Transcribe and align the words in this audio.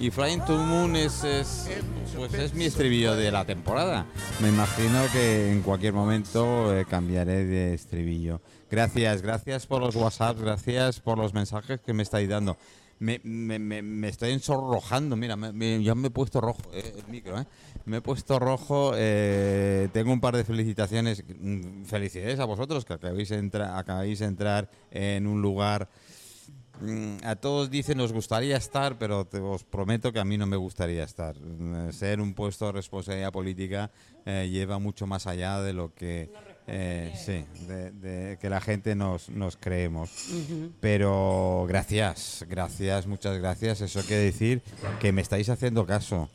Y 0.00 0.10
Flying 0.10 0.40
to 0.46 0.56
Moon 0.56 0.96
es, 0.96 1.22
es, 1.24 1.68
pues 2.16 2.32
es 2.32 2.54
mi 2.54 2.64
estribillo 2.64 3.14
de 3.16 3.30
la 3.30 3.44
temporada. 3.44 4.06
Me 4.40 4.48
imagino 4.48 5.02
que 5.12 5.52
en 5.52 5.60
cualquier 5.60 5.92
momento 5.92 6.74
eh, 6.74 6.86
cambiaré 6.88 7.44
de 7.44 7.74
estribillo. 7.74 8.40
Gracias, 8.70 9.20
gracias 9.20 9.66
por 9.66 9.82
los 9.82 9.94
WhatsApp, 9.96 10.38
gracias 10.40 11.00
por 11.00 11.18
los 11.18 11.34
mensajes 11.34 11.80
que 11.80 11.92
me 11.92 12.02
estáis 12.02 12.30
dando. 12.30 12.56
Me, 12.98 13.20
me, 13.24 14.08
estoy 14.08 14.30
ensonrojando, 14.32 15.16
mira, 15.16 15.34
ya 15.80 15.94
me 15.94 16.08
he 16.08 16.10
puesto 16.10 16.40
rojo 16.40 16.60
eh, 16.72 17.02
micro, 17.08 17.38
¿eh? 17.40 17.46
Me 17.86 17.98
he 17.98 18.00
puesto 18.02 18.38
rojo, 18.38 18.92
eh, 18.94 19.88
tengo 19.92 20.12
un 20.12 20.20
par 20.20 20.36
de 20.36 20.44
felicitaciones, 20.44 21.24
mm, 21.40 21.84
felicidades 21.84 22.40
a 22.40 22.44
vosotros 22.44 22.84
que 22.84 22.92
acabáis 22.94 23.30
de, 23.30 23.38
entra- 23.38 23.78
acabáis 23.78 24.18
de 24.18 24.26
entrar 24.26 24.70
en 24.90 25.26
un 25.26 25.40
lugar 25.40 25.88
A 27.24 27.36
todos 27.36 27.70
dicen 27.70 27.98
nos 27.98 28.12
gustaría 28.12 28.56
estar, 28.56 28.96
pero 28.98 29.26
te- 29.26 29.38
os 29.40 29.64
prometo 29.64 30.12
que 30.12 30.18
a 30.20 30.24
mí 30.24 30.38
no 30.38 30.46
me 30.46 30.56
gustaría 30.56 31.04
estar. 31.04 31.36
Mm, 31.38 31.92
Ser 31.92 32.20
un 32.20 32.32
puesto 32.34 32.66
de 32.66 32.72
responsabilidad 32.72 33.32
política 33.32 33.90
eh, 34.24 34.48
lleva 34.50 34.78
mucho 34.78 35.06
más 35.06 35.26
allá 35.26 35.60
de 35.60 35.72
lo 35.74 35.94
que 35.94 36.30
eh, 36.66 37.12
sí, 37.16 37.44
de, 37.66 37.90
de 37.90 38.38
que 38.38 38.48
la 38.48 38.60
gente 38.60 38.94
nos, 38.94 39.28
nos 39.28 39.56
creemos. 39.56 40.10
Pero 40.80 41.64
gracias, 41.68 42.44
gracias, 42.48 43.06
muchas 43.06 43.36
gracias. 43.38 43.80
Eso 43.80 44.00
quiere 44.02 44.22
decir 44.22 44.62
que 45.00 45.12
me 45.12 45.20
estáis 45.20 45.48
haciendo 45.48 45.84
caso, 45.86 46.28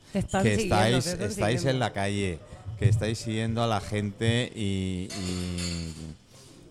que 0.44 0.54
estáis, 0.64 1.06
estáis 1.32 1.66
en 1.66 1.80
la 1.80 1.94
calle, 1.94 2.40
que 2.78 2.90
estáis 2.90 3.18
siguiendo 3.20 3.64
a 3.64 3.68
la 3.68 3.80
gente 3.82 4.52
y, 4.56 5.08
y 5.10 5.94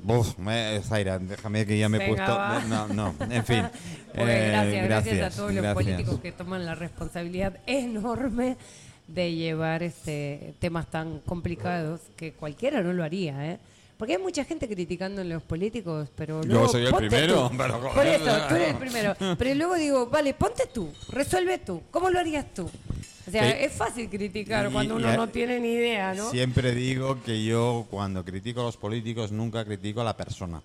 Buf, 0.05 0.37
me- 0.39 0.81
Zaira, 0.83 1.19
déjame 1.19 1.65
que 1.67 1.79
ya 1.79 1.89
me 1.89 1.99
he 2.05 2.09
puesto. 2.09 2.33
va. 2.37 2.61
No, 2.69 2.87
no, 2.89 3.15
en 3.31 3.45
fin. 3.45 3.65
Pues 4.15 4.29
Eh, 4.29 4.49
gracias, 4.53 4.85
gracias, 4.85 5.35
a 5.35 5.37
todos 5.37 5.53
los 5.53 5.67
políticos 5.75 6.21
que 6.21 6.31
toman 6.31 6.65
la 6.65 6.77
responsabilidad 6.77 7.59
enorme 7.67 8.57
de 9.09 9.35
llevar 9.35 9.83
este 9.83 10.55
temas 10.61 10.87
tan 10.89 11.19
complicados 11.21 12.01
que 12.17 12.33
cualquiera 12.33 12.81
no 12.81 12.93
lo 12.93 13.03
haría, 13.03 13.51
¿eh? 13.53 13.59
Porque 13.99 14.15
hay 14.15 14.23
mucha 14.23 14.45
gente 14.45 14.69
criticando 14.69 15.23
a 15.23 15.25
los 15.25 15.43
políticos, 15.43 16.09
pero 16.17 16.43
Yo 16.43 16.49
luego 16.49 16.69
soy 16.69 16.85
el 16.87 16.95
primero, 16.95 17.49
tú. 17.49 17.57
pero 17.57 17.81
Por 17.93 18.07
eso, 18.07 18.25
tú 18.49 18.55
eres 18.55 18.69
el 18.71 18.77
primero. 18.77 19.17
Pero 19.39 19.55
luego 19.57 19.75
digo, 19.75 20.07
vale, 20.07 20.33
ponte 20.35 20.65
tú, 20.73 20.93
resuelve 21.11 21.59
tú. 21.59 21.83
¿Cómo 21.91 22.09
lo 22.11 22.19
harías 22.21 22.45
tú? 22.55 22.71
Sea, 23.41 23.51
es 23.61 23.73
fácil 23.73 24.09
criticar 24.09 24.69
Y- 24.69 24.73
cuando 24.73 24.97
uno 24.97 25.09
a- 25.09 25.17
no 25.17 25.29
tiene 25.29 25.61
ni 25.61 25.73
idea, 25.73 26.15
¿no? 26.15 26.31
Siempre 26.31 26.73
digo 26.75 27.23
que 27.23 27.45
yo, 27.45 27.87
cuando 27.91 28.25
critico 28.25 28.61
a 28.61 28.65
los 28.65 28.77
políticos, 28.77 29.33
nunca 29.33 29.65
critico 29.65 30.01
a 30.01 30.05
la 30.05 30.17
persona. 30.17 30.63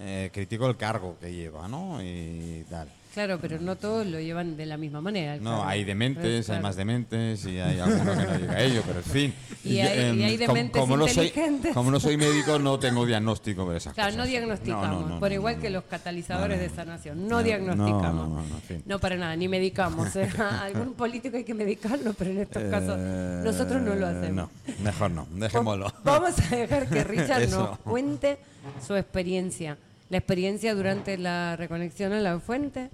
Eh, 0.00 0.30
critico 0.32 0.66
el 0.68 0.76
cargo 0.76 1.16
que 1.20 1.32
lleva, 1.32 1.68
¿no? 1.68 2.02
Y 2.02 2.64
tal. 2.68 2.88
Claro, 3.14 3.38
pero 3.40 3.60
no 3.60 3.76
todos 3.76 4.04
lo 4.06 4.18
llevan 4.18 4.56
de 4.56 4.66
la 4.66 4.76
misma 4.76 5.00
manera. 5.00 5.36
No, 5.36 5.42
claro. 5.42 5.64
hay 5.68 5.84
dementes, 5.84 6.24
hay 6.50 6.54
Claro. 6.56 6.62
más 6.62 6.74
dementes 6.76 7.44
y 7.46 7.58
hay 7.60 7.78
alguno 7.78 8.10
que 8.12 8.26
no 8.26 8.38
llega 8.38 8.52
a 8.54 8.60
ello, 8.62 8.82
pero 8.84 8.98
en 8.98 9.04
fin. 9.04 9.34
Y 9.62 9.76
Yo, 9.76 9.82
hay- 9.84 9.98
em, 10.00 10.18
y 10.20 10.24
hay 10.24 10.36
dementes 10.36 10.80
como, 10.80 10.96
no 10.96 11.06
soy, 11.06 11.26
inteligentes. 11.28 11.72
como 11.74 11.90
no 11.92 12.00
soy 12.00 12.16
médico, 12.16 12.58
no 12.58 12.78
tengo 12.80 13.06
diagnóstico 13.06 13.70
de 13.70 13.78
esas 13.78 13.94
Claro, 13.94 14.08
cosas. 14.10 14.18
no 14.18 14.26
diagnosticamos, 14.30 15.00
No, 15.02 15.08
no, 15.10 15.20
por 15.20 15.30
igual 15.32 15.60
que 15.60 15.70
los 15.70 15.84
catalizadores 15.84 16.58
de 16.58 16.68
sanación, 16.70 17.22
no, 17.22 17.28
no, 17.28 17.36
no, 17.36 17.42
diagnosticamos. 17.44 18.28
no, 18.28 18.34
no, 18.36 18.42
no, 18.42 18.54
en 18.56 18.62
fin. 18.62 18.82
No, 18.84 18.98
para 18.98 19.16
nada, 19.16 19.36
ni 19.36 19.46
medicamos. 19.48 20.14
¿eh? 20.16 20.28
Algún 20.62 20.94
político 20.94 21.36
hay 21.36 21.44
que 21.44 21.54
medicarlo, 21.54 22.14
pero 22.14 22.30
en 22.32 22.38
estos 22.40 22.62
casos 22.64 22.96
Eh, 22.98 23.40
nosotros 23.44 23.80
no 23.80 23.94
lo 23.94 24.06
hacemos. 24.08 24.34
No, 24.66 24.74
mejor 24.82 25.10
no, 25.12 25.28
dejémoslo. 25.36 25.92
Vamos 26.02 26.34
a 26.50 26.56
dejar 26.56 26.88
que 26.88 27.04
Richard 27.04 27.48
nos 27.50 27.78
cuente 27.78 28.38
su 28.84 28.96
experiencia. 28.96 29.78
La 30.10 30.18
experiencia 30.18 30.74
durante 30.74 31.16
la 31.18 31.56
reconexión 31.56 32.12
a 32.12 32.20
la 32.20 32.38
fuente 32.38 32.90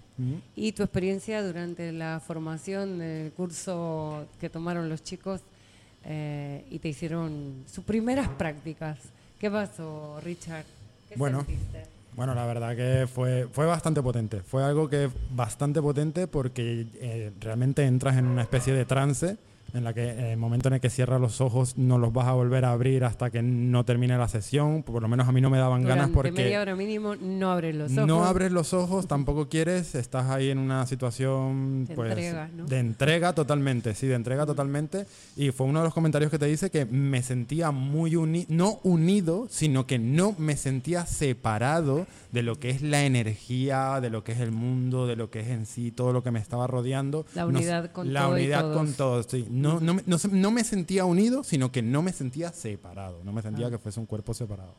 y 0.54 0.72
tu 0.72 0.82
experiencia 0.82 1.42
durante 1.42 1.92
la 1.92 2.20
formación 2.24 2.98
del 2.98 3.32
curso 3.32 4.26
que 4.40 4.48
tomaron 4.48 4.88
los 4.88 5.02
chicos 5.02 5.40
eh, 6.04 6.64
y 6.70 6.78
te 6.78 6.88
hicieron 6.88 7.64
sus 7.70 7.84
primeras 7.84 8.28
prácticas. 8.28 8.98
¿Qué 9.38 9.50
pasó, 9.50 10.20
Richard? 10.22 10.64
¿Qué 11.08 11.16
Bueno. 11.16 11.44
sentiste? 11.44 11.84
Bueno, 12.16 12.34
la 12.34 12.44
verdad 12.44 12.76
que 12.76 13.06
fue, 13.06 13.48
fue 13.52 13.66
bastante 13.66 14.02
potente. 14.02 14.40
Fue 14.40 14.62
algo 14.64 14.88
que 14.88 15.04
es 15.06 15.10
bastante 15.30 15.80
potente 15.80 16.26
porque 16.26 16.86
eh, 17.00 17.32
realmente 17.40 17.84
entras 17.86 18.16
en 18.18 18.26
una 18.26 18.42
especie 18.42 18.72
de 18.74 18.84
trance 18.84 19.36
en 19.74 19.84
la 19.84 19.92
que 19.92 20.10
en 20.10 20.24
el 20.26 20.36
momento 20.36 20.68
en 20.68 20.74
el 20.74 20.80
que 20.80 20.90
cierras 20.90 21.20
los 21.20 21.40
ojos 21.40 21.76
no 21.76 21.98
los 21.98 22.12
vas 22.12 22.26
a 22.26 22.32
volver 22.32 22.64
a 22.64 22.72
abrir 22.72 23.04
hasta 23.04 23.30
que 23.30 23.42
no 23.42 23.84
termine 23.84 24.16
la 24.18 24.28
sesión. 24.28 24.82
Por 24.82 25.02
lo 25.02 25.08
menos 25.08 25.28
a 25.28 25.32
mí 25.32 25.40
no 25.40 25.50
me 25.50 25.58
daban 25.58 25.82
ganas 25.82 26.08
Durante 26.08 26.14
porque 26.14 26.32
media 26.32 26.60
hora 26.60 26.76
mínimo 26.76 27.16
no 27.16 27.50
abres 27.50 27.74
los 27.74 27.92
ojos. 27.92 28.06
no 28.06 28.24
abres 28.24 28.52
los 28.52 28.74
ojos, 28.74 29.06
tampoco 29.06 29.48
quieres, 29.48 29.94
estás 29.94 30.30
ahí 30.30 30.50
en 30.50 30.58
una 30.58 30.86
situación 30.86 31.86
De 31.86 31.94
pues, 31.94 32.10
entrega, 32.10 32.50
¿no? 32.54 32.66
de 32.66 32.78
entrega 32.78 33.32
totalmente, 33.32 33.94
sí, 33.94 34.06
de 34.06 34.14
entrega 34.14 34.46
totalmente. 34.46 35.06
Y 35.36 35.50
fue 35.50 35.66
uno 35.66 35.80
de 35.80 35.84
los 35.84 35.94
comentarios 35.94 36.30
que 36.30 36.38
te 36.38 36.46
dice 36.46 36.70
que 36.70 36.84
me 36.84 37.22
sentía 37.22 37.70
muy 37.70 38.16
unido, 38.16 38.46
no 38.48 38.80
unido, 38.82 39.46
sino 39.50 39.86
que 39.86 39.98
no 39.98 40.34
me 40.38 40.56
sentía 40.56 41.06
separado 41.06 42.06
de 42.32 42.42
lo 42.42 42.58
que 42.60 42.70
es 42.70 42.80
la 42.82 43.04
energía, 43.04 44.00
de 44.00 44.08
lo 44.10 44.22
que 44.22 44.32
es 44.32 44.40
el 44.40 44.52
mundo, 44.52 45.06
de 45.06 45.16
lo 45.16 45.30
que 45.30 45.40
es 45.40 45.48
en 45.48 45.66
sí, 45.66 45.90
todo 45.90 46.12
lo 46.12 46.22
que 46.22 46.30
me 46.30 46.38
estaba 46.38 46.66
rodeando. 46.66 47.26
La 47.34 47.42
No- 47.42 47.48
unidad 47.48 47.90
con 47.92 48.12
la 48.12 48.22
todo 48.22 48.38
y 48.38 48.42
unidad 48.42 48.60
todos. 48.62 48.76
con 48.76 48.92
todo, 48.94 49.22
sí. 49.22 49.46
No, 49.50 49.80
no, 49.80 49.94
me- 49.94 50.02
no 50.06 50.16
no 50.30 50.50
me 50.50 50.62
sentía 50.64 51.04
unido, 51.04 51.42
sino 51.44 51.72
que 51.72 51.82
no 51.82 52.02
me 52.02 52.12
sentía 52.12 52.52
separado, 52.52 53.20
no 53.24 53.32
me 53.32 53.42
sentía 53.42 53.66
Ah. 53.66 53.70
que 53.70 53.78
fuese 53.78 53.98
un 54.00 54.06
cuerpo 54.06 54.32
separado. 54.34 54.74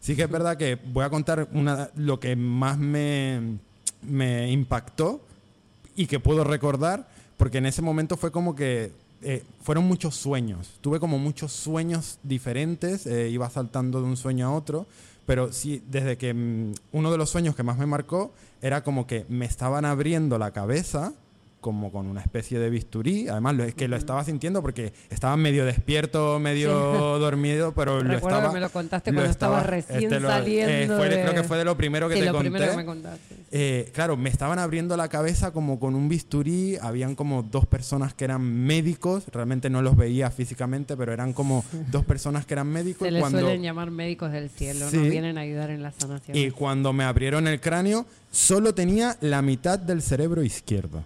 Sí 0.00 0.14
que 0.16 0.22
es 0.22 0.30
verdad 0.30 0.56
que 0.56 0.76
voy 0.92 1.04
a 1.04 1.10
contar 1.10 1.48
una, 1.52 1.90
lo 1.96 2.20
que 2.20 2.36
más 2.36 2.78
me, 2.78 3.58
me 4.02 4.50
impactó 4.50 5.20
y 5.96 6.06
que 6.06 6.20
puedo 6.20 6.44
recordar, 6.44 7.08
porque 7.36 7.58
en 7.58 7.66
ese 7.66 7.82
momento 7.82 8.16
fue 8.16 8.30
como 8.30 8.54
que 8.54 8.92
eh, 9.20 9.42
fueron 9.64 9.84
muchos 9.84 10.14
sueños. 10.14 10.70
Tuve 10.80 11.00
como 11.00 11.18
muchos 11.18 11.50
sueños 11.52 12.18
diferentes, 12.22 13.04
eh, 13.04 13.28
iba 13.30 13.50
saltando 13.50 14.00
de 14.00 14.06
un 14.06 14.16
sueño 14.16 14.46
a 14.46 14.52
otro, 14.54 14.86
pero 15.28 15.52
sí, 15.52 15.82
desde 15.86 16.16
que 16.16 16.32
mm, 16.32 16.72
uno 16.92 17.12
de 17.12 17.18
los 17.18 17.28
sueños 17.28 17.54
que 17.54 17.62
más 17.62 17.76
me 17.76 17.84
marcó 17.84 18.32
era 18.62 18.82
como 18.82 19.06
que 19.06 19.26
me 19.28 19.44
estaban 19.44 19.84
abriendo 19.84 20.38
la 20.38 20.52
cabeza 20.52 21.12
como 21.60 21.90
con 21.90 22.06
una 22.06 22.20
especie 22.20 22.58
de 22.58 22.70
bisturí. 22.70 23.28
Además, 23.28 23.56
lo, 23.56 23.64
es 23.64 23.74
que 23.74 23.88
lo 23.88 23.96
estaba 23.96 24.22
sintiendo 24.24 24.62
porque 24.62 24.92
estaba 25.10 25.36
medio 25.36 25.64
despierto, 25.64 26.38
medio 26.38 26.70
dormido, 27.18 27.72
pero 27.72 27.96
lo 28.02 28.08
Recuerdo 28.14 28.28
que 28.28 28.34
estaba... 28.36 28.52
me 28.52 28.60
lo 28.60 28.70
contaste 28.70 29.10
lo 29.10 29.16
cuando 29.16 29.30
estaba- 29.30 29.62
recién 29.64 30.02
este, 30.04 30.20
lo- 30.20 30.28
eh, 30.28 30.32
saliendo 30.32 30.96
fue 30.96 31.08
de- 31.08 31.22
Creo 31.22 31.34
que 31.34 31.42
fue 31.42 31.58
de 31.58 31.64
lo 31.64 31.76
primero 31.76 32.08
que 32.08 32.14
Sí, 32.14 32.20
te 32.20 32.26
lo 32.26 32.32
conté. 32.32 32.50
primero 32.50 32.70
que 32.72 32.76
me 32.76 32.84
contaste. 32.84 33.34
Eh, 33.50 33.90
claro, 33.94 34.16
me 34.16 34.28
estaban 34.30 34.58
abriendo 34.58 34.96
la 34.96 35.08
cabeza 35.08 35.52
como 35.52 35.80
con 35.80 35.94
un 35.94 36.08
bisturí. 36.08 36.76
Habían 36.80 37.14
como 37.14 37.42
dos 37.42 37.66
personas 37.66 38.14
que 38.14 38.24
eran 38.24 38.42
médicos. 38.42 39.24
Realmente 39.32 39.68
no 39.70 39.82
los 39.82 39.96
veía 39.96 40.30
físicamente, 40.30 40.96
pero 40.96 41.12
eran 41.12 41.32
como 41.32 41.64
dos 41.90 42.04
personas 42.04 42.46
que 42.46 42.54
eran 42.54 42.68
médicos. 42.68 43.06
Se 43.06 43.10
les 43.10 43.20
cuando, 43.20 43.40
suelen 43.40 43.62
llamar 43.62 43.90
médicos 43.90 44.30
del 44.32 44.48
cielo, 44.50 44.88
Sí. 44.90 44.96
nos 44.98 45.08
vienen 45.10 45.38
a 45.38 45.40
ayudar 45.42 45.70
en 45.70 45.82
la 45.82 45.92
sanación. 45.92 46.36
y 46.36 46.50
cuando 46.50 46.92
me 46.92 47.04
abrieron 47.04 47.48
el 47.48 47.60
cráneo, 47.60 48.06
solo 48.30 48.74
tenía 48.74 49.16
la 49.20 49.42
mitad 49.42 49.78
del 49.78 50.02
cerebro 50.02 50.42
izquierdo. 50.42 51.02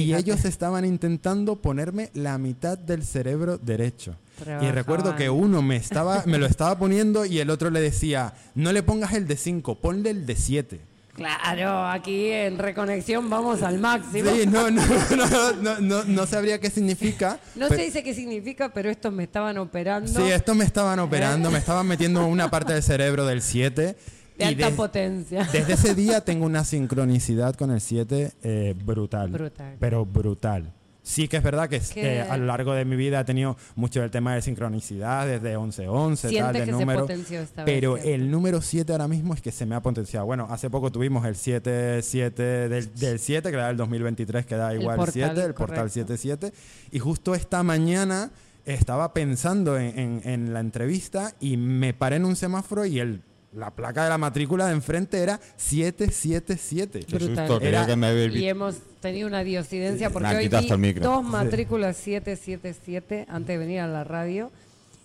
Y 0.00 0.14
ellos 0.14 0.44
estaban 0.44 0.84
intentando 0.84 1.56
ponerme 1.56 2.10
la 2.14 2.38
mitad 2.38 2.78
del 2.78 3.04
cerebro 3.04 3.58
derecho. 3.58 4.14
Y 4.62 4.70
recuerdo 4.70 5.16
que 5.16 5.28
uno 5.28 5.60
me, 5.62 5.76
estaba, 5.76 6.22
me 6.26 6.38
lo 6.38 6.46
estaba 6.46 6.78
poniendo 6.78 7.26
y 7.26 7.40
el 7.40 7.50
otro 7.50 7.70
le 7.70 7.80
decía, 7.80 8.32
no 8.54 8.72
le 8.72 8.82
pongas 8.82 9.12
el 9.12 9.26
de 9.26 9.36
5, 9.36 9.74
ponle 9.76 10.10
el 10.10 10.26
de 10.26 10.36
7. 10.36 10.80
Claro, 11.14 11.86
aquí 11.86 12.30
en 12.30 12.56
Reconexión 12.58 13.28
vamos 13.28 13.62
al 13.62 13.78
máximo. 13.78 14.30
Sí, 14.30 14.46
no, 14.46 14.70
no, 14.70 14.82
no, 15.60 15.80
no, 15.80 16.04
no, 16.04 16.26
sabría 16.26 16.58
qué 16.58 16.70
significa. 16.70 17.38
No 17.56 17.68
se 17.68 17.76
dice 17.76 18.02
qué 18.02 18.14
significa, 18.14 18.70
pero 18.72 18.88
estos 18.88 19.12
me 19.12 19.24
estaban 19.24 19.58
operando 19.58 20.08
Sí, 20.08 20.30
esto 20.30 20.54
me 20.54 20.64
estaban 20.64 20.98
operando, 20.98 21.50
me 21.50 21.58
estaban 21.58 21.86
metiendo 21.86 22.26
una 22.26 22.50
parte 22.50 22.72
del 22.72 22.82
cerebro 22.82 23.26
del 23.26 23.42
7. 23.42 23.96
De 24.40 24.64
alta 24.64 24.76
potencia. 24.76 25.44
Desde 25.52 25.72
ese 25.74 25.94
día 25.94 26.20
tengo 26.24 26.46
una 26.46 26.64
sincronicidad 26.64 27.54
con 27.54 27.70
el 27.70 27.80
7 27.80 28.32
eh, 28.42 28.74
brutal. 28.84 29.30
Brutal. 29.30 29.76
Pero 29.78 30.04
brutal. 30.04 30.72
Sí 31.02 31.28
que 31.28 31.38
es 31.38 31.42
verdad 31.42 31.68
que 31.70 31.80
eh, 31.96 32.20
a 32.20 32.36
lo 32.36 32.44
largo 32.44 32.74
de 32.74 32.84
mi 32.84 32.94
vida 32.94 33.20
he 33.20 33.24
tenido 33.24 33.56
mucho 33.74 34.04
el 34.04 34.10
tema 34.10 34.34
de 34.34 34.42
sincronicidad, 34.42 35.26
desde 35.26 35.56
11-11, 35.56 36.38
tal, 36.38 36.52
del 36.52 36.70
número. 36.72 37.08
esta 37.08 37.32
vez. 37.34 37.48
Pero 37.64 37.94
¿cierto? 37.96 38.10
el 38.14 38.30
número 38.30 38.60
7 38.60 38.92
ahora 38.92 39.08
mismo 39.08 39.32
es 39.32 39.40
que 39.40 39.50
se 39.50 39.64
me 39.64 39.74
ha 39.74 39.80
potenciado. 39.80 40.26
Bueno, 40.26 40.46
hace 40.50 40.68
poco 40.68 40.92
tuvimos 40.92 41.24
el 41.24 41.36
7, 41.36 42.02
7 42.02 42.42
del, 42.68 42.94
del 42.94 43.18
7, 43.18 43.48
que 43.50 43.54
era 43.56 43.70
el 43.70 43.78
2023, 43.78 44.44
que 44.44 44.56
da 44.56 44.72
El 44.72 44.82
igual 44.82 44.96
portal, 44.96 45.12
7, 45.34 45.40
el 45.46 45.54
portal 45.54 45.76
correcto. 45.88 45.88
77. 45.94 46.52
Y 46.92 46.98
justo 46.98 47.34
esta 47.34 47.62
mañana 47.62 48.30
estaba 48.66 49.14
pensando 49.14 49.78
en, 49.78 49.98
en- 49.98 50.20
en 50.24 50.52
la 50.52 50.60
entrevista 50.60 51.34
y 51.40 51.56
me 51.56 51.94
paré 51.94 52.16
en 52.16 52.26
un 52.26 52.36
semáforo 52.36 52.84
y 52.84 53.00
el, 53.00 53.22
la 53.52 53.70
placa 53.70 54.04
de 54.04 54.10
la 54.10 54.18
matrícula 54.18 54.66
de 54.66 54.72
enfrente 54.72 55.18
era 55.18 55.40
777. 55.56 57.00
Qué 57.00 57.16
Brutal. 57.16 57.36
susto, 57.46 57.58
creía 57.58 57.78
Era- 57.78 57.86
que 57.86 57.96
me 57.96 58.06
había 58.08 58.26
Y 58.26 58.48
hemos 58.48 58.76
tenido 59.00 59.26
una 59.28 59.42
diosidencia 59.42 60.10
porque 60.10 60.28
hoy 60.36 60.42
quitaste 60.44 60.66
vi 60.68 60.72
el 60.72 60.78
micro. 60.78 61.04
dos 61.04 61.24
matrículas 61.24 61.96
777 61.96 63.26
antes 63.28 63.48
de 63.48 63.58
venir 63.58 63.80
a 63.80 63.86
la 63.86 64.04
radio. 64.04 64.50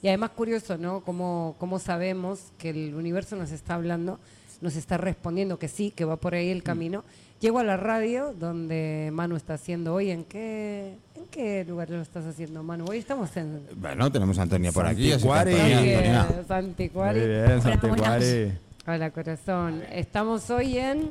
Y 0.01 0.07
además 0.09 0.31
curioso, 0.31 0.77
¿no? 0.77 1.01
Cómo, 1.01 1.56
cómo 1.57 1.80
sabemos 1.80 2.39
que 2.59 2.69
el 2.69 2.94
universo 2.94 3.36
nos 3.36 3.51
está 3.51 3.74
hablando 3.75 4.19
nos 4.61 4.75
está 4.75 4.97
respondiendo 4.97 5.57
que 5.59 5.67
sí, 5.67 5.91
que 5.91 6.05
va 6.05 6.15
por 6.17 6.33
ahí 6.35 6.49
el 6.49 6.63
camino. 6.63 7.03
Llego 7.41 7.59
a 7.59 7.63
la 7.63 7.77
radio 7.77 8.33
donde 8.39 9.09
Manu 9.13 9.35
está 9.35 9.55
haciendo 9.55 9.93
hoy. 9.93 10.09
¿En 10.11 10.23
qué, 10.23 10.93
en 11.15 11.25
qué 11.31 11.65
lugar 11.65 11.89
lo 11.89 12.01
estás 12.01 12.25
haciendo, 12.25 12.63
Manu? 12.63 12.85
Hoy 12.89 12.97
estamos 12.99 13.35
en 13.37 13.61
Bueno, 13.75 14.11
tenemos 14.11 14.39
a 14.39 14.43
Antonia 14.43 14.71
por 14.71 14.85
aquí. 14.85 15.11
así 15.11 15.23
que, 15.23 15.29
Santicuari. 15.29 15.51
Eh, 15.55 16.43
Santicuari. 16.47 17.19
Muy 17.19 17.27
bien, 17.27 17.43
Hola, 17.45 17.61
Santiaguari. 17.61 18.51
Hola, 18.87 19.09
corazón. 19.11 19.83
Estamos 19.91 20.49
hoy 20.49 20.77
en, 20.77 21.09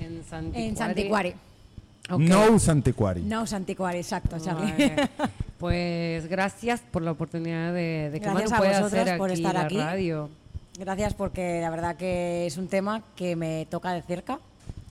en 0.00 0.22
Santicuari. 0.28 0.64
En 0.68 0.76
Santicuari. 0.76 1.34
Ok. 2.10 2.20
No 2.20 2.58
Santicuari. 2.58 3.22
No 3.22 3.46
Santicuari, 3.46 3.98
exacto, 3.98 4.38
Charlie. 4.38 4.72
Vale. 4.72 5.08
Pues 5.62 6.26
gracias 6.26 6.80
por 6.90 7.02
la 7.02 7.12
oportunidad 7.12 7.72
de, 7.72 8.10
de 8.10 8.18
que 8.18 8.26
Gracias 8.28 8.50
Manu 8.50 8.54
a 8.56 8.58
pueda 8.58 8.80
vosotros 8.80 9.00
hacer 9.02 9.16
por 9.18 9.30
aquí 9.30 9.40
estar 9.42 9.54
la 9.54 9.60
aquí. 9.66 9.76
radio. 9.78 10.28
Gracias 10.78 11.14
porque 11.14 11.60
la 11.60 11.70
verdad 11.70 11.96
que 11.96 12.46
es 12.46 12.56
un 12.56 12.68
tema 12.68 13.02
que 13.14 13.36
me 13.36 13.66
toca 13.70 13.92
de 13.92 14.02
cerca. 14.02 14.38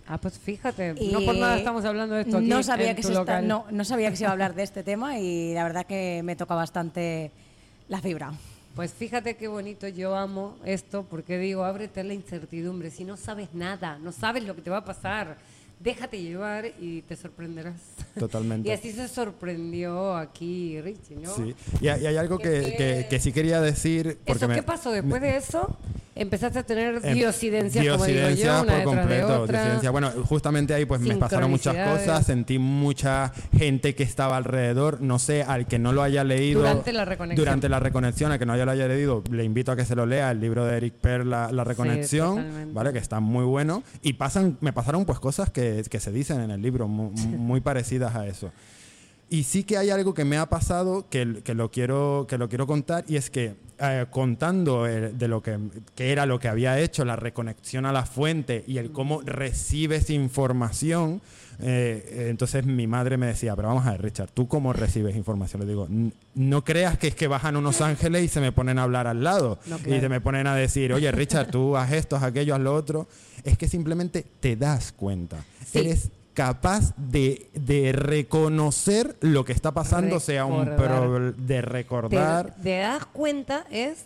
Ah, 0.08 0.18
pues 0.18 0.38
fíjate, 0.38 0.94
Y 1.00 1.08
no 1.12 1.22
por 1.22 1.36
nada 1.36 1.58
estamos 1.58 1.86
hablando 1.86 2.16
de 2.16 2.22
esto 2.22 2.38
aquí 2.38 2.48
no 2.48 2.62
sabía 2.64 2.90
en 2.90 2.96
que 2.98 3.02
tu 3.02 3.08
se 3.08 3.14
está- 3.14 3.22
local. 3.42 3.48
no, 3.48 3.66
no 3.72 3.86
sabía 3.86 4.10
que 4.10 4.18
se 4.18 4.24
iba 4.24 4.30
a 4.30 4.34
hablar 4.34 4.54
de 4.56 4.64
este 4.64 4.84
tema 4.84 5.18
y 5.20 5.54
la 5.54 5.64
verdad 5.64 5.86
que 5.86 6.22
me 6.24 6.36
toca 6.36 6.54
bastante 6.54 7.32
la 7.88 8.02
fibra. 8.02 8.32
Pues 8.76 8.94
fíjate 8.94 9.36
qué 9.36 9.48
bonito, 9.48 9.88
yo 9.88 10.16
amo 10.16 10.56
esto 10.66 11.06
porque 11.10 11.38
digo, 11.38 11.64
ábrete 11.64 12.02
a 12.02 12.04
la 12.04 12.14
incertidumbre. 12.14 12.90
Si 12.92 13.04
no 13.04 13.16
sabes 13.18 13.54
nada, 13.54 13.98
no 14.00 14.12
sabes 14.12 14.44
lo 14.44 14.56
que 14.56 14.62
te 14.62 14.70
va 14.70 14.78
a 14.78 14.86
pasar, 14.86 15.38
déjate 15.84 16.22
llevar 16.22 16.66
y 16.80 17.02
te 17.04 17.16
sorprenderás. 17.16 17.76
Totalmente. 18.18 18.68
Y 18.70 18.72
así 18.72 18.92
se 18.92 19.08
sorprendió 19.08 20.16
aquí 20.16 20.80
Richie, 20.82 21.16
¿no? 21.16 21.34
Sí. 21.36 21.56
Y, 21.82 21.88
hay 21.88 22.04
y 22.04 22.06
hay 22.08 22.18
algo 22.18 22.38
Que 22.38 22.44
que, 22.50 22.62
fue- 22.62 22.76
que- 22.76 23.08
que 23.10 23.20
sí 23.20 23.32
quería 23.32 23.62
decir. 23.62 24.18
Porque 24.26 24.38
¿Eso 24.38 24.48
me- 24.48 24.56
qué 24.56 24.64
pasó? 24.64 24.92
Después 24.92 25.22
de 25.22 25.38
eso, 25.38 25.78
empezaste 26.22 26.60
a 26.60 26.64
tener 26.64 27.00
Em, 27.04 27.14
diosidencias, 27.16 27.86
como 27.88 28.06
digo 28.06 28.30
yo, 28.30 28.62
una 28.62 28.62
por 28.62 28.66
detrás 28.66 28.78
de 28.78 28.84
completo. 28.84 29.42
otra. 29.42 29.92
Bueno, 29.92 30.12
justamente 30.26 30.74
ahí 30.74 30.86
pues 30.86 31.02
me 31.02 31.16
pasaron 31.18 31.50
muchas 31.50 31.76
cosas, 31.90 32.26
sentí 32.26 32.60
mucha 32.60 33.32
gente 33.58 33.96
que 33.96 34.04
estaba 34.04 34.38
alrededor, 34.38 35.02
no 35.02 35.20
sé, 35.20 35.44
al 35.44 35.68
que 35.68 35.80
no 35.80 35.92
lo 35.94 36.02
haya 36.04 36.24
leído. 36.24 36.62
Durante 36.62 36.94
la 36.94 37.06
reconexión. 37.06 37.46
Durante 37.46 37.70
la 37.70 37.80
reconexión, 37.80 38.32
al 38.32 38.40
que 38.40 38.46
no 38.46 38.54
haya 38.54 38.66
lo 38.66 38.72
haya 38.72 38.88
leído, 38.88 39.24
le 39.32 39.44
invito 39.44 39.72
a 39.72 39.76
que 39.76 39.86
se 39.86 39.96
lo 39.96 40.06
lea, 40.06 40.32
el 40.32 40.40
libro 40.40 40.66
de 40.66 40.78
Eric 40.78 40.94
Per, 40.96 41.26
La, 41.26 41.52
la 41.52 41.64
reconexión, 41.64 42.36
totalmente. 42.38 42.74
¿vale? 42.74 42.94
Que 42.94 43.00
está 43.00 43.20
muy 43.20 43.44
bueno. 43.46 43.84
Y 44.02 44.14
pasan, 44.14 44.58
me 44.62 44.74
pasaron 44.74 45.06
pues 45.06 45.20
cosas 45.20 45.50
que, 45.50 45.84
que 45.90 46.00
se 46.00 46.12
dicen 46.12 46.42
en 46.42 46.52
el 46.52 46.62
libro, 46.62 46.88
mu- 46.88 47.12
muy, 47.12 47.62
parecidas 47.62 48.16
a 48.16 48.28
eso. 48.28 48.52
Y 49.34 49.44
sí 49.46 49.64
que 49.64 49.78
hay 49.78 49.90
algo 49.90 50.14
que 50.14 50.26
me 50.26 50.38
ha 50.38 50.48
pasado 50.50 51.08
que, 51.10 51.42
que 51.44 51.54
lo, 51.56 51.72
quiero, 51.72 52.26
que 52.28 52.38
lo 52.38 52.50
quiero 52.50 52.68
contar 52.68 53.06
y 53.08 53.16
es 53.16 53.30
que 53.30 53.56
eh, 53.80 54.06
contando 54.12 54.86
el- 54.86 55.18
de 55.18 55.28
lo 55.30 55.42
que, 55.42 55.58
que 55.96 56.12
era 56.12 56.26
lo 56.26 56.38
que 56.38 56.50
había 56.50 56.78
hecho, 56.80 57.06
la 57.06 57.16
reconexión 57.16 57.86
a 57.86 57.94
la 57.94 58.06
fuente 58.06 58.64
y 58.68 58.78
el 58.78 58.92
cómo 58.92 59.22
recibes 59.22 60.10
información, 60.10 61.22
eh, 61.60 62.04
eh, 62.10 62.28
entonces 62.30 62.66
mi 62.66 62.88
madre 62.88 63.16
me 63.16 63.28
decía, 63.28 63.56
pero 63.56 63.70
vamos 63.70 63.86
a 63.88 63.92
ver, 63.92 64.02
Richard, 64.02 64.32
¿tú 64.32 64.50
cómo 64.50 64.74
recibes 64.74 65.16
información? 65.16 65.62
Le 65.62 65.68
digo, 65.70 65.86
"N- 65.90 66.12
no 66.36 66.64
creas 66.66 66.98
que 66.98 67.08
es 67.08 67.16
que 67.16 67.28
bajan 67.28 67.56
unos 67.56 67.80
ángeles 67.80 68.24
y 68.26 68.28
se 68.28 68.42
me 68.42 68.52
ponen 68.52 68.80
a 68.80 68.84
hablar 68.84 69.08
al 69.08 69.24
lado 69.24 69.60
No, 69.66 69.78
y 69.80 70.00
se 70.02 70.10
me 70.10 70.20
ponen 70.20 70.46
a 70.48 70.56
decir, 70.56 70.92
oye, 70.92 71.10
Richard, 71.12 71.50
tú 71.52 71.78
haz 71.78 71.94
esto, 71.94 72.18
haz 72.18 72.24
aquello, 72.24 72.54
haz 72.54 72.62
lo 72.62 72.76
otro. 72.76 73.08
Es 73.46 73.58
que 73.58 73.68
simplemente 73.70 74.26
te 74.42 74.58
das 74.58 74.92
cuenta. 74.92 75.44
Sí. 75.66 75.80
Eres 75.80 76.10
capaz 76.34 76.94
de, 76.98 77.50
de 77.54 77.92
reconocer 77.92 79.18
lo 79.22 79.44
que 79.46 79.52
está 79.54 79.74
pasando, 79.74 80.20
sea 80.20 80.46
un 80.46 80.66
pro- 80.76 81.32
de 81.34 81.62
recordar. 81.62 82.56
te 82.62 82.80
das 82.80 83.06
cuenta 83.06 83.66
es, 83.70 84.06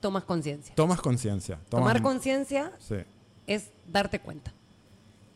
tomas 0.00 0.24
conciencia. 0.24 0.74
Tomas 0.74 1.00
conciencia. 1.00 1.58
Tomar 1.68 2.02
conciencia 2.02 2.72
Sí, 2.78 2.96
es 3.46 3.70
darte 3.90 4.20
cuenta. 4.20 4.52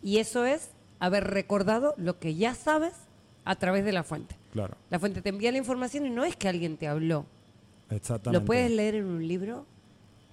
Y 0.03 0.19
eso 0.19 0.45
es 0.45 0.71
haber 0.99 1.25
recordado 1.25 1.95
lo 1.97 2.19
que 2.19 2.35
ya 2.35 2.55
sabes 2.55 2.93
a 3.45 3.57
través 3.57 3.85
de 3.85 3.93
la 3.93 4.03
fuente. 4.05 4.37
claro. 4.53 4.77
La 4.91 4.99
fuente 4.99 5.23
te 5.23 5.31
envía 5.31 5.51
la 5.51 5.59
información 5.59 6.07
y 6.07 6.11
no 6.11 6.25
es 6.25 6.37
que 6.37 6.49
alguien 6.49 6.77
te 6.77 6.87
habló. 6.89 7.25
Exactamente. 7.91 8.41
Lo 8.41 8.45
puedes 8.47 8.71
leer 8.71 8.95
en 8.97 9.05
un 9.07 9.27
libro 9.27 9.67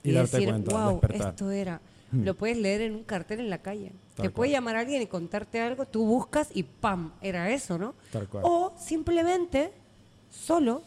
Y 0.03 0.11
y, 0.11 0.13
darte 0.13 0.37
decir, 0.37 0.49
cuenta, 0.49 0.71
wow, 0.85 0.91
despertar". 0.99 1.29
esto 1.29 1.51
era. 1.51 1.81
Mm. 2.11 2.23
Lo 2.23 2.35
puedes 2.35 2.57
leer 2.57 2.81
en 2.81 2.95
un 2.95 3.03
cartel 3.03 3.39
en 3.39 3.49
la 3.49 3.59
calle. 3.59 3.91
Tal 4.15 4.23
te 4.27 4.29
puede 4.31 4.51
llamar 4.51 4.75
alguien 4.75 5.01
y 5.01 5.07
contarte 5.07 5.61
algo, 5.61 5.85
tú 5.85 6.05
buscas 6.05 6.49
y 6.53 6.63
¡pam! 6.63 7.11
Era 7.21 7.49
eso, 7.51 7.77
¿no? 7.77 7.93
Tal 8.11 8.27
cual. 8.27 8.43
O 8.45 8.73
simplemente, 8.79 9.71
solo, 10.29 10.81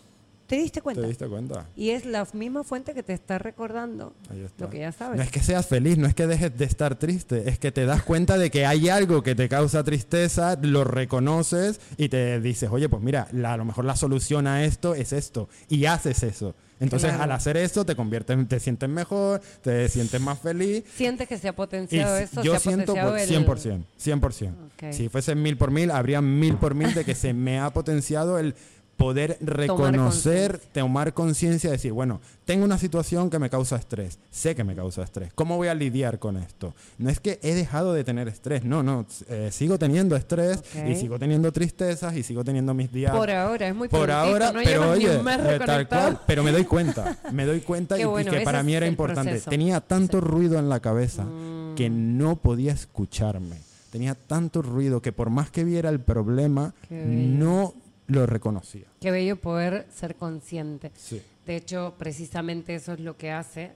te 0.47 0.57
diste 0.57 0.83
cuenta. 0.83 1.01
¿Te 1.03 1.09
diste 1.09 1.27
cuenta? 1.29 1.67
Y 1.77 1.91
es 1.91 2.05
la 2.05 2.27
misma 2.35 2.63
fuente 2.63 2.93
que 2.93 3.03
te 3.03 3.15
está 3.15 3.39
recordando 3.39 4.13
está. 4.45 4.65
lo 4.65 4.71
que 4.71 4.81
ya 4.81 4.93
sabes. 4.93 5.17
No 5.17 5.23
es 5.23 5.31
que 5.31 5.41
seas 5.41 5.67
feliz, 5.67 5.97
no 5.97 6.07
es 6.07 6.15
que 6.15 6.27
dejes 6.27 6.57
de 6.59 6.65
estar 6.67 6.97
triste, 6.99 7.49
es 7.49 7.59
que 7.59 7.73
te 7.73 7.87
das 7.87 8.03
cuenta 8.03 8.37
de 8.37 8.51
que 8.51 8.67
hay 8.67 8.89
algo 8.91 9.23
que 9.23 9.35
te 9.35 9.49
causa 9.49 9.83
tristeza, 9.83 10.59
lo 10.61 10.85
reconoces 10.85 11.81
y 11.97 12.09
te 12.11 12.39
dices, 12.41 12.69
oye, 12.71 12.89
pues 12.91 13.03
mira, 13.03 13.29
la- 13.33 13.55
a 13.55 13.57
lo 13.57 13.65
mejor 13.65 13.85
la 13.87 13.97
solución 13.97 14.47
a 14.47 14.65
esto 14.65 14.95
es 14.95 15.13
esto, 15.15 15.49
y 15.71 15.87
haces 15.87 16.23
eso. 16.23 16.55
Entonces, 16.83 17.11
Claro. 17.11 17.25
al 17.25 17.33
hacer 17.33 17.57
eso, 17.57 17.85
te 17.87 17.95
conviertes, 17.97 18.37
te 18.49 18.59
sientes 18.61 18.89
mejor, 18.89 19.41
te 19.63 19.89
sientes 19.89 20.21
más 20.21 20.39
feliz. 20.41 20.83
¿Sientes 20.97 21.29
que 21.29 21.39
se 21.39 21.47
ha 21.49 21.53
Y 21.53 21.55
potenciado 21.55 22.19
si- 22.19 22.25
eso? 22.25 22.43
yo 22.43 22.53
¿Se 22.53 22.57
ha 22.57 22.61
siento 22.61 22.95
por 22.95 23.19
el- 23.19 23.29
100%, 23.29 23.85
100%. 23.97 24.55
Ok. 24.75 24.93
Si 24.93 25.09
fuese 25.09 25.35
mil 25.35 25.57
por 25.57 25.71
mil, 25.71 25.91
habría 25.93 26.21
mil 26.21 26.57
por 26.57 26.75
mil 26.75 26.93
de 26.93 27.05
que 27.05 27.15
se 27.15 27.33
me 27.33 27.61
ha 27.61 27.71
potenciado 27.73 28.39
el 28.39 28.55
poder 29.03 29.37
reconocer, 29.41 30.61
tomar 30.73 31.13
conciencia, 31.13 31.71
decir, 31.71 31.93
bueno, 31.93 32.21
tengo 32.45 32.65
una 32.65 32.79
situación 32.79 33.31
que 33.31 33.39
me 33.39 33.51
causa 33.51 33.77
estrés, 33.77 34.19
sé 34.31 34.55
que 34.55 34.65
me 34.65 34.75
causa 34.75 35.03
estrés, 35.03 35.33
¿cómo 35.35 35.57
voy 35.57 35.69
a 35.69 35.75
lidiar 35.75 36.19
con 36.19 36.37
esto? 36.37 36.75
No 36.99 37.11
es 37.11 37.19
que 37.21 37.39
he 37.43 37.55
dejado 37.55 37.93
de 37.95 38.05
tener 38.05 38.29
estrés, 38.29 38.65
no, 38.65 38.83
no, 38.83 39.07
eh, 39.29 39.49
sigo 39.53 39.79
teniendo 39.79 40.15
estrés 40.17 40.63
y 40.89 40.95
sigo 40.95 41.19
teniendo 41.19 41.51
tristezas 41.53 42.17
y 42.17 42.23
sigo 42.23 42.45
teniendo 42.45 42.75
mis 42.75 42.93
días 42.93 43.15
Por 43.15 43.31
ahora, 43.31 43.69
es 43.69 43.75
muy 43.75 43.89
por 43.89 44.11
ahora, 44.11 44.53
no 44.53 44.61
pero 44.63 44.91
oye, 44.93 45.15
eh, 45.15 45.61
tal 45.65 45.89
cual, 45.89 46.21
pero 46.27 46.43
me 46.43 46.53
doy 46.53 46.65
cuenta, 46.65 47.17
me 47.33 47.45
doy 47.45 47.61
cuenta 47.61 47.99
y, 47.99 48.03
y 48.03 48.05
bueno, 48.05 48.31
que 48.31 48.41
para 48.41 48.63
mí 48.63 48.75
era 48.75 48.87
importante. 48.87 49.31
proceso. 49.31 49.51
Tenía 49.51 49.81
tanto 49.81 50.21
ruido 50.21 50.59
en 50.59 50.69
la 50.69 50.81
cabeza 50.81 51.25
Mm. 51.25 51.75
que 51.75 51.89
no 51.91 52.37
podía 52.37 52.73
escucharme. 52.73 53.57
Tenía 53.91 54.15
tanto 54.15 54.63
ruido 54.63 55.03
que 55.03 55.13
por 55.13 55.31
más 55.31 55.51
que 55.51 55.65
viera 55.65 55.91
el 55.91 56.01
problema, 56.01 56.75
no 56.91 57.75
lo 58.13 58.27
reconocía. 58.27 58.87
Qué 59.01 59.11
bello 59.11 59.37
poder 59.37 59.87
ser 59.93 60.17
consciente. 60.17 60.93
Sí. 60.97 61.23
De 61.47 61.57
hecho, 61.57 61.95
precisamente 61.99 62.75
eso 62.75 62.93
es 62.93 63.01
lo 63.01 63.17
que 63.17 63.33
hace 63.33 63.73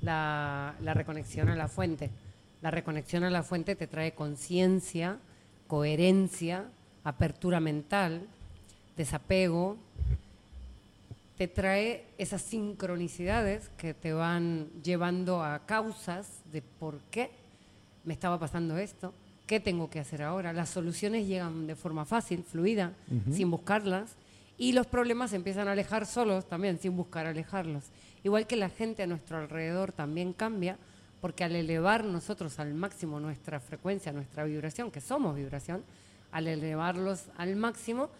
la, 0.00 0.74
la 0.82 0.94
reconexión 0.94 1.48
a 1.48 1.56
la 1.56 1.68
fuente. 1.68 2.10
La 2.60 2.70
reconexión 2.70 3.24
a 3.24 3.30
la 3.30 3.42
fuente 3.42 3.76
te 3.76 3.86
trae 3.86 4.12
conciencia, 4.12 5.18
coherencia, 5.66 6.66
apertura 7.04 7.60
mental, 7.60 8.26
desapego, 8.96 9.76
te 11.38 11.46
trae 11.46 12.04
esas 12.18 12.42
sincronicidades 12.42 13.70
que 13.78 13.94
te 13.94 14.12
van 14.12 14.68
llevando 14.82 15.44
a 15.44 15.60
causas 15.66 16.40
de 16.52 16.62
por 16.62 16.98
qué 17.12 17.30
me 18.04 18.12
estaba 18.12 18.40
pasando 18.40 18.76
esto, 18.76 19.14
qué 19.48 19.58
tengo 19.58 19.90
que 19.90 19.98
hacer 19.98 20.22
ahora. 20.22 20.52
Las 20.52 20.68
soluciones 20.68 21.26
llegan 21.26 21.66
de 21.66 21.74
forma 21.74 22.04
fácil, 22.04 22.44
fluida, 22.44 22.92
sin 23.32 23.50
buscarlas, 23.50 24.14
y 24.58 24.72
los 24.72 24.86
problemas 24.86 25.30
se 25.30 25.36
empiezan 25.36 25.66
a 25.66 25.72
alejar 25.72 26.06
solos 26.06 26.46
también, 26.46 26.78
sin 26.78 26.94
buscar 26.94 27.26
alejarlos. 27.26 27.84
Igual 28.22 28.46
que 28.46 28.56
la 28.56 28.68
gente 28.68 29.02
a 29.02 29.06
nuestro 29.06 29.38
alrededor 29.38 29.90
también 29.90 30.32
cambia, 30.32 30.76
porque 31.20 31.44
al 31.44 31.56
elevar 31.56 32.04
nosotros 32.04 32.58
al 32.60 32.74
máximo 32.74 33.18
nuestra 33.18 33.58
frecuencia, 33.58 34.12
nuestra 34.12 34.44
vibración, 34.44 34.90
que 34.90 35.00
somos 35.00 35.34
vibración, 35.34 35.82
al 36.30 36.46
elevarlos 36.46 37.24
al 37.38 37.56
máximo, 37.56 38.10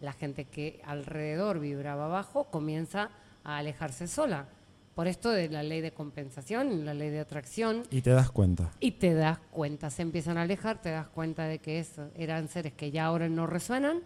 la 0.00 0.12
gente 0.12 0.46
que 0.46 0.80
alrededor 0.84 1.60
vibraba 1.60 2.08
bajo 2.08 2.44
comienza 2.44 3.10
a 3.44 3.58
alejarse 3.58 4.08
sola. 4.08 4.46
Por 4.94 5.06
esto 5.06 5.30
de 5.30 5.48
la 5.48 5.62
ley 5.62 5.80
de 5.80 5.92
compensación, 5.92 6.84
la 6.84 6.92
ley 6.92 7.08
de 7.10 7.20
atracción, 7.20 7.84
Y 7.90 8.02
te 8.02 8.10
das 8.10 8.30
cuenta. 8.30 8.70
y 8.78 8.92
te 8.92 9.14
das 9.14 9.38
cuenta, 9.50 9.88
se 9.90 10.02
empiezan 10.02 10.36
a 10.36 10.42
alejar, 10.42 10.82
te 10.82 10.90
das 10.90 11.08
cuenta 11.08 11.44
de 11.44 11.60
que 11.60 11.78
eso 11.78 12.10
eran 12.14 12.48
seres 12.48 12.74
que 12.74 12.90
ya 12.90 13.06
ahora 13.06 13.28
no 13.28 13.46
resuenan 13.46 14.02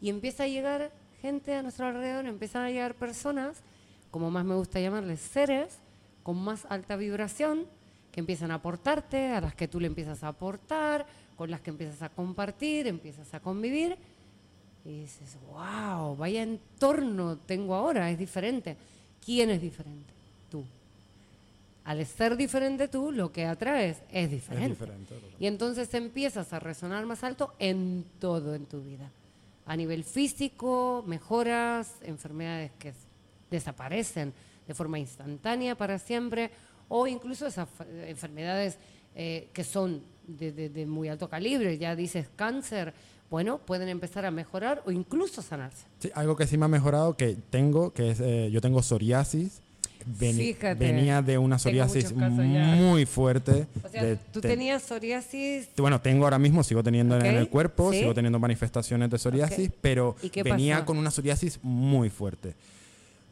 y 0.00 0.10
empieza 0.10 0.44
a 0.44 0.46
llegar 0.46 0.92
gente 1.20 1.54
a 1.54 1.62
nuestro 1.62 1.86
alrededor, 1.86 2.26
empiezan 2.26 2.62
a 2.62 2.70
llegar 2.70 2.94
personas, 2.94 3.62
como 4.12 4.30
más 4.30 4.44
me 4.44 4.54
gusta 4.54 4.78
llamarles 4.78 5.18
seres, 5.20 5.78
con 6.22 6.36
más 6.36 6.66
alta 6.70 6.94
vibración, 6.94 7.66
que 8.12 8.20
empiezan 8.20 8.52
a 8.52 8.54
aportarte, 8.54 9.32
a 9.32 9.40
las 9.40 9.54
que 9.56 9.66
tú 9.66 9.80
le 9.80 9.88
empiezas 9.88 10.22
a 10.22 10.28
aportar, 10.28 11.04
con 11.36 11.50
las 11.50 11.60
que 11.60 11.70
empiezas 11.70 12.00
a 12.02 12.10
compartir, 12.10 12.86
empiezas 12.86 13.34
a 13.34 13.40
convivir 13.40 13.96
y 14.84 15.00
dices, 15.00 15.36
wow, 15.50 16.16
vaya 16.16 16.42
entorno 16.44 17.36
tengo 17.38 17.74
ahora, 17.74 18.08
es 18.10 18.18
diferente. 18.18 18.76
¿Quién 19.24 19.50
es 19.50 19.60
diferente? 19.60 20.14
Al 21.88 22.04
ser 22.04 22.36
diferente 22.36 22.86
tú, 22.88 23.10
lo 23.12 23.32
que 23.32 23.46
atraes 23.46 23.96
es 24.12 24.30
diferente. 24.30 24.68
y 25.40 25.46
entonces 25.46 25.94
empiezas 25.94 26.52
a 26.52 26.58
resonar 26.60 27.06
más 27.06 27.24
alto 27.24 27.54
en 27.58 28.04
todo 28.18 28.54
en 28.54 28.66
tu 28.66 28.82
vida. 28.82 29.10
A 29.64 29.74
nivel 29.74 30.04
físico, 30.04 31.02
mejoras, 31.06 31.94
enfermedades 32.02 32.72
que 32.78 32.92
desaparecen 33.50 34.32
de 34.66 34.74
forma 34.74 34.98
instantánea 34.98 35.74
para 35.76 35.98
siempre, 35.98 36.50
o 36.88 37.06
incluso 37.06 37.46
esas 37.46 37.68
enfermedades 38.06 38.76
eh, 39.14 39.48
que 39.54 39.64
son 39.64 40.02
de, 40.26 40.52
de- 40.52 40.68
de 40.68 40.84
muy 40.86 41.08
alto 41.08 41.28
calibre, 41.28 41.78
ya 41.78 41.96
dices 41.96 42.26
cáncer, 42.36 42.92
bueno, 43.30 43.58
pueden 43.58 43.88
empezar 43.88 44.24
a 44.26 44.30
mejorar 44.30 44.82
o 44.86 44.90
incluso 44.90 45.40
sanarse. 45.42 45.86
Sí, 46.00 46.10
algo 46.14 46.36
que 46.36 46.46
sí 46.46 46.56
me 46.58 46.66
ha 46.66 46.68
mejorado 46.68 47.16
que 47.16 47.36
tengo, 47.50 47.92
que 47.94 48.10
es, 48.10 48.20
eh, 48.20 48.50
yo 48.52 48.60
tengo 48.60 48.82
psoriasis. 48.82 49.62
Veni- 50.06 50.54
Fíjate, 50.54 50.74
venía 50.86 51.20
de 51.20 51.36
una 51.36 51.58
psoriasis 51.58 52.12
muy 52.14 53.04
fuerte. 53.04 53.66
O 53.84 53.88
sea, 53.88 54.02
de- 54.04 54.16
tú 54.16 54.40
te- 54.40 54.48
tenías 54.48 54.82
psoriasis, 54.82 55.68
Bueno, 55.76 56.00
tengo 56.00 56.24
ahora 56.24 56.38
mismo, 56.38 56.62
sigo 56.64 56.82
teniendo 56.82 57.16
en- 57.18 57.26
en 57.26 57.34
el 57.36 57.48
cuerpo, 57.48 57.92
sí. 57.92 57.98
sigo 58.00 58.14
teniendo 58.14 58.38
manifestaciones 58.38 59.10
de 59.10 59.18
psoriasis, 59.18 59.68
Ok. 59.68 59.74
pero 59.82 60.16
¿Y 60.22 60.30
qué 60.30 60.42
venía 60.42 60.76
pasó? 60.76 60.86
con 60.86 60.98
una 60.98 61.10
psoriasis 61.10 61.58
muy 61.62 62.08
fuerte. 62.08 62.54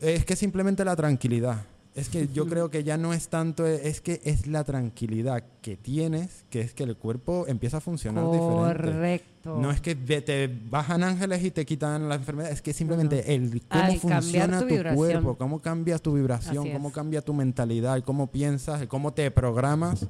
Es 0.00 0.24
que 0.26 0.36
simplemente 0.36 0.84
la 0.84 0.94
tranquilidad. 0.96 1.62
Es 1.96 2.10
que 2.10 2.28
yo 2.28 2.46
creo 2.46 2.70
que 2.70 2.84
ya 2.84 2.98
no 2.98 3.14
es 3.14 3.28
tanto, 3.28 3.66
es 3.66 4.02
que 4.02 4.20
es 4.22 4.46
la 4.46 4.64
tranquilidad 4.64 5.42
que 5.62 5.78
tienes, 5.78 6.44
que 6.50 6.60
es 6.60 6.74
que 6.74 6.82
el 6.82 6.94
cuerpo 6.94 7.46
empieza 7.48 7.78
a 7.78 7.80
funcionar 7.80 8.24
diferente. 8.26 8.54
correcto. 8.54 9.58
No 9.58 9.70
es 9.70 9.80
que 9.80 9.94
te 9.94 10.54
bajan 10.68 11.02
ángeles 11.02 11.42
y 11.42 11.50
te 11.50 11.64
quitan 11.64 12.06
la 12.06 12.16
enfermedad, 12.16 12.50
es 12.50 12.60
que 12.60 12.74
simplemente 12.74 13.34
el 13.34 13.62
cómo 13.66 13.98
funciona 13.98 14.60
tu 14.60 14.94
cuerpo, 14.94 15.38
cómo 15.38 15.62
cambia 15.62 15.98
tu 15.98 16.12
vibración, 16.12 16.70
cómo 16.70 16.92
cambia 16.92 17.22
tu 17.22 17.32
mentalidad, 17.32 18.02
cómo 18.04 18.26
piensas, 18.26 18.86
cómo 18.88 19.14
te 19.14 19.30
programas, 19.30 20.06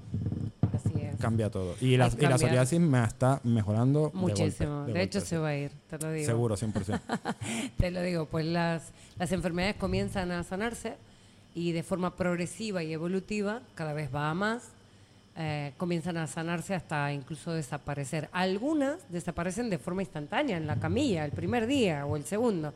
Así 0.72 1.02
es. 1.02 1.16
cambia 1.20 1.52
todo. 1.52 1.76
Y 1.80 1.96
la, 1.96 2.10
y 2.18 2.22
la 2.22 2.36
psoriasis 2.36 2.80
me 2.80 3.04
está 3.04 3.40
mejorando 3.44 4.10
de 4.12 4.18
Muchísimo. 4.18 4.86
de 4.86 5.02
hecho, 5.02 5.20
golpe, 5.20 5.28
se 5.28 5.38
va 5.38 5.48
a 5.48 5.56
ir, 5.56 5.70
te 5.88 5.98
lo 5.98 6.10
digo. 6.10 6.26
Seguro, 6.26 6.56
100%. 6.56 7.00
Te 7.76 7.90
lo 7.92 8.02
digo, 8.02 8.26
pues 8.26 8.44
las, 8.44 8.90
las 9.20 9.30
enfermedades 9.30 9.76
comienzan 9.76 10.32
a 10.32 10.42
sanarse 10.42 10.94
y 11.56 11.72
de 11.72 11.82
forma 11.82 12.14
progresiva 12.14 12.82
y 12.82 12.92
evolutiva, 12.92 13.62
cada 13.74 13.94
vez 13.94 14.14
va 14.14 14.28
a 14.28 14.34
más, 14.34 14.68
eh, 15.38 15.72
comienzan 15.78 16.18
a 16.18 16.26
sanarse 16.26 16.74
hasta 16.74 17.10
incluso 17.14 17.50
desaparecer. 17.50 18.28
Algunas 18.30 19.10
desaparecen 19.10 19.70
de 19.70 19.78
forma 19.78 20.02
instantánea, 20.02 20.58
en 20.58 20.66
la 20.66 20.76
camilla, 20.76 21.24
el 21.24 21.32
primer 21.32 21.66
día 21.66 22.04
o 22.04 22.16
el 22.16 22.26
segundo. 22.26 22.74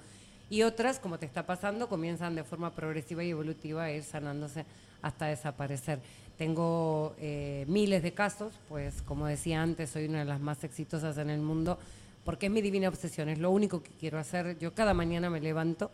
Y 0.48 0.62
otras, 0.62 0.98
como 0.98 1.18
te 1.18 1.26
está 1.26 1.44
pasando, 1.44 1.90
comienzan 1.90 2.34
de 2.34 2.42
forma 2.42 2.74
progresiva 2.74 3.22
y 3.22 3.28
evolutiva 3.28 3.84
a 3.84 3.92
ir 3.92 4.02
sanándose 4.02 4.64
hasta 5.02 5.26
desaparecer. 5.26 5.98
Tengo 6.38 7.14
eh, 7.18 7.66
miles 7.68 8.02
de 8.02 8.14
casos, 8.14 8.54
pues 8.70 9.02
como 9.02 9.26
decía 9.26 9.60
antes, 9.60 9.90
soy 9.90 10.06
una 10.06 10.20
de 10.20 10.24
las 10.24 10.40
más 10.40 10.64
exitosas 10.64 11.18
en 11.18 11.28
el 11.28 11.42
mundo, 11.42 11.78
porque 12.24 12.46
es 12.46 12.52
mi 12.52 12.62
divina 12.62 12.88
obsesión, 12.88 13.28
es 13.28 13.38
lo 13.40 13.50
único 13.50 13.82
que 13.82 13.90
quiero 14.00 14.18
hacer. 14.18 14.58
Yo 14.58 14.72
cada 14.72 14.94
mañana 14.94 15.28
me 15.28 15.40
levanto 15.40 15.90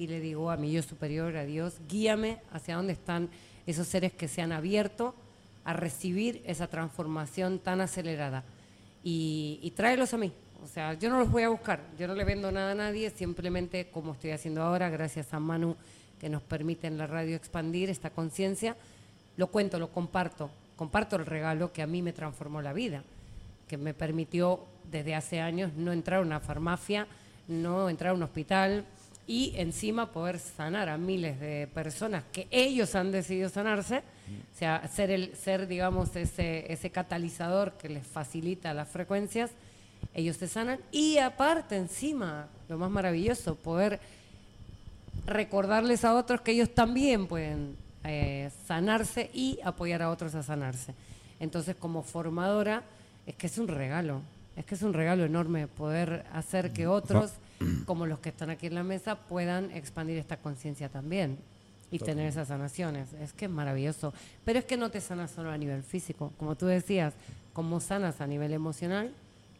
y 0.00 0.06
le 0.06 0.18
digo 0.18 0.50
a 0.50 0.56
mi 0.56 0.72
yo 0.72 0.82
superior, 0.82 1.36
a 1.36 1.44
Dios, 1.44 1.74
guíame 1.86 2.38
hacia 2.52 2.74
dónde 2.74 2.94
están 2.94 3.28
esos 3.66 3.86
seres 3.86 4.14
que 4.14 4.28
se 4.28 4.40
han 4.40 4.50
abierto 4.50 5.14
a 5.62 5.74
recibir 5.74 6.40
esa 6.46 6.68
transformación 6.68 7.58
tan 7.58 7.82
acelerada. 7.82 8.42
Y, 9.04 9.70
tráelos 9.76 10.14
a 10.14 10.16
mí. 10.16 10.32
O 10.64 10.66
sea, 10.66 10.94
yo 10.94 11.10
no 11.10 11.18
los 11.18 11.30
voy 11.30 11.42
a 11.42 11.50
buscar, 11.50 11.82
yo 11.98 12.08
no 12.08 12.14
le 12.14 12.24
vendo 12.24 12.50
nada 12.50 12.72
a 12.72 12.74
nadie, 12.74 13.10
simplemente 13.10 13.90
como 13.90 14.12
estoy 14.12 14.30
haciendo 14.30 14.62
ahora, 14.62 14.88
gracias 14.88 15.34
a 15.34 15.38
Manu 15.38 15.76
que 16.18 16.30
nos 16.30 16.40
permite 16.40 16.86
en 16.86 16.96
la 16.96 17.06
radio 17.06 17.36
expandir 17.36 17.90
esta 17.90 18.08
conciencia, 18.08 18.76
lo 19.36 19.48
cuento, 19.48 19.78
lo 19.78 19.90
comparto, 19.92 20.50
comparto 20.76 21.16
el 21.16 21.26
regalo 21.26 21.74
que 21.74 21.82
a 21.82 21.86
mí 21.86 22.00
me 22.00 22.14
transformó 22.14 22.62
la 22.62 22.72
vida, 22.72 23.04
que 23.68 23.76
me 23.76 23.92
permitió 23.92 24.64
desde 24.90 25.14
hace 25.14 25.42
años 25.42 25.72
no 25.76 25.92
entrar 25.92 26.20
a 26.20 26.22
una 26.22 26.40
farmacia, 26.40 27.06
no 27.48 27.90
entrar 27.90 28.12
a 28.12 28.14
un 28.14 28.22
hospital 28.22 28.86
y 29.26 29.52
encima 29.56 30.10
poder 30.10 30.38
sanar 30.38 30.88
a 30.88 30.98
miles 30.98 31.38
de 31.40 31.68
personas 31.72 32.24
que 32.32 32.48
ellos 32.50 32.94
han 32.94 33.12
decidido 33.12 33.48
sanarse, 33.48 33.98
o 33.98 34.58
sea, 34.58 34.88
ser, 34.88 35.10
el, 35.10 35.36
ser 35.36 35.66
digamos, 35.66 36.14
ese, 36.16 36.72
ese 36.72 36.90
catalizador 36.90 37.72
que 37.72 37.88
les 37.88 38.06
facilita 38.06 38.74
las 38.74 38.88
frecuencias, 38.88 39.50
ellos 40.14 40.36
se 40.36 40.48
sanan 40.48 40.80
y 40.90 41.18
aparte 41.18 41.76
encima, 41.76 42.48
lo 42.68 42.78
más 42.78 42.90
maravilloso, 42.90 43.54
poder 43.54 44.00
recordarles 45.26 46.04
a 46.04 46.14
otros 46.14 46.40
que 46.40 46.52
ellos 46.52 46.74
también 46.74 47.26
pueden 47.26 47.76
eh, 48.04 48.50
sanarse 48.66 49.30
y 49.32 49.58
apoyar 49.62 50.02
a 50.02 50.10
otros 50.10 50.34
a 50.34 50.42
sanarse. 50.42 50.94
Entonces, 51.38 51.76
como 51.76 52.02
formadora, 52.02 52.82
es 53.26 53.34
que 53.34 53.46
es 53.46 53.58
un 53.58 53.68
regalo, 53.68 54.22
es 54.60 54.66
que 54.66 54.74
es 54.74 54.82
un 54.82 54.92
regalo 54.92 55.24
enorme 55.24 55.66
poder 55.68 56.26
hacer 56.34 56.72
que 56.72 56.86
otros, 56.86 57.32
como 57.86 58.04
los 58.04 58.18
que 58.18 58.28
están 58.28 58.50
aquí 58.50 58.66
en 58.66 58.74
la 58.74 58.84
mesa, 58.84 59.16
puedan 59.16 59.70
expandir 59.70 60.18
esta 60.18 60.36
conciencia 60.36 60.90
también 60.90 61.38
y 61.90 61.98
tener 61.98 62.26
esas 62.26 62.48
sanaciones. 62.48 63.14
Es 63.14 63.32
que 63.32 63.46
es 63.46 63.50
maravilloso. 63.50 64.12
Pero 64.44 64.58
es 64.58 64.66
que 64.66 64.76
no 64.76 64.90
te 64.90 65.00
sanas 65.00 65.30
solo 65.30 65.50
a 65.50 65.56
nivel 65.56 65.82
físico, 65.82 66.34
como 66.36 66.56
tú 66.56 66.66
decías, 66.66 67.14
como 67.54 67.80
sanas 67.80 68.20
a 68.20 68.26
nivel 68.26 68.52
emocional 68.52 69.14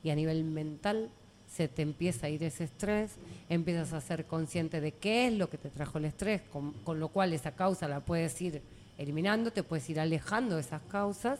y 0.04 0.10
a 0.10 0.14
nivel 0.14 0.44
mental, 0.44 1.08
se 1.50 1.66
te 1.66 1.80
empieza 1.80 2.26
a 2.26 2.28
ir 2.28 2.44
ese 2.44 2.64
estrés, 2.64 3.12
empiezas 3.48 3.94
a 3.94 4.02
ser 4.02 4.26
consciente 4.26 4.82
de 4.82 4.92
qué 4.92 5.28
es 5.28 5.32
lo 5.32 5.48
que 5.48 5.56
te 5.56 5.70
trajo 5.70 5.96
el 5.96 6.04
estrés, 6.04 6.42
con, 6.52 6.72
con 6.84 7.00
lo 7.00 7.08
cual 7.08 7.32
esa 7.32 7.52
causa 7.52 7.88
la 7.88 8.00
puedes 8.00 8.38
ir 8.42 8.60
eliminando, 8.98 9.50
te 9.50 9.62
puedes 9.62 9.88
ir 9.88 9.98
alejando 9.98 10.56
de 10.56 10.60
esas 10.60 10.82
causas, 10.90 11.38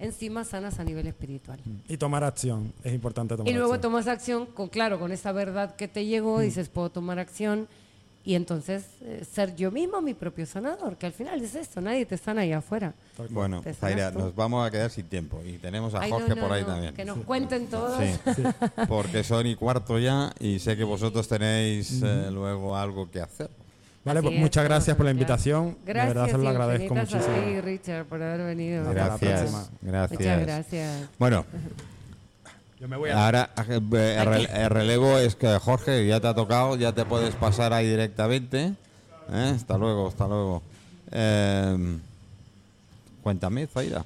encima 0.00 0.44
sanas 0.44 0.80
a 0.80 0.84
nivel 0.84 1.06
espiritual. 1.06 1.60
Y 1.88 1.96
tomar 1.96 2.24
acción, 2.24 2.72
es 2.82 2.92
importante 2.92 3.36
tomar 3.36 3.48
Y 3.48 3.54
luego 3.54 3.74
acción. 3.74 3.92
tomas 3.92 4.06
acción, 4.08 4.46
con, 4.46 4.68
claro, 4.68 4.98
con 4.98 5.12
esa 5.12 5.30
verdad 5.32 5.76
que 5.76 5.86
te 5.86 6.06
llegó, 6.06 6.40
dices, 6.40 6.68
puedo 6.68 6.90
tomar 6.90 7.18
acción 7.18 7.68
y 8.22 8.34
entonces 8.34 8.84
eh, 9.02 9.24
ser 9.30 9.56
yo 9.56 9.70
mismo 9.70 10.02
mi 10.02 10.12
propio 10.12 10.44
sanador, 10.44 10.96
que 10.98 11.06
al 11.06 11.12
final 11.12 11.40
es 11.42 11.54
esto, 11.54 11.80
nadie 11.80 12.04
te 12.04 12.18
sana 12.18 12.42
allá 12.42 12.58
afuera. 12.58 12.92
Bueno, 13.30 13.62
Zaira, 13.78 14.12
tú. 14.12 14.18
nos 14.18 14.34
vamos 14.34 14.66
a 14.66 14.70
quedar 14.70 14.90
sin 14.90 15.06
tiempo 15.06 15.40
y 15.44 15.58
tenemos 15.58 15.94
a 15.94 16.00
Ay, 16.00 16.10
Jorge 16.10 16.34
no, 16.34 16.42
por 16.42 16.52
ahí 16.52 16.62
no, 16.62 16.68
también. 16.68 16.94
Que 16.94 17.04
nos 17.04 17.18
cuenten 17.18 17.68
todos. 17.68 17.98
Sí, 17.98 18.42
porque 18.88 19.24
son 19.24 19.46
y 19.46 19.54
cuarto 19.54 19.98
ya 19.98 20.32
y 20.38 20.58
sé 20.58 20.76
que 20.76 20.84
vosotros 20.84 21.26
tenéis 21.28 22.02
eh, 22.02 22.28
luego 22.30 22.76
algo 22.76 23.10
que 23.10 23.20
hacer. 23.20 23.48
Vale, 24.04 24.20
Así 24.20 24.26
pues 24.28 24.34
es, 24.36 24.40
muchas 24.40 24.64
gracias 24.64 24.96
por 24.96 25.04
la 25.04 25.12
invitación. 25.12 25.76
Gracias, 25.84 26.08
de 26.08 26.14
verdad 26.20 26.30
se 26.34 26.38
lo 26.42 26.48
agradezco 26.48 26.94
muchísimo. 26.94 27.22
a 27.22 27.44
ti, 27.44 27.60
Richard, 27.60 28.04
por 28.06 28.22
haber 28.22 28.40
venido. 28.46 28.80
Hasta 28.88 28.94
la 28.94 29.04
Gracias, 29.04 29.40
próxima. 29.40 29.68
gracias. 29.82 30.20
Muchas 30.20 30.40
gracias. 30.40 31.08
Bueno, 31.18 31.44
Yo 32.80 32.88
me 32.88 32.96
voy 32.96 33.10
a... 33.10 33.26
ahora 33.26 33.50
eh, 33.58 33.74
el 33.74 33.82
rele- 34.26 34.50
el 34.54 34.70
relevo 34.70 35.18
es 35.18 35.36
que 35.36 35.58
Jorge 35.58 36.06
ya 36.06 36.18
te 36.18 36.28
ha 36.28 36.34
tocado, 36.34 36.76
ya 36.76 36.92
te 36.94 37.04
puedes 37.04 37.34
pasar 37.34 37.74
ahí 37.74 37.86
directamente. 37.88 38.72
¿eh? 39.32 39.52
Hasta 39.54 39.76
luego, 39.76 40.08
hasta 40.08 40.26
luego. 40.26 40.62
Eh, 41.12 41.98
cuéntame, 43.22 43.66
Zaira. 43.66 44.02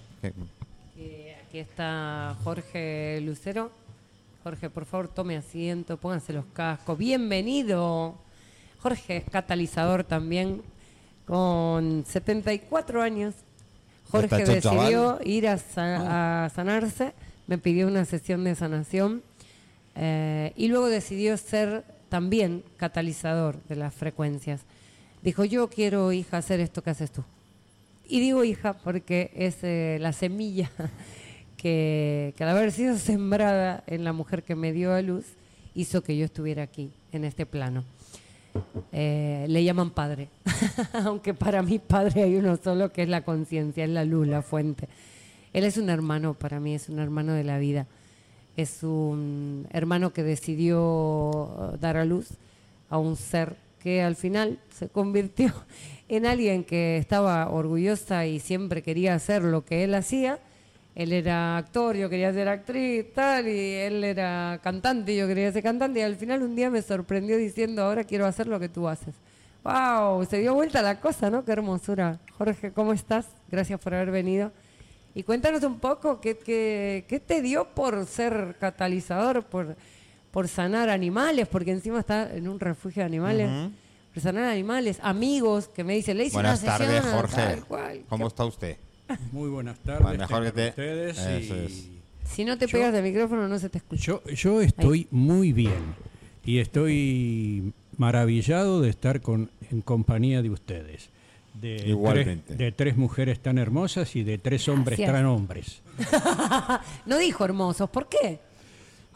Eh, 0.99 1.37
aquí 1.47 1.59
está 1.61 2.35
Jorge 2.43 3.21
Lucero. 3.23 3.71
Jorge, 4.43 4.69
por 4.71 4.87
favor, 4.87 5.07
tome 5.09 5.37
asiento, 5.37 5.97
pónganse 5.99 6.33
los 6.33 6.45
cascos. 6.53 6.99
Bienvenido. 6.99 8.17
Jorge 8.85 9.17
es 9.17 9.25
catalizador 9.31 10.05
también, 10.05 10.61
con 11.27 12.05
74 12.07 13.01
años. 13.01 13.35
Jorge 14.11 14.43
hecho 14.43 14.53
decidió 14.53 14.61
chaval. 15.13 15.27
ir 15.27 15.49
a, 15.49 15.57
sa- 15.57 16.45
a 16.45 16.51
sanarse, 16.51 17.15
me 17.47 17.57
pidió 17.57 17.87
una 17.87 18.05
sesión 18.05 18.45
de 18.45 18.55
sanación 18.55 19.23
eh, 19.97 20.53
y 20.55 20.69
luego 20.69 20.89
decidió 20.89 21.35
ser 21.39 21.83
también 22.11 22.63
catalizador 22.77 23.57
de 23.71 23.77
las 23.77 23.95
frecuencias. 23.95 24.61
Dijo, 25.23 25.47
yo 25.47 25.71
quiero, 25.71 26.13
hija, 26.13 26.37
hacer 26.37 26.61
esto 26.61 26.83
que 26.83 26.91
haces 26.91 27.11
tú. 27.11 27.25
Y 28.07 28.21
digo 28.21 28.45
hija 28.45 28.75
porque 28.75 29.31
es 29.35 29.57
eh, 29.63 29.97
la 29.99 30.13
semilla 30.13 30.71
que, 31.57 32.35
que 32.37 32.45
al 32.45 32.51
haber 32.51 32.71
sido 32.71 32.99
sembrada 32.99 33.83
en 33.87 34.05
la 34.05 34.13
mujer 34.13 34.43
que 34.43 34.55
me 34.55 34.73
dio 34.75 34.93
a 34.93 35.01
luz, 35.01 35.25
hizo 35.75 36.03
que 36.03 36.19
yo 36.19 36.27
estuviera 36.27 36.63
aquí, 36.63 36.91
en 37.13 37.25
este 37.25 37.47
plano. 37.47 37.83
Eh, 38.93 39.47
le 39.49 39.65
llaman 39.65 39.91
padre, 39.91 40.29
aunque 41.05 41.35
para 41.35 41.63
mí 41.63 41.81
padre 41.81 42.23
hay 42.23 42.37
uno 42.37 42.57
solo 42.57 42.93
que 42.93 43.03
es 43.03 43.09
la 43.09 43.23
conciencia, 43.23 43.85
es 43.85 43.91
la 43.91 44.05
luz, 44.05 44.27
la 44.27 44.43
fuente. 44.43 44.89
Él 45.53 45.65
es 45.65 45.77
un 45.77 45.91
hermano 45.91 46.35
para 46.35 46.61
mí, 46.61 46.75
es 46.75 46.89
un 46.89 46.99
hermano 46.99 47.33
de 47.33 47.45
la 47.45 47.59
vida. 47.59 47.87
Es 48.57 48.85
un 48.85 49.67
hermano 49.73 50.13
que 50.13 50.23
decidió 50.23 51.73
eh, 51.75 51.79
dar 51.81 51.97
a 51.97 52.05
luz 52.05 52.29
a 52.89 52.99
un 52.99 53.17
ser 53.17 53.57
que 53.81 54.03
al 54.03 54.17
final 54.17 54.59
se 54.71 54.89
convirtió 54.89 55.53
en 56.09 56.27
alguien 56.27 56.65
que 56.65 56.97
estaba 56.97 57.51
orgullosa 57.51 58.27
y 58.27 58.39
siempre 58.39 58.83
quería 58.83 59.15
hacer 59.15 59.43
lo 59.43 59.65
que 59.65 59.85
él 59.85 59.95
hacía. 59.95 60.39
Él 60.95 61.13
era 61.13 61.57
actor, 61.57 61.97
yo 61.97 62.09
quería 62.09 62.33
ser 62.33 62.49
actriz, 62.49 63.13
tal, 63.15 63.49
y 63.49 63.73
él 63.73 64.05
era 64.05 64.61
cantante, 64.63 65.13
y 65.13 65.17
yo 65.17 65.27
quería 65.27 65.51
ser 65.51 65.63
cantante, 65.63 65.99
y 65.99 66.03
al 66.03 66.15
final 66.15 66.43
un 66.43 66.55
día 66.55 66.71
me 66.71 66.83
sorprendió 66.83 67.37
diciendo, 67.37 67.83
ahora 67.83 68.05
quiero 68.05 68.27
hacer 68.27 68.47
lo 68.47 68.61
que 68.61 68.69
tú 68.69 68.87
haces. 68.87 69.15
¡Wow! 69.65 70.25
Se 70.27 70.39
dio 70.39 70.55
vuelta 70.55 70.83
la 70.83 71.01
cosa, 71.01 71.31
¿no? 71.31 71.45
Qué 71.45 71.53
hermosura. 71.53 72.21
Jorge, 72.39 72.71
¿cómo 72.73 72.93
estás? 72.93 73.27
Gracias 73.51 73.81
por 73.81 73.95
haber 73.95 74.11
venido. 74.11 74.53
Y 75.15 75.23
cuéntanos 75.23 75.63
un 75.65 75.79
poco 75.79 76.21
qué, 76.21 76.37
qué, 76.37 77.07
qué 77.09 77.19
te 77.19 77.41
dio 77.41 77.65
por 77.69 78.05
ser 78.07 78.57
catalizador, 78.61 79.45
por, 79.45 79.77
por 80.31 80.49
sanar 80.49 80.91
animales, 80.91 81.49
porque 81.49 81.71
encima 81.71 82.01
está 82.01 82.35
en 82.35 82.47
un 82.49 82.61
refugio 82.61 83.03
de 83.03 83.07
animales. 83.07 83.49
sanar 84.21 84.45
animales, 84.45 84.99
amigos 85.03 85.69
que 85.69 85.83
me 85.83 85.95
dicen, 85.95 86.19
le 86.19 86.27
hice 86.27 86.35
Buenas 86.35 86.63
una 86.63 86.79
tardes, 86.79 87.05
Jorge. 87.05 87.37
tal 87.37 87.65
cual". 87.65 88.03
¿Cómo 88.09 88.27
está 88.27 88.45
usted? 88.45 88.77
Muy 89.33 89.49
buenas 89.51 89.79
tardes. 89.79 90.03
Bueno, 90.03 90.19
mejor 90.21 90.45
que 90.45 90.53
te- 90.53 90.69
ustedes 90.71 91.19
Eso 91.19 91.57
y 91.57 91.59
es. 91.67 91.89
Si 92.25 92.45
no 92.45 92.57
te 92.59 92.67
Yo- 92.67 92.73
pegas 92.73 92.93
del 92.93 93.03
micrófono 93.05 93.49
no 93.49 93.59
se 93.59 93.69
te 93.69 93.79
escucha. 93.79 94.03
Yo, 94.03 94.23
yo 94.27 94.61
estoy 94.61 95.07
muy 95.11 95.53
bien 95.53 95.95
y 96.45 96.59
estoy 96.59 97.73
maravillado 97.97 98.81
de 98.81 98.91
estar 98.91 99.21
con, 99.21 99.51
en 99.71 99.81
compañía 99.83 100.43
de 100.43 100.51
ustedes. 100.51 101.11
De 101.61 101.77
Igualmente. 101.87 102.43
Tres, 102.47 102.59
de 102.59 102.73
tres 102.73 102.97
mujeres 102.97 103.41
tan 103.41 103.59
hermosas 103.59 104.17
y 104.17 104.25
de 104.25 104.39
tres 104.39 104.69
hombres 104.69 104.99
Gracias. 104.99 105.17
tan 105.17 105.27
hombres. 105.27 105.83
No 107.07 107.19
dijo 107.19 107.45
hermosos, 107.45 107.89
¿por 107.91 108.09
qué? 108.09 108.41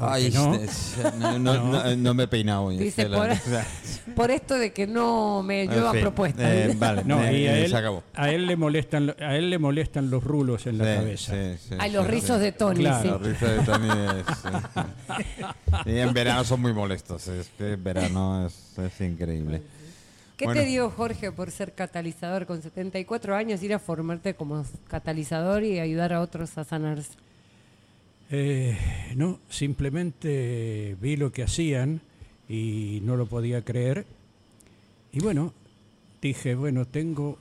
Ay, 0.00 0.30
no? 0.32 0.54
este, 0.54 1.02
no, 1.18 1.38
no, 1.40 1.72
no, 1.72 1.96
no 1.96 2.14
me 2.14 2.22
he 2.24 2.28
peinado 2.28 2.64
hoy. 2.64 2.78
Dice, 2.78 3.08
por, 4.14 4.30
esto 4.30 4.54
de 4.54 4.72
que 4.72 4.86
no 4.86 5.42
me 5.42 5.66
lleva 5.66 5.90
fin, 5.92 6.00
propuestas. 6.02 6.44
eh, 6.48 6.74
vale, 6.78 7.02
No, 7.06 7.20
eh, 7.24 7.38
y 7.38 7.46
a 7.48 7.58
él, 7.58 7.70
se 7.70 7.76
acabó. 7.76 8.04
a 8.14 8.30
él 8.30 8.46
le 8.46 8.56
molestan 8.56 9.14
a 9.20 9.34
él 9.36 9.50
le 9.50 9.58
molestan 9.58 10.08
los 10.08 10.22
rulos 10.22 10.66
en 10.68 10.78
la 10.78 10.84
Sí, 10.84 10.90
cabeza. 11.00 11.32
sí, 11.32 11.66
sí, 11.68 11.74
Ay, 11.78 11.90
los 11.92 12.04
sí, 12.06 12.10
rizos 12.12 12.36
sí. 12.38 12.42
de 12.44 12.52
Tony, 12.52 12.80
Claro. 12.80 13.10
Los 13.10 13.22
rizos 13.26 13.50
de 13.50 13.58
Tony 13.64 13.88
es, 14.20 14.36
sí. 15.84 15.90
Y 15.90 15.98
en 15.98 16.12
verano 16.12 16.44
son 16.44 16.60
muy 16.60 16.72
molestos. 16.72 17.26
Es 17.28 17.50
que 17.58 17.72
en 17.72 17.82
verano 17.84 18.46
es, 18.46 18.78
es 18.78 19.00
increíble. 19.00 19.62
¿Qué 20.36 20.44
Bueno. 20.44 20.60
te 20.60 20.66
dio 20.68 20.88
Jorge 20.90 21.32
por 21.32 21.50
ser 21.50 21.72
catalizador 21.74 22.46
con 22.46 22.62
74 22.62 23.34
años, 23.34 23.60
ir 23.64 23.74
a 23.74 23.80
formarte 23.80 24.34
como 24.34 24.64
catalizador 24.88 25.64
y 25.64 25.80
ayudar 25.80 26.12
a 26.12 26.20
otros 26.20 26.56
a 26.56 26.62
sanarse? 26.62 27.10
Eh, 28.30 28.76
no, 29.16 29.40
simplemente 29.48 30.96
vi 31.00 31.16
lo 31.16 31.32
que 31.32 31.42
hacían 31.42 32.00
y 32.48 33.00
no 33.04 33.16
lo 33.16 33.26
podía 33.26 33.62
creer. 33.62 34.04
Y 35.12 35.20
bueno, 35.20 35.52
dije, 36.20 36.54
bueno, 36.54 36.84
tengo 36.86 37.38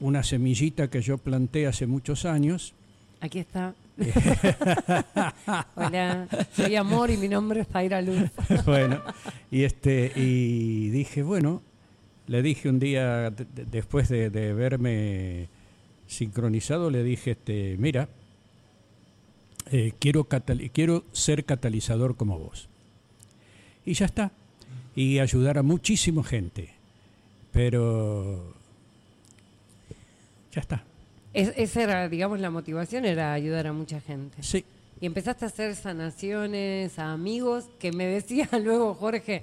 una 0.00 0.22
semillita 0.22 0.88
que 0.90 1.00
yo 1.00 1.16
planté 1.18 1.66
hace 1.66 1.86
muchos 1.86 2.24
años. 2.24 2.74
Aquí 3.20 3.38
está. 3.38 3.74
Hola, 5.76 6.26
soy 6.54 6.76
Amor 6.76 7.10
y 7.10 7.16
mi 7.16 7.28
nombre 7.28 7.60
es 7.60 7.68
Zaira 7.68 8.02
Luz. 8.02 8.30
bueno, 8.66 9.00
y 9.50 9.62
este 9.64 10.12
y 10.16 10.88
dije, 10.90 11.22
bueno, 11.22 11.62
le 12.26 12.42
dije 12.42 12.68
un 12.68 12.78
día 12.78 13.30
de- 13.30 13.44
de- 13.44 13.64
después 13.66 14.08
de, 14.08 14.30
de 14.30 14.52
verme 14.54 15.48
sincronizado, 16.06 16.90
le 16.90 17.04
dije, 17.04 17.32
este, 17.32 17.76
mira, 17.78 18.08
eh, 19.72 19.92
quiero 19.98 20.28
quiero 20.72 21.02
ser 21.12 21.44
catalizador 21.44 22.16
como 22.16 22.38
vos. 22.38 22.68
Y 23.84 23.94
ya 23.94 24.06
está. 24.06 24.30
Y 24.94 25.18
ayudar 25.18 25.58
a 25.58 25.62
muchísima 25.62 26.22
gente. 26.22 26.70
Pero 27.52 28.54
ya 30.52 30.60
está. 30.60 30.84
Es- 31.34 31.52
esa 31.56 31.82
era, 31.82 32.08
digamos, 32.08 32.40
la 32.40 32.50
motivación, 32.50 33.04
era 33.04 33.32
ayudar 33.32 33.66
a 33.66 33.72
mucha 33.72 34.00
gente. 34.00 34.42
Sí. 34.42 34.64
Y 35.00 35.06
empezaste 35.06 35.44
a 35.44 35.48
hacer 35.48 35.74
sanaciones 35.74 36.98
a 36.98 37.12
amigos 37.12 37.64
que 37.80 37.90
me 37.92 38.06
decía 38.06 38.48
luego 38.62 38.94
Jorge, 38.94 39.42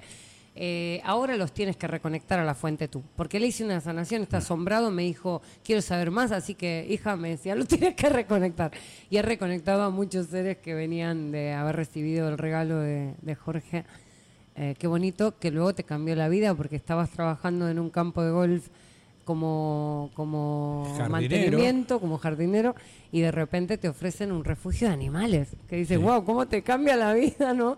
eh, 0.56 1.00
ahora 1.04 1.36
los 1.36 1.52
tienes 1.52 1.76
que 1.76 1.86
reconectar 1.86 2.38
a 2.38 2.44
la 2.44 2.54
fuente 2.54 2.88
tú. 2.88 3.02
Porque 3.16 3.38
le 3.40 3.46
hice 3.46 3.64
una 3.64 3.80
sanación, 3.80 4.22
está 4.22 4.38
asombrado, 4.38 4.90
me 4.90 5.02
dijo, 5.02 5.42
quiero 5.64 5.80
saber 5.82 6.10
más, 6.10 6.32
así 6.32 6.54
que 6.54 6.86
hija 6.90 7.16
me 7.16 7.30
decía, 7.30 7.54
lo 7.54 7.64
tienes 7.64 7.94
que 7.94 8.08
reconectar. 8.08 8.72
Y 9.08 9.16
he 9.16 9.22
reconectado 9.22 9.82
a 9.82 9.90
muchos 9.90 10.26
seres 10.26 10.58
que 10.58 10.74
venían 10.74 11.30
de 11.32 11.52
haber 11.52 11.76
recibido 11.76 12.28
el 12.28 12.36
regalo 12.38 12.78
de, 12.80 13.14
de 13.22 13.34
Jorge. 13.34 13.84
Eh, 14.56 14.74
qué 14.78 14.86
bonito 14.88 15.38
que 15.38 15.50
luego 15.50 15.74
te 15.74 15.84
cambió 15.84 16.14
la 16.16 16.28
vida 16.28 16.54
porque 16.54 16.76
estabas 16.76 17.10
trabajando 17.10 17.68
en 17.68 17.78
un 17.78 17.88
campo 17.88 18.22
de 18.22 18.30
golf 18.32 18.68
como, 19.24 20.10
como 20.14 20.84
Jardinero. 20.96 21.10
mantenimiento, 21.10 22.00
como 22.00 22.18
jardinero, 22.18 22.74
y 23.12 23.20
de 23.20 23.30
repente 23.30 23.78
te 23.78 23.88
ofrecen 23.88 24.32
un 24.32 24.44
refugio 24.44 24.88
de 24.88 24.94
animales. 24.94 25.50
Que 25.68 25.76
dices, 25.76 25.98
Sí. 25.98 26.02
wow, 26.02 26.24
¿cómo 26.24 26.46
te 26.48 26.62
cambia 26.62 26.96
la 26.96 27.12
vida, 27.14 27.54
no? 27.54 27.76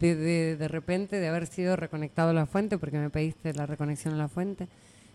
De, 0.00 0.16
de, 0.16 0.56
de 0.56 0.68
repente 0.68 1.20
de 1.20 1.28
haber 1.28 1.46
sido 1.46 1.76
reconectado 1.76 2.30
a 2.30 2.32
la 2.32 2.46
fuente, 2.46 2.78
porque 2.78 2.98
me 2.98 3.10
pediste 3.10 3.52
la 3.52 3.66
reconexión 3.66 4.14
a 4.14 4.16
la 4.16 4.28
fuente. 4.28 4.66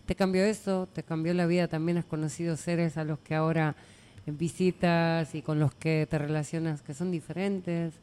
Te 0.06 0.16
cambió 0.16 0.46
eso, 0.46 0.88
te 0.94 1.02
cambió 1.02 1.34
la 1.34 1.48
vida, 1.48 1.68
también 1.68 1.98
has 1.98 2.06
conocido 2.06 2.56
seres 2.56 2.96
a 2.98 3.04
los 3.04 3.20
que 3.20 3.34
ahora 3.34 3.76
visitas 4.28 5.36
y 5.36 5.42
con 5.42 5.60
los 5.60 5.74
que 5.74 6.08
te 6.10 6.18
relacionas 6.18 6.82
que 6.82 6.94
son 6.94 7.12
diferentes. 7.12 7.94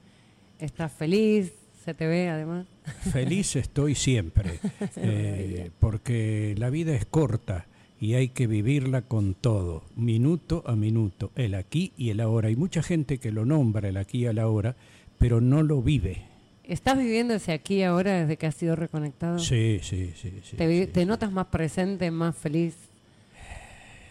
Estás 0.58 0.92
feliz, 0.92 1.52
se 1.84 1.94
te 1.94 2.06
ve 2.06 2.28
además. 2.28 2.66
Feliz 3.12 3.56
estoy 3.56 3.94
siempre, 3.94 4.58
eh, 4.96 5.70
porque 5.80 6.54
la 6.58 6.70
vida 6.70 6.94
es 6.94 7.04
corta 7.04 7.66
y 8.00 8.14
hay 8.14 8.28
que 8.28 8.46
vivirla 8.46 9.02
con 9.02 9.34
todo, 9.34 9.84
minuto 9.96 10.64
a 10.66 10.74
minuto, 10.74 11.30
el 11.36 11.54
aquí 11.54 11.92
y 11.96 12.10
el 12.10 12.20
ahora. 12.20 12.48
Hay 12.48 12.56
mucha 12.56 12.82
gente 12.82 13.18
que 13.18 13.32
lo 13.32 13.44
nombra 13.44 13.88
el 13.88 13.96
aquí 13.96 14.18
y 14.18 14.26
el 14.26 14.38
ahora, 14.38 14.76
pero 15.18 15.40
no 15.40 15.62
lo 15.62 15.82
vive. 15.82 16.31
¿Estás 16.64 16.96
viviendo 16.98 17.34
ese 17.34 17.52
aquí 17.52 17.76
y 17.76 17.82
ahora 17.82 18.20
desde 18.20 18.36
que 18.36 18.46
has 18.46 18.54
sido 18.54 18.76
reconectado? 18.76 19.38
Sí, 19.38 19.80
sí, 19.82 20.12
sí. 20.20 20.32
sí, 20.44 20.56
¿Te, 20.56 20.66
vi- 20.66 20.84
sí. 20.84 20.86
te 20.86 21.04
notas 21.06 21.32
más 21.32 21.46
presente, 21.46 22.10
más 22.10 22.36
feliz? 22.36 22.74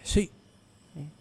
Sí, 0.04 0.30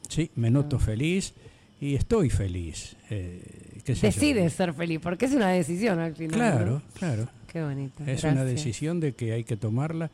sí, 0.09 0.31
me 0.37 0.51
noto 0.51 0.79
feliz 0.79 1.35
y 1.81 1.95
estoy 1.95 2.31
feliz. 2.31 2.97
eh, 3.11 3.43
qué. 3.85 3.95
Decides 3.95 4.53
ser 4.55 4.73
feliz, 4.75 5.01
porque 5.03 5.27
es 5.27 5.33
una 5.33 5.49
decisión 5.51 5.99
al 6.01 6.14
final. 6.14 6.35
Claro, 6.35 6.66
¿no? 6.71 6.83
claro. 6.95 7.29
Qué 7.47 7.62
bonito. 7.62 8.05
Es 8.07 8.23
una 8.25 8.45
decisión 8.45 9.01
de 9.01 9.12
que 9.14 9.33
hay 9.33 9.45
que 9.45 9.57
tomarla 9.57 10.11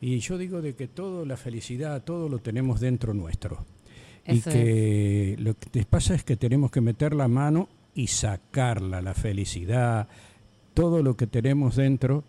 y 0.00 0.18
yo 0.18 0.38
digo 0.38 0.60
de 0.62 0.74
que 0.74 0.88
todo, 0.88 1.24
la 1.24 1.36
felicidad, 1.36 2.02
todo 2.02 2.28
lo 2.28 2.38
tenemos 2.38 2.80
dentro 2.80 3.14
nuestro. 3.14 3.64
Y 4.26 4.38
Eso 4.38 4.50
que 4.50 5.36
lo 5.38 5.54
que 5.54 5.70
te 5.70 5.84
pasa 5.84 6.14
es 6.14 6.24
que 6.24 6.36
tenemos 6.36 6.70
que 6.70 6.80
meter 6.80 7.14
la 7.14 7.26
mano 7.28 7.68
y 7.94 8.06
sacarla, 8.08 9.00
la 9.02 9.14
felicidad, 9.14 10.08
todo 10.80 11.02
lo 11.02 11.16
que 11.16 11.26
tenemos 11.26 11.76
dentro 11.76 12.24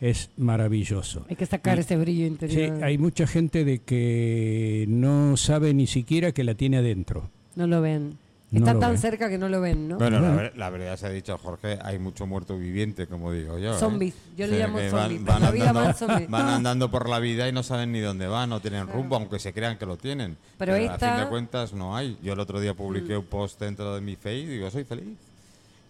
es 0.00 0.30
maravilloso. 0.36 1.24
Hay 1.28 1.36
que 1.36 1.46
sacar 1.46 1.78
Y- 1.78 1.80
ese 1.82 1.96
brillo 1.96 2.24
Sí, 2.24 2.26
interior. 2.26 2.82
hay 2.84 2.98
mucha 2.98 3.26
gente 3.26 3.64
de 3.64 3.78
que 3.78 4.84
no 4.88 5.36
sabe 5.36 5.74
ni 5.74 5.86
siquiera 5.86 6.32
que 6.32 6.42
la 6.44 6.54
tiene 6.54 6.78
adentro. 6.78 7.30
No 7.54 7.66
lo 7.66 7.80
ven. 7.80 8.18
No 8.50 8.58
Está 8.58 8.78
tan 8.78 8.90
ven. 8.92 8.98
cerca 9.00 9.30
que 9.30 9.38
no 9.38 9.48
lo 9.48 9.62
ven, 9.62 9.88
¿no? 9.88 9.96
Bueno, 9.96 10.20
la, 10.20 10.30
ver- 10.34 10.52
la 10.58 10.68
verdad 10.68 10.96
se 10.98 11.06
ha 11.06 11.10
dicho, 11.10 11.38
Jorge, 11.38 11.78
hay 11.82 11.98
mucho 11.98 12.26
muerto 12.26 12.58
viviente, 12.58 13.06
como 13.06 13.32
digo 13.32 13.58
yo. 13.58 13.74
¿eh? 13.76 13.78
Zombies. 13.78 14.14
Yo 14.36 14.46
le 14.46 14.58
llamo 14.58 14.78
zombies. 14.78 15.24
Van, 15.24 15.52
vida 15.52 15.70
andando, 15.70 16.06
van 16.06 16.26
van 16.30 16.48
andando 16.48 16.90
por 16.90 17.08
la 17.08 17.18
vida 17.18 17.48
y 17.48 17.52
no 17.52 17.62
saben 17.62 17.92
ni 17.92 18.00
dónde 18.00 18.26
van, 18.26 18.50
no 18.50 18.60
tienen 18.60 18.88
rumbo, 18.88 19.16
aunque 19.16 19.38
se 19.38 19.54
crean 19.54 19.78
que 19.78 19.86
lo 19.86 19.96
tienen. 19.96 20.36
Pero 20.58 20.74
ahí 20.74 20.86
a 20.86 20.94
está- 20.94 21.14
fin 21.14 21.24
de 21.24 21.30
cuentas 21.30 21.72
no 21.72 21.96
hay. 21.96 22.18
Yo 22.22 22.34
el 22.34 22.40
otro 22.40 22.60
día 22.60 22.74
publiqué 22.74 23.16
un 23.16 23.24
post 23.24 23.58
dentro 23.58 23.94
de 23.94 24.00
mi 24.02 24.16
Face 24.16 24.40
y 24.40 24.46
digo, 24.46 24.70
soy 24.70 24.84
feliz. 24.84 25.06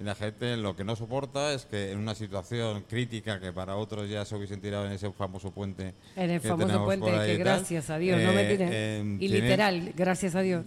Y 0.02 0.04
la 0.04 0.16
gente 0.16 0.56
lo 0.56 0.74
que 0.74 0.82
no 0.82 0.96
soporta 0.96 1.52
es 1.52 1.64
que 1.64 1.92
en 1.92 1.98
una 1.98 2.16
situación 2.16 2.84
crítica 2.88 3.38
que 3.38 3.52
para 3.52 3.76
otros 3.76 4.10
ya 4.10 4.24
se 4.24 4.34
hubiesen 4.34 4.60
tirado 4.60 4.84
en 4.84 4.90
ese 4.90 5.08
famoso 5.12 5.52
puente. 5.52 5.94
En 6.16 6.28
el 6.28 6.40
famoso 6.40 6.84
puente 6.84 7.06
que 7.06 7.16
tal, 7.16 7.38
gracias 7.38 7.88
a 7.88 7.98
Dios, 7.98 8.20
no 8.20 8.32
me 8.32 8.42
eh, 8.42 8.50
tiren. 8.50 8.68
eh, 8.72 9.16
y 9.20 9.28
literal, 9.28 9.92
gracias 9.96 10.34
a 10.34 10.40
Dios. 10.40 10.64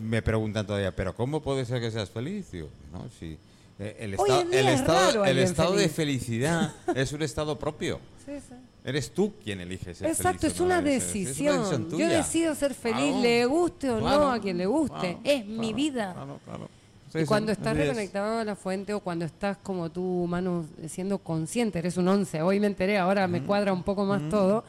me 0.00 0.22
preguntan 0.22 0.64
todavía, 0.64 0.94
¿pero 0.94 1.12
cómo 1.12 1.42
puede 1.42 1.64
ser 1.64 1.80
que 1.80 1.90
seas 1.90 2.08
feliz? 2.08 2.52
Digo, 2.52 2.68
no, 2.92 3.04
sí. 3.18 3.36
Eh, 3.80 3.96
El, 3.98 4.14
el 4.52 4.68
es 4.68 4.80
estado, 4.80 5.24
el 5.24 5.38
estado 5.38 5.74
de 5.74 5.88
felicidad 5.88 6.72
es 6.94 7.12
un 7.12 7.22
estado 7.22 7.58
propio. 7.58 7.98
Sí, 8.24 8.34
sí. 8.48 8.54
Eres 8.84 9.10
tú 9.10 9.34
quien 9.42 9.60
elige 9.60 9.92
ser 9.92 10.08
Exacto, 10.08 10.42
feliz 10.42 10.54
es 10.54 10.60
no 10.60 10.66
una 10.66 10.82
decisión. 10.82 11.62
Es 11.62 11.68
una 11.68 11.78
decisión 11.78 11.98
Yo 11.98 12.08
decido 12.08 12.54
ser 12.54 12.74
feliz, 12.74 13.10
Claro, 13.10 13.22
le 13.22 13.44
guste 13.44 13.90
o 13.90 13.98
claro, 13.98 14.20
no 14.20 14.30
a 14.30 14.38
quien 14.38 14.56
le 14.56 14.66
guste. 14.66 14.94
claro, 15.00 15.20
es 15.24 15.46
mi 15.46 15.72
vida. 15.72 16.12
claro, 16.14 16.40
claro. 16.44 16.77
Sí, 17.12 17.18
y 17.18 17.20
sí, 17.22 17.26
cuando 17.26 17.52
estás 17.52 17.76
es. 17.76 17.86
reconectado 17.86 18.38
a 18.40 18.44
la 18.44 18.54
fuente 18.54 18.92
o 18.94 19.00
cuando 19.00 19.24
estás 19.24 19.56
como 19.62 19.90
tú, 19.90 20.02
humano, 20.24 20.66
siendo 20.88 21.18
consciente, 21.18 21.78
eres 21.78 21.96
un 21.96 22.06
once, 22.08 22.42
hoy 22.42 22.60
me 22.60 22.66
enteré, 22.66 22.98
ahora 22.98 23.26
me 23.28 23.42
cuadra 23.42 23.72
un 23.72 23.82
poco 23.82 24.04
más 24.04 24.28
todo, 24.28 24.64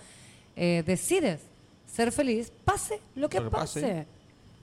eh, 0.55 0.83
decides 0.85 1.41
ser 1.85 2.11
feliz, 2.11 2.51
pase 2.63 2.99
lo 3.15 3.27
que, 3.29 3.39
Lo 3.39 3.45
que 3.45 3.49
pase. 3.51 3.81
pase. 3.81 4.05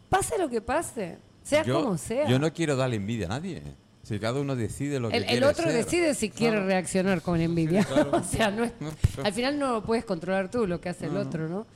pase. 0.08 0.38
lo 0.38 0.48
que 0.48 0.60
pase, 0.60 1.18
sea 1.42 1.62
yo, 1.64 1.82
como 1.82 1.98
sea. 1.98 2.26
Yo 2.28 2.38
no 2.38 2.52
quiero 2.52 2.76
darle 2.76 2.96
envidia 2.96 3.26
a 3.26 3.30
nadie. 3.30 3.62
Si 4.02 4.18
cada 4.20 4.40
uno 4.40 4.54
decide 4.54 5.00
lo 5.00 5.10
que 5.10 5.16
el, 5.16 5.22
el 5.24 5.28
quiere 5.30 5.46
otro 5.46 5.64
ser. 5.64 5.72
decide 5.72 6.14
si 6.14 6.30
quiere 6.30 6.64
reaccionar 6.64 7.22
con 7.22 7.40
envidia. 7.40 7.84
claro. 7.84 8.10
o 8.12 8.22
sea, 8.22 8.50
no 8.52 8.62
es- 8.64 8.72
al 9.22 9.32
final 9.32 9.58
no 9.58 9.72
lo 9.72 9.82
puedes 9.82 10.04
controlar 10.04 10.48
tú 10.50 10.66
lo 10.66 10.80
que 10.80 10.88
hace 10.90 11.06
el 11.06 11.16
otro, 11.16 11.48
¿no? 11.48 11.66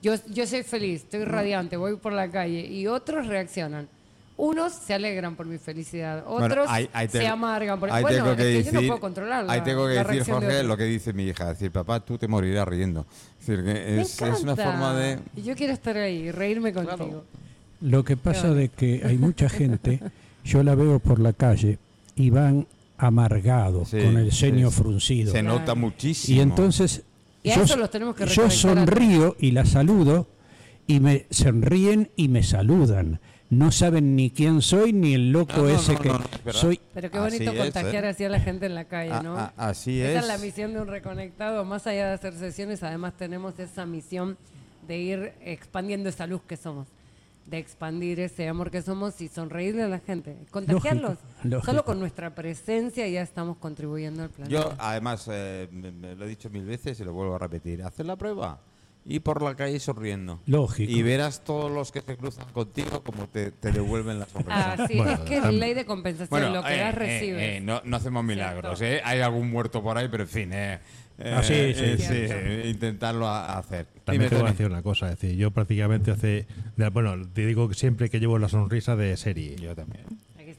Yo, 0.00 0.14
yo 0.28 0.46
soy 0.46 0.62
feliz, 0.62 1.02
estoy 1.02 1.24
radiante, 1.24 1.76
voy 1.76 1.96
por 1.96 2.12
la 2.12 2.30
calle 2.30 2.60
y 2.64 2.86
otros 2.86 3.26
reaccionan. 3.26 3.88
Unos 4.42 4.72
se 4.72 4.94
alegran 4.94 5.36
por 5.36 5.44
mi 5.44 5.58
felicidad, 5.58 6.24
Bueno, 6.24 6.46
otros 6.46 6.66
ahí- 6.70 6.88
se 7.10 7.26
amargan 7.26 7.78
por 7.78 7.90
ahí 7.90 8.00
Bueno, 8.00 8.16
tengo 8.16 8.30
es 8.30 8.36
que 8.38 8.42
que 8.42 8.48
decir, 8.48 8.72
yo 8.72 8.80
no 8.80 8.86
puedo 8.86 9.00
controlar 9.00 9.44
la, 9.44 9.52
Ahí 9.52 9.60
tengo 9.60 9.86
que 9.86 9.92
decir, 9.92 10.24
de 10.24 10.32
Jorge, 10.32 10.62
lo 10.62 10.76
que 10.78 10.84
dice 10.84 11.12
mi 11.12 11.24
hija. 11.24 11.48
Decir, 11.50 11.70
papá, 11.70 12.00
tú 12.00 12.16
te 12.16 12.26
morirás 12.26 12.66
riendo. 12.66 13.04
Es 13.38 13.46
decir, 13.46 13.62
que 13.64 13.72
Me 13.74 14.00
es, 14.00 14.22
es 14.22 14.40
una 14.40 14.56
forma 14.56 14.94
de... 14.94 15.18
Y 15.36 15.42
yo 15.42 15.54
quiero 15.54 15.74
estar 15.74 15.94
ahí, 15.98 16.28
y 16.28 16.30
reírme 16.30 16.72
contigo. 16.72 17.24
Lo 17.82 18.02
que 18.02 18.16
pasa 18.16 18.54
de 18.54 18.70
que 18.70 19.02
hay 19.04 19.18
mucha 19.18 19.50
gente, 19.50 20.00
yo 20.42 20.62
la 20.62 20.74
veo 20.74 21.00
por 21.00 21.20
la 21.20 21.34
calle 21.34 21.78
y 22.16 22.30
van 22.30 22.66
amargados, 22.96 23.90
Sí, 23.90 23.98
con 24.02 24.16
el 24.16 24.32
ceño 24.32 24.70
sí, 24.70 24.76
fruncido. 24.76 25.32
Se 25.32 25.42
nota 25.42 25.74
muchísimo. 25.74 26.38
Y 26.38 26.40
entonces 26.40 27.02
Y 27.42 27.50
a 27.50 27.56
yo, 27.56 27.62
eso 27.64 27.76
los 27.76 27.90
tenemos 27.90 28.14
que 28.16 28.26
yo 28.26 28.48
sonrío 28.50 29.36
y 29.38 29.50
la 29.50 29.66
saludo 29.66 30.26
y 30.86 31.00
me 31.00 31.26
sonríen 31.30 32.10
y 32.16 32.28
me 32.28 32.42
saludan. 32.42 33.20
No 33.50 33.72
saben 33.72 34.14
ni 34.14 34.30
quién 34.30 34.62
soy 34.62 34.92
ni 34.92 35.14
el 35.14 35.32
loco 35.32 35.56
No, 35.56 35.62
no, 35.64 35.68
ese 35.70 35.94
no, 35.94 35.98
que 36.44 36.52
soy. 36.52 36.80
Pero 36.94 37.10
qué 37.10 37.18
Así 37.18 37.36
bonito 37.38 37.50
es, 37.52 37.58
contagiar 37.72 38.04
¿eh? 38.04 38.08
así 38.08 38.24
a 38.24 38.28
la 38.28 38.38
gente 38.40 38.66
en 38.66 38.74
la 38.76 38.84
calle, 38.84 39.10
A- 39.12 39.22
¿no? 39.22 39.36
a- 39.36 39.52
así 39.56 40.00
Esa 40.00 40.18
es. 40.18 40.22
es 40.22 40.28
la 40.28 40.38
misión 40.38 40.72
de 40.72 40.80
un 40.80 40.86
reconectado. 40.86 41.64
Más 41.64 41.86
allá 41.88 42.06
de 42.08 42.12
hacer 42.14 42.34
sesiones, 42.34 42.82
además 42.84 43.14
tenemos 43.16 43.58
esa 43.58 43.86
misión 43.86 44.38
de 44.86 44.98
ir 44.98 45.32
expandiendo 45.40 46.08
esa 46.08 46.28
luz 46.28 46.42
que 46.46 46.56
somos. 46.56 46.86
De 47.46 47.58
expandir 47.58 48.20
ese 48.20 48.46
amor 48.46 48.70
que 48.70 48.82
somos 48.82 49.20
y 49.20 49.26
sonreírle 49.26 49.82
a 49.82 49.88
la 49.88 49.98
gente. 49.98 50.36
Contagiarlos. 50.52 51.18
lógico. 51.42 51.66
Solo 51.66 51.84
con 51.84 51.98
nuestra 51.98 52.32
presencia 52.36 53.08
ya 53.08 53.22
estamos 53.22 53.56
contribuyendo 53.56 54.22
al 54.22 54.30
planeta. 54.30 54.62
Yo, 54.62 54.72
además, 54.78 55.26
eh, 55.28 55.66
me- 55.72 55.90
me 55.90 56.14
lo 56.14 56.24
he 56.24 56.28
dicho 56.28 56.48
mil 56.50 56.64
veces 56.64 57.00
y 57.00 57.04
lo 57.04 57.12
vuelvo 57.12 57.34
a 57.34 57.38
repetir. 57.40 57.82
Haz 57.82 57.98
la 57.98 58.14
prueba 58.14 58.60
y 59.04 59.20
por 59.20 59.42
la 59.42 59.54
calle 59.56 59.80
sonriendo. 59.80 60.40
Lógico. 60.46 60.90
Y 60.92 61.02
verás 61.02 61.42
todos 61.44 61.70
los 61.70 61.90
que 61.92 62.00
se 62.02 62.16
cruzan 62.16 62.46
contigo 62.52 63.02
como 63.02 63.26
te, 63.28 63.50
te 63.50 63.72
devuelven 63.72 64.18
la 64.18 64.26
sonrisa. 64.26 64.72
Ah, 64.74 64.86
sí, 64.88 64.96
Bueno, 64.96 65.12
es 65.12 65.20
que 65.20 65.36
es 65.38 65.44
ley 65.54 65.74
de 65.74 65.84
compensación. 65.84 66.52
lo 66.52 66.62
que 66.62 66.76
das, 66.76 66.94
recibes. 66.94 67.42
eh, 67.42 67.60
no, 67.62 67.80
no 67.84 67.96
hacemos 67.96 68.22
milagros, 68.24 68.80
¿eh? 68.82 69.00
Hay 69.04 69.20
algún 69.20 69.50
muerto 69.50 69.82
por 69.82 69.96
ahí, 69.98 70.08
pero 70.10 70.24
en 70.24 70.28
fin, 70.28 70.52
eh, 70.52 70.78
eh, 71.18 71.34
Ah, 71.36 71.42
sí, 71.42 71.54
sí. 71.74 71.82
eh, 71.84 71.96
eh, 72.64 72.68
intentarlo 72.70 73.26
a- 73.26 73.58
hacer. 73.58 73.86
También 74.04 74.28
te 74.30 74.36
voy 74.36 74.46
a 74.46 74.50
decir 74.50 74.66
una 74.66 74.82
cosa, 74.82 75.10
es 75.12 75.20
decir, 75.20 75.36
yo 75.36 75.50
prácticamente 75.50 76.10
hace, 76.10 76.46
bueno, 76.92 77.16
te 77.32 77.46
digo 77.46 77.68
que 77.68 77.74
siempre 77.74 78.08
que 78.10 78.20
llevo 78.20 78.38
la 78.38 78.48
sonrisa 78.48 78.96
de 78.96 79.16
serie. 79.16 79.56
Yo 79.56 79.74
también. 79.74 80.04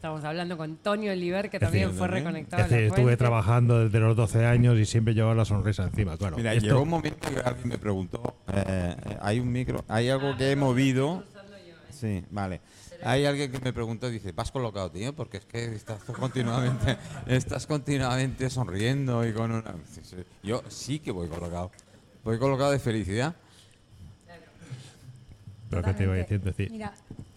Estamos 0.02 0.24
hablando 0.24 0.58
con 0.58 0.78
Tonio 0.78 1.12
Oliver, 1.12 1.48
que 1.52 1.58
Es 1.58 1.62
decir, 1.62 1.82
también 1.82 1.92
fue 1.96 2.08
reconectado. 2.08 2.64
Es 2.64 2.66
a 2.66 2.72
la 2.72 2.76
decir, 2.76 2.88
estuve 2.88 3.04
fuente. 3.04 3.18
trabajando 3.18 3.84
desde 3.84 4.00
los 4.00 4.16
12 4.16 4.48
años 4.48 4.80
y 4.80 4.86
siempre 4.88 5.14
llevaba 5.14 5.36
la 5.36 5.46
sonrisa 5.46 5.84
encima. 5.84 6.18
Claro, 6.18 6.38
Mira, 6.38 6.56
esto- 6.56 6.66
llegó 6.66 6.82
un 6.82 6.90
momento 6.90 7.30
que 7.30 7.40
alguien 7.40 7.68
me 7.68 7.78
preguntó, 7.78 8.34
eh, 8.52 8.96
hay 9.22 9.40
un 9.40 9.52
micro, 9.52 9.86
hay 9.88 10.10
algo 10.10 10.36
que 10.36 10.50
he 10.54 10.56
movido. 10.56 11.24
Sí, 11.92 12.26
vale. 12.32 12.62
Hay 13.04 13.26
alguien 13.26 13.52
que 13.52 13.60
me 13.60 13.74
preguntó, 13.74 14.10
dice, 14.10 14.32
¿vas 14.32 14.52
colocado, 14.52 14.90
tío? 14.90 15.14
Porque 15.14 15.38
es 15.38 15.46
que 15.46 15.66
estás 15.66 16.02
continuamente, 16.06 16.98
estás 17.28 17.68
continuamente 17.68 18.50
sonriendo 18.50 19.24
y 19.28 19.34
con 19.34 19.52
una... 19.52 19.76
Yo 20.42 20.64
sí 20.68 20.98
que 20.98 21.12
voy 21.12 21.28
colocado. 21.28 21.70
Voy 22.24 22.40
colocado 22.40 22.72
de 22.72 22.80
felicidad. 22.80 23.36
Pero 25.72 25.82
que 25.84 25.94
te 25.94 26.04
iba 26.04 26.14
decir, 26.14 26.40
decir, 26.42 26.70
Mira, 26.72 26.94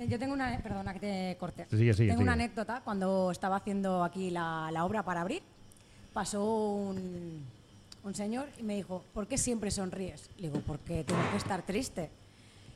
yo 0.06 0.18
tengo 0.18 0.34
una, 0.34 0.58
perdona 0.58 0.92
que 0.92 1.00
te 1.00 1.36
corte. 1.40 1.66
Sigue, 1.70 1.94
sigue, 1.94 2.10
tengo 2.10 2.22
una 2.22 2.32
sigue. 2.34 2.44
anécdota 2.44 2.82
cuando 2.84 3.30
estaba 3.30 3.56
haciendo 3.56 4.04
aquí 4.04 4.30
la, 4.30 4.68
la 4.72 4.84
obra 4.84 5.02
para 5.02 5.22
abrir. 5.22 5.42
Pasó 6.12 6.44
un, 6.44 7.44
un 8.02 8.14
señor 8.14 8.46
y 8.58 8.62
me 8.62 8.74
dijo, 8.76 9.04
¿por 9.14 9.26
qué 9.26 9.38
siempre 9.38 9.70
sonríes? 9.70 10.28
Le 10.36 10.48
digo, 10.48 10.60
porque 10.66 11.04
tengo 11.04 11.20
que 11.30 11.36
estar 11.38 11.62
triste. 11.62 12.10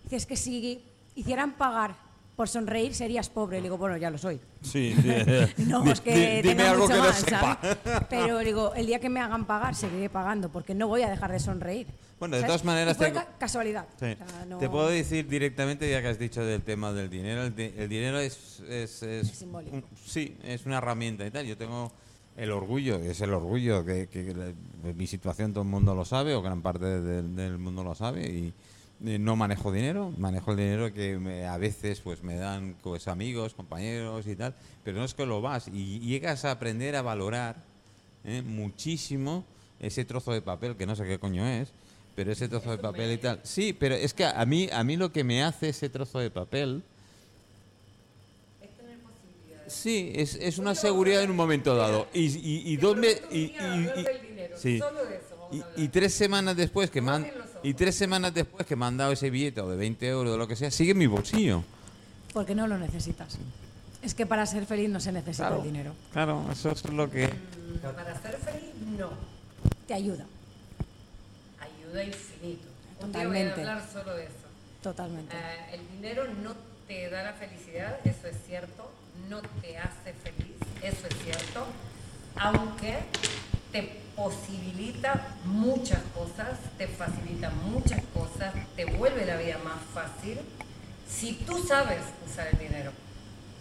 Dice, 0.04 0.16
es 0.16 0.26
que 0.26 0.36
si 0.36 0.80
hicieran 1.14 1.52
pagar 1.52 1.94
por 2.36 2.48
sonreír 2.48 2.94
serías 2.94 3.28
pobre. 3.28 3.56
Le 3.58 3.64
digo, 3.64 3.78
bueno, 3.78 3.96
ya 3.96 4.10
lo 4.10 4.18
soy. 4.18 4.40
Sí, 4.62 4.94
No, 5.66 5.82
Di- 5.82 5.90
es 5.90 6.00
que 6.00 6.14
di- 6.14 6.42
dime 6.42 6.54
tenga 6.54 6.70
algo 6.70 6.82
mucho 6.84 6.94
que 6.94 7.00
no 7.00 7.06
más, 7.08 7.16
sepa. 7.18 7.58
¿sabes? 7.60 7.76
Pero 8.10 8.38
digo, 8.38 8.74
el 8.74 8.86
día 8.86 9.00
que 9.00 9.08
me 9.08 9.18
hagan 9.20 9.44
pagar, 9.44 9.74
seguiré 9.74 10.08
pagando, 10.08 10.48
porque 10.48 10.72
no 10.74 10.86
voy 10.86 11.02
a 11.02 11.10
dejar 11.10 11.32
de 11.32 11.40
sonreír. 11.40 11.88
Bueno, 12.18 12.34
de 12.36 12.42
¿sabes? 12.42 12.46
todas 12.48 12.64
maneras 12.64 12.94
Y 12.96 12.98
fue 12.98 13.06
tengo- 13.08 13.20
ca- 13.20 13.38
casualidad. 13.38 13.86
Sí. 14.00 14.06
O 14.06 14.28
sea, 14.28 14.44
no- 14.48 14.58
Te 14.58 14.68
puedo 14.68 14.88
decir 14.88 15.28
directamente, 15.28 15.88
ya 15.90 16.02
que 16.02 16.08
has 16.08 16.18
dicho 16.18 16.44
del 16.44 16.62
tema 16.62 16.92
del 16.92 17.08
dinero, 17.08 17.42
el, 17.44 17.54
di- 17.54 17.72
el 17.76 17.88
dinero 17.88 18.18
es... 18.18 18.60
es, 18.68 19.02
es 19.02 19.28
Es 19.30 19.38
simbólico. 19.38 19.76
un- 19.76 19.84
sí, 20.04 20.36
es 20.42 20.66
una 20.66 20.78
herramienta 20.78 21.24
y 21.26 21.30
tal. 21.30 21.46
Yo 21.46 21.56
tengo 21.56 21.92
el 22.36 22.50
orgullo, 22.50 22.96
es 22.96 23.20
el 23.20 23.32
orgullo, 23.32 23.84
que, 23.84 24.08
que 24.08 24.34
la- 24.34 24.52
mi 24.94 25.06
situación 25.06 25.52
todo 25.52 25.62
el 25.62 25.68
mundo 25.70 25.94
lo 25.94 26.04
sabe, 26.04 26.34
o 26.34 26.42
gran 26.42 26.60
parte 26.62 26.84
del, 27.00 27.34
del 27.36 27.58
mundo 27.58 27.82
lo 27.84 27.94
sabe, 27.94 28.26
y, 28.28 28.52
y 29.04 29.18
no 29.18 29.36
manejo 29.36 29.70
dinero, 29.72 30.12
manejo 30.18 30.50
el 30.52 30.56
dinero 30.56 30.92
que 30.92 31.18
me- 31.18 31.46
a 31.46 31.56
veces 31.56 32.00
pues 32.00 32.22
me 32.24 32.34
dan 32.36 32.74
pues, 32.82 33.06
amigos, 33.08 33.54
compañeros 33.54 34.26
y 34.26 34.34
tal, 34.34 34.54
pero 34.84 34.98
no 34.98 35.04
es 35.04 35.14
que 35.14 35.24
lo 35.26 35.40
vas, 35.40 35.68
y 35.68 36.00
llegas 36.00 36.44
a 36.44 36.50
aprender 36.52 36.96
a 36.96 37.02
valorar 37.02 37.56
¿eh? 38.24 38.42
muchísimo 38.42 39.44
ese 39.80 40.04
trozo 40.04 40.32
de 40.32 40.42
papel, 40.42 40.76
que 40.76 40.86
no 40.86 40.96
sé 40.96 41.04
qué 41.04 41.18
coño 41.18 41.46
es, 41.46 41.68
pero 42.18 42.32
ese 42.32 42.48
trozo 42.48 42.72
de 42.72 42.78
papel 42.78 43.12
y 43.12 43.18
tal. 43.18 43.38
Sí, 43.44 43.72
pero 43.72 43.94
es 43.94 44.12
que 44.12 44.24
a 44.24 44.44
mí, 44.44 44.68
a 44.72 44.82
mí 44.82 44.96
lo 44.96 45.12
que 45.12 45.22
me 45.22 45.44
hace 45.44 45.68
ese 45.68 45.88
trozo 45.88 46.18
de 46.18 46.32
papel... 46.32 46.82
Sí, 49.68 50.10
es, 50.16 50.34
es 50.34 50.58
una 50.58 50.74
seguridad 50.74 51.22
en 51.22 51.30
un 51.30 51.36
momento 51.36 51.76
dado. 51.76 52.08
Y, 52.12 52.24
y, 52.26 52.72
y 52.72 52.76
dónde... 52.76 53.22
Y, 53.30 53.36
y- 53.36 53.90
y- 54.00 54.04
sí. 54.56 54.80
Y, 55.76 55.84
y 55.84 55.88
tres 55.88 56.12
semanas 56.12 56.56
después 56.56 56.90
que 56.90 57.00
me 57.00 57.12
han, 57.12 57.30
y 57.62 57.72
tres 57.74 57.94
semanas 57.94 58.34
después 58.34 58.66
que 58.66 58.74
me 58.74 58.84
han 58.86 58.96
dado 58.96 59.12
ese 59.12 59.30
billete 59.30 59.60
o 59.60 59.70
de 59.70 59.76
20 59.76 60.08
euros 60.08 60.34
o 60.34 60.36
lo 60.38 60.48
que 60.48 60.56
sea, 60.56 60.72
sigue 60.72 60.90
en 60.90 60.98
mi 60.98 61.06
bolsillo. 61.06 61.62
Porque 62.32 62.56
no 62.56 62.66
lo 62.66 62.78
necesitas. 62.78 63.38
Es 64.02 64.12
que 64.14 64.26
para 64.26 64.44
ser 64.44 64.66
feliz 64.66 64.88
no 64.90 64.98
se 64.98 65.12
necesita 65.12 65.46
Claro. 65.50 65.62
el 65.62 65.68
dinero. 65.70 65.94
Claro, 66.12 66.44
eso 66.50 66.70
es 66.72 66.84
lo 66.90 67.08
que... 67.08 67.28
Para 67.80 68.20
ser 68.20 68.38
feliz, 68.38 68.70
no. 68.98 69.10
Te 69.86 69.94
ayuda, 69.94 70.26
Ayuda 71.88 72.04
infinito. 72.04 72.68
Un 73.00 73.12
día 73.12 73.26
voy 73.26 73.38
a 73.38 73.44
Totalmente. 73.54 73.60
hablar 73.60 73.88
solo 73.90 74.14
de 74.16 74.24
eso. 74.24 74.32
totalmente. 74.82 75.34
Eh, 75.36 75.74
el 75.74 75.88
dinero 75.92 76.24
no 76.42 76.54
te 76.86 77.08
da 77.10 77.22
la 77.22 77.32
felicidad, 77.32 77.98
eso 78.04 78.26
es 78.28 78.36
cierto. 78.46 78.90
No 79.28 79.40
te 79.62 79.78
hace 79.78 80.12
feliz, 80.22 80.56
eso 80.82 81.06
es 81.06 81.16
cierto. 81.24 81.66
Aunque 82.36 82.98
te 83.72 83.82
posibilita 84.14 85.34
muchas 85.44 86.02
cosas, 86.14 86.58
te 86.76 86.86
facilita 86.88 87.50
muchas 87.50 88.02
cosas, 88.14 88.52
te 88.76 88.84
vuelve 88.84 89.24
la 89.26 89.36
vida 89.36 89.58
más 89.64 89.80
fácil 89.94 90.38
si 91.08 91.34
tú 91.46 91.64
sabes 91.66 92.00
usar 92.30 92.48
el 92.48 92.58
dinero. 92.58 92.92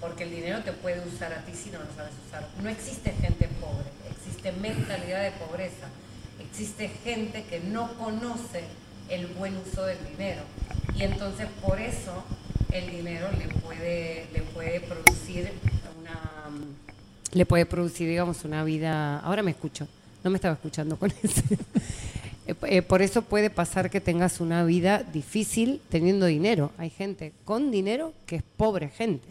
Porque 0.01 0.23
el 0.25 0.31
dinero 0.31 0.61
te 0.63 0.73
puede 0.73 0.99
usar 1.07 1.31
a 1.33 1.43
ti 1.45 1.53
si 1.53 1.69
no 1.71 1.79
lo 1.79 1.85
sabes 1.95 2.13
usar. 2.27 2.45
No 2.61 2.69
existe 2.69 3.11
gente 3.13 3.47
pobre, 3.59 3.89
existe 4.11 4.51
mentalidad 4.51 5.23
de 5.23 5.31
pobreza. 5.31 5.87
Existe 6.59 6.89
gente 7.03 7.43
que 7.43 7.59
no 7.59 7.93
conoce 7.99 8.63
el 9.09 9.27
buen 9.27 9.55
uso 9.57 9.85
del 9.85 9.99
dinero. 10.11 10.41
Y 10.95 11.03
entonces 11.03 11.45
por 11.63 11.79
eso 11.79 12.23
el 12.71 12.89
dinero 12.89 13.27
le 13.37 13.47
puede, 13.61 14.25
le 14.33 14.41
puede 14.41 14.79
producir 14.79 15.51
una 16.01 16.19
le 17.31 17.45
puede 17.45 17.67
producir, 17.67 18.09
digamos, 18.09 18.43
una 18.43 18.63
vida. 18.63 19.19
Ahora 19.19 19.43
me 19.43 19.51
escucho, 19.51 19.87
no 20.23 20.31
me 20.31 20.37
estaba 20.37 20.55
escuchando 20.55 20.97
con 20.97 21.13
ese. 21.21 21.43
Eh, 22.47 22.55
eh, 22.63 22.81
por 22.81 23.03
eso 23.03 23.21
puede 23.21 23.51
pasar 23.51 23.91
que 23.91 24.01
tengas 24.01 24.41
una 24.41 24.63
vida 24.63 25.03
difícil 25.03 25.79
teniendo 25.89 26.25
dinero. 26.25 26.71
Hay 26.79 26.89
gente 26.89 27.33
con 27.45 27.69
dinero 27.69 28.13
que 28.25 28.37
es 28.37 28.43
pobre 28.43 28.89
gente. 28.89 29.27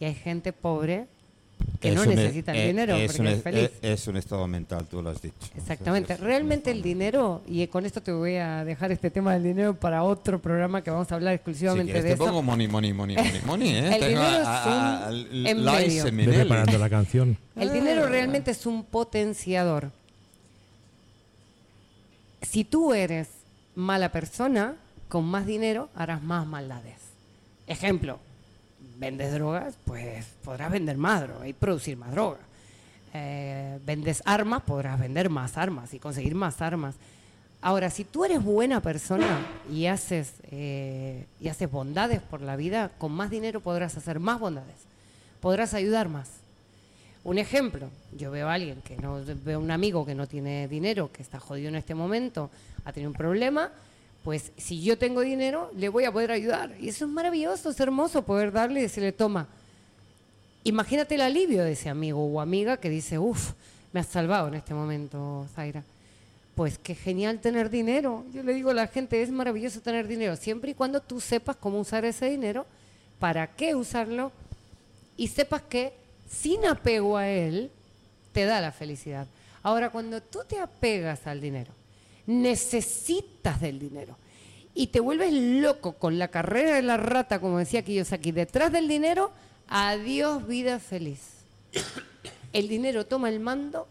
Y 0.00 0.06
hay 0.06 0.14
gente 0.16 0.52
pobre 0.52 1.06
que 1.80 1.92
no 1.92 2.02
un- 2.02 2.08
necesita 2.08 2.52
el 2.52 2.58
eh, 2.58 2.66
dinero 2.68 2.96
es 2.96 3.06
porque 3.12 3.20
un, 3.22 3.26
es 3.28 3.42
feliz. 3.42 3.62
eh, 3.82 3.92
es 3.92 4.06
un 4.08 4.16
estado 4.16 4.46
mental, 4.46 4.86
tú 4.90 5.02
lo 5.02 5.10
has 5.10 5.20
dicho. 5.20 5.34
Exactamente. 5.56 6.14
Es- 6.14 6.18
es- 6.18 6.24
Realmente 6.24 6.70
el 6.70 6.82
dinero, 6.82 7.42
y 7.46 7.66
con 7.66 7.84
esto 7.86 8.00
te 8.02 8.12
voy 8.12 8.36
a 8.36 8.64
dejar 8.64 8.92
este 8.92 9.10
tema 9.10 9.34
del 9.34 9.42
dinero 9.42 9.74
para 9.74 10.02
otro 10.02 10.38
programa 10.40 10.82
que 10.82 10.90
vamos 10.90 11.10
a 11.12 11.14
hablar 11.16 11.32
Si 11.32 11.36
exclusivamente 11.36 11.92
quieres 11.92 12.02
de 12.04 12.08
te 12.10 12.14
eso. 12.14 12.24
pongo 12.24 12.42
money, 12.42 12.66
money, 12.68 12.92
money, 12.92 13.16
money, 13.16 13.40
money, 13.46 13.68
¿eh? 13.70 13.78
El 13.94 14.00
Tengo 14.00 14.06
dinero 14.06 14.28
es 14.42 14.46
a- 14.46 14.62
a- 14.64 15.06
a- 15.06 15.10
un 15.10 15.68
a- 15.68 16.32
preparando 16.34 16.78
la 16.78 16.90
canción. 16.90 17.36
El 17.56 17.72
dinero 17.72 18.06
realmente 18.06 18.50
es 18.52 18.64
un 18.66 18.84
potenciador. 18.84 19.90
Si 22.42 22.64
tú 22.64 22.94
eres 22.94 23.28
mala 23.74 24.12
persona, 24.12 24.76
con 25.08 25.24
más 25.24 25.46
dinero 25.46 25.88
harás 25.94 26.22
más 26.22 26.46
maldades. 26.46 26.94
Ejemplo, 27.66 28.18
vendes 28.98 29.32
drogas, 29.32 29.74
pues 29.84 30.26
podrás 30.44 30.70
vender 30.70 30.96
más 30.96 31.22
droga 31.22 31.46
y 31.46 31.52
producir 31.52 31.96
más 31.96 32.12
droga. 32.12 32.38
Eh, 33.14 33.78
vendes 33.86 34.22
armas, 34.26 34.62
podrás 34.62 34.98
vender 34.98 35.30
más 35.30 35.56
armas 35.56 35.94
y 35.94 35.98
conseguir 35.98 36.34
más 36.34 36.60
armas. 36.60 36.96
Ahora, 37.62 37.90
si 37.90 38.04
tú 38.04 38.24
eres 38.24 38.42
buena 38.42 38.80
persona 38.80 39.40
y 39.72 39.86
haces, 39.86 40.34
eh, 40.50 41.24
y 41.40 41.48
haces 41.48 41.70
bondades 41.70 42.20
por 42.20 42.40
la 42.40 42.56
vida, 42.56 42.90
con 42.98 43.12
más 43.12 43.30
dinero 43.30 43.60
podrás 43.60 43.96
hacer 43.96 44.20
más 44.20 44.38
bondades. 44.38 44.76
Podrás 45.40 45.74
ayudar 45.74 46.08
más. 46.08 46.28
Un 47.24 47.38
ejemplo, 47.38 47.88
yo 48.16 48.30
veo 48.30 48.48
a 48.48 48.54
alguien 48.54 48.82
que 48.82 48.96
no, 48.98 49.20
veo 49.44 49.58
un 49.58 49.70
amigo 49.70 50.06
que 50.06 50.14
no 50.14 50.26
tiene 50.26 50.68
dinero, 50.68 51.10
que 51.10 51.22
está 51.22 51.40
jodido 51.40 51.68
en 51.68 51.74
este 51.74 51.94
momento, 51.94 52.50
ha 52.84 52.92
tenido 52.92 53.10
un 53.10 53.16
problema, 53.16 53.72
pues 54.26 54.50
si 54.56 54.82
yo 54.82 54.98
tengo 54.98 55.20
dinero, 55.20 55.70
le 55.76 55.88
voy 55.88 56.02
a 56.02 56.10
poder 56.10 56.32
ayudar. 56.32 56.74
Y 56.80 56.88
eso 56.88 57.04
es 57.04 57.10
maravilloso, 57.12 57.70
es 57.70 57.78
hermoso 57.78 58.22
poder 58.22 58.50
darle 58.50 58.80
y 58.80 58.82
decirle, 58.82 59.12
toma. 59.12 59.46
Imagínate 60.64 61.14
el 61.14 61.20
alivio 61.20 61.62
de 61.62 61.70
ese 61.70 61.88
amigo 61.88 62.26
o 62.26 62.40
amiga 62.40 62.76
que 62.76 62.90
dice, 62.90 63.20
uff, 63.20 63.52
me 63.92 64.00
has 64.00 64.08
salvado 64.08 64.48
en 64.48 64.54
este 64.54 64.74
momento, 64.74 65.46
Zaira. 65.54 65.84
Pues 66.56 66.76
qué 66.76 66.96
genial 66.96 67.38
tener 67.38 67.70
dinero. 67.70 68.24
Yo 68.34 68.42
le 68.42 68.52
digo 68.52 68.70
a 68.70 68.74
la 68.74 68.88
gente, 68.88 69.22
es 69.22 69.30
maravilloso 69.30 69.80
tener 69.80 70.08
dinero, 70.08 70.34
siempre 70.34 70.72
y 70.72 70.74
cuando 70.74 71.00
tú 71.00 71.20
sepas 71.20 71.54
cómo 71.54 71.78
usar 71.78 72.04
ese 72.04 72.28
dinero, 72.28 72.66
para 73.20 73.46
qué 73.46 73.76
usarlo 73.76 74.32
y 75.16 75.28
sepas 75.28 75.62
que 75.62 75.92
sin 76.28 76.66
apego 76.66 77.16
a 77.16 77.28
él 77.28 77.70
te 78.32 78.44
da 78.44 78.60
la 78.60 78.72
felicidad. 78.72 79.28
Ahora, 79.62 79.90
cuando 79.90 80.20
tú 80.20 80.40
te 80.48 80.58
apegas 80.58 81.28
al 81.28 81.40
dinero, 81.40 81.75
necesitas 82.26 83.60
del 83.60 83.78
dinero. 83.78 84.16
Y 84.74 84.88
te 84.88 85.00
vuelves 85.00 85.32
loco 85.32 85.92
con 85.94 86.18
la 86.18 86.28
carrera 86.28 86.76
de 86.76 86.82
la 86.82 86.96
rata, 86.96 87.40
como 87.40 87.58
decía 87.58 87.82
Kiyosaki, 87.82 88.32
detrás 88.32 88.70
del 88.72 88.88
dinero, 88.88 89.30
adiós 89.68 90.46
vida 90.46 90.78
feliz. 90.78 91.20
El 92.52 92.68
dinero 92.68 93.06
toma 93.06 93.28
el 93.28 93.40
mando 93.40 93.88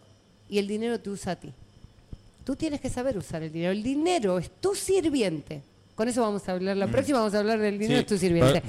y 0.49 0.59
el 0.59 0.67
dinero 0.67 0.99
te 0.99 1.09
usa 1.09 1.33
a 1.33 1.35
ti. 1.37 1.51
Tú 2.43 2.55
tienes 2.55 2.79
que 2.79 2.89
saber 2.89 3.17
usar 3.17 3.41
el 3.41 3.51
dinero. 3.51 3.71
El 3.71 3.81
dinero 3.81 4.37
es 4.37 4.51
tu 4.61 4.75
sirviente. 4.75 5.61
Con 5.95 6.07
eso 6.07 6.21
vamos 6.21 6.47
a 6.47 6.51
hablar. 6.51 6.77
La 6.77 6.87
próxima 6.87 7.19
vamos 7.19 7.33
a 7.33 7.39
hablar 7.39 7.57
del 7.57 7.79
dinero 7.79 7.99
Sí. 7.99 8.01
es 8.01 8.07
tu 8.07 8.17
sirviente. 8.19 8.61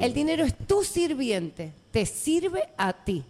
El 0.00 0.12
dinero 0.14 0.44
es 0.44 0.54
tu 0.66 0.84
sirviente. 0.84 1.72
Te 1.90 2.06
sirve 2.06 2.62
a 2.76 2.92
ti 2.92 3.24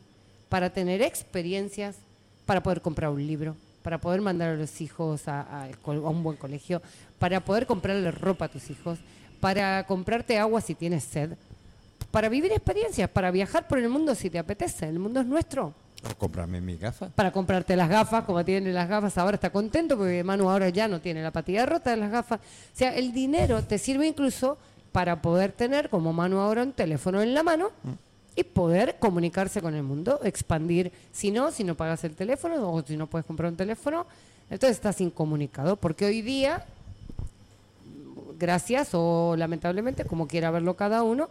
para 0.50 0.70
tener 0.70 1.00
experiencias, 1.00 1.96
para 2.44 2.62
poder 2.62 2.82
comprar 2.82 3.10
un 3.10 3.26
libro, 3.26 3.56
para 3.88 3.96
poder 3.96 4.20
mandar 4.20 4.50
a 4.50 4.54
los 4.54 4.82
hijos 4.82 5.28
a, 5.28 5.66
un 5.86 6.22
buen 6.22 6.36
colegio, 6.36 6.82
para 7.18 7.40
poder 7.40 7.64
comprarle 7.64 8.10
ropa 8.10 8.44
a 8.44 8.48
tus 8.48 8.68
hijos, 8.68 8.98
para 9.40 9.82
comprarte 9.86 10.38
agua 10.38 10.60
si 10.60 10.74
tienes 10.74 11.04
sed, 11.04 11.30
para 12.10 12.28
vivir 12.28 12.52
experiencias, 12.52 13.08
para 13.08 13.30
viajar 13.30 13.66
por 13.66 13.78
el 13.78 13.88
mundo 13.88 14.14
si 14.14 14.28
te 14.28 14.38
apetece. 14.38 14.86
El 14.90 14.98
mundo 14.98 15.20
es 15.20 15.26
nuestro 15.26 15.72
O 16.06 16.14
cómprame 16.18 16.60
mi 16.60 16.76
gafa. 16.76 17.08
para 17.08 17.32
comprarte 17.32 17.76
las 17.76 17.88
gafas, 17.88 18.24
como 18.24 18.44
tiene 18.44 18.74
las 18.74 18.90
gafas, 18.90 19.16
ahora 19.16 19.36
está 19.36 19.48
contento 19.48 19.96
porque 19.96 20.22
Manu 20.22 20.50
ahora 20.50 20.68
ya 20.68 20.86
no 20.86 21.00
tiene 21.00 21.22
la 21.22 21.30
patilla 21.30 21.64
rota 21.64 21.88
de 21.88 21.96
las 21.96 22.10
gafas. 22.10 22.40
O 22.40 22.76
sea, 22.76 22.94
el 22.94 23.14
dinero 23.14 23.62
te 23.62 23.78
sirve 23.78 24.06
incluso 24.06 24.58
para 24.92 25.22
poder 25.22 25.52
tener, 25.52 25.88
como 25.88 26.12
Manu 26.12 26.40
ahora, 26.40 26.62
un 26.62 26.72
teléfono 26.72 27.22
en 27.22 27.32
la 27.32 27.42
mano 27.42 27.70
y 28.38 28.44
poder 28.44 28.98
comunicarse 29.00 29.60
con 29.60 29.74
el 29.74 29.82
mundo, 29.82 30.20
expandir. 30.22 30.92
Si 31.10 31.32
no, 31.32 31.50
si 31.50 31.64
no 31.64 31.74
pagas 31.74 32.04
el 32.04 32.14
teléfono 32.14 32.72
o 32.72 32.82
si 32.82 32.96
no 32.96 33.08
puedes 33.08 33.26
comprar 33.26 33.50
un 33.50 33.56
teléfono, 33.56 34.06
entonces 34.48 34.76
estás 34.76 35.00
incomunicado, 35.00 35.74
porque 35.74 36.04
hoy 36.04 36.22
día, 36.22 36.64
gracias 38.38 38.90
o 38.92 39.34
lamentablemente, 39.36 40.04
como 40.04 40.28
quiera 40.28 40.52
verlo 40.52 40.76
cada 40.76 41.02
uno, 41.02 41.28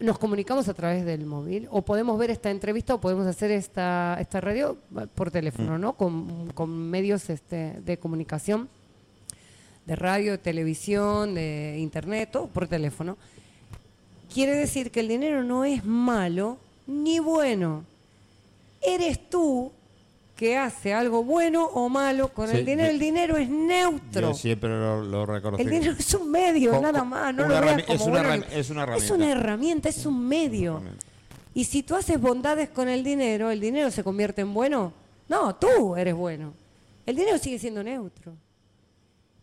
nos 0.00 0.18
comunicamos 0.18 0.66
a 0.66 0.74
través 0.74 1.04
del 1.04 1.26
móvil 1.26 1.68
o 1.70 1.82
podemos 1.82 2.18
ver 2.18 2.30
esta 2.30 2.50
entrevista 2.50 2.94
o 2.94 3.00
podemos 3.00 3.24
hacer 3.28 3.52
esta, 3.52 4.16
esta 4.18 4.40
radio 4.40 4.76
eh, 4.98 5.06
por 5.14 5.30
teléfono, 5.30 5.78
¿no? 5.78 5.92
Con, 5.92 6.90
medios 6.90 7.30
este, 7.30 7.80
de 7.84 7.98
comunicación, 7.98 8.68
de 9.86 9.94
radio, 9.94 10.32
de 10.32 10.38
televisión, 10.38 11.36
de 11.36 11.76
internet, 11.78 12.30
todo 12.32 12.48
por 12.48 12.66
teléfono. 12.66 13.16
Quiere 14.32 14.54
decir 14.56 14.90
que 14.90 15.00
el 15.00 15.08
dinero 15.08 15.42
no 15.44 15.64
es 15.64 15.84
malo 15.84 16.58
ni 16.86 17.18
bueno. 17.18 17.84
Eres 18.80 19.28
tú 19.30 19.70
que 20.36 20.56
hace 20.56 20.92
algo 20.92 21.22
bueno 21.22 21.66
o 21.66 21.88
malo 21.88 22.28
con 22.32 22.48
Sí, 22.48 22.56
el 22.56 22.64
dinero. 22.66 22.88
yo- 22.88 22.94
El 22.94 22.98
dinero 22.98 23.36
es 23.36 23.48
neutro. 23.48 24.28
Yo 24.30 24.34
siempre 24.34 24.70
lo. 24.70 25.24
El 25.58 25.68
dinero 25.70 25.94
es 25.98 26.14
un 26.14 26.30
medio, 26.30 26.80
nada 26.80 27.04
más. 27.04 27.34
No 27.34 27.46
lo 27.46 27.60
veas 27.60 27.82
como 27.84 27.94
es 27.94 28.00
una 28.06 28.22
bueno 28.22 28.44
es 28.50 28.50
una 28.52 28.56
Es 28.56 28.70
una 28.70 28.82
herramienta. 28.82 29.30
herramienta, 29.30 29.88
es 29.90 30.06
un 30.06 30.26
medio. 30.28 30.72
herramienta. 30.78 31.06
Y 31.54 31.64
si 31.64 31.82
tú 31.82 31.94
haces 31.94 32.18
bondades 32.20 32.70
con 32.70 32.88
el 32.88 33.04
dinero, 33.04 33.50
¿el 33.50 33.60
dinero 33.60 33.90
se 33.90 34.02
convierte 34.02 34.40
en 34.40 34.54
bueno? 34.54 34.92
No, 35.28 35.54
tú 35.54 35.94
eres 35.96 36.14
bueno. 36.14 36.54
El 37.04 37.14
dinero 37.16 37.36
sigue 37.38 37.58
siendo 37.58 37.82
neutro. 37.84 38.32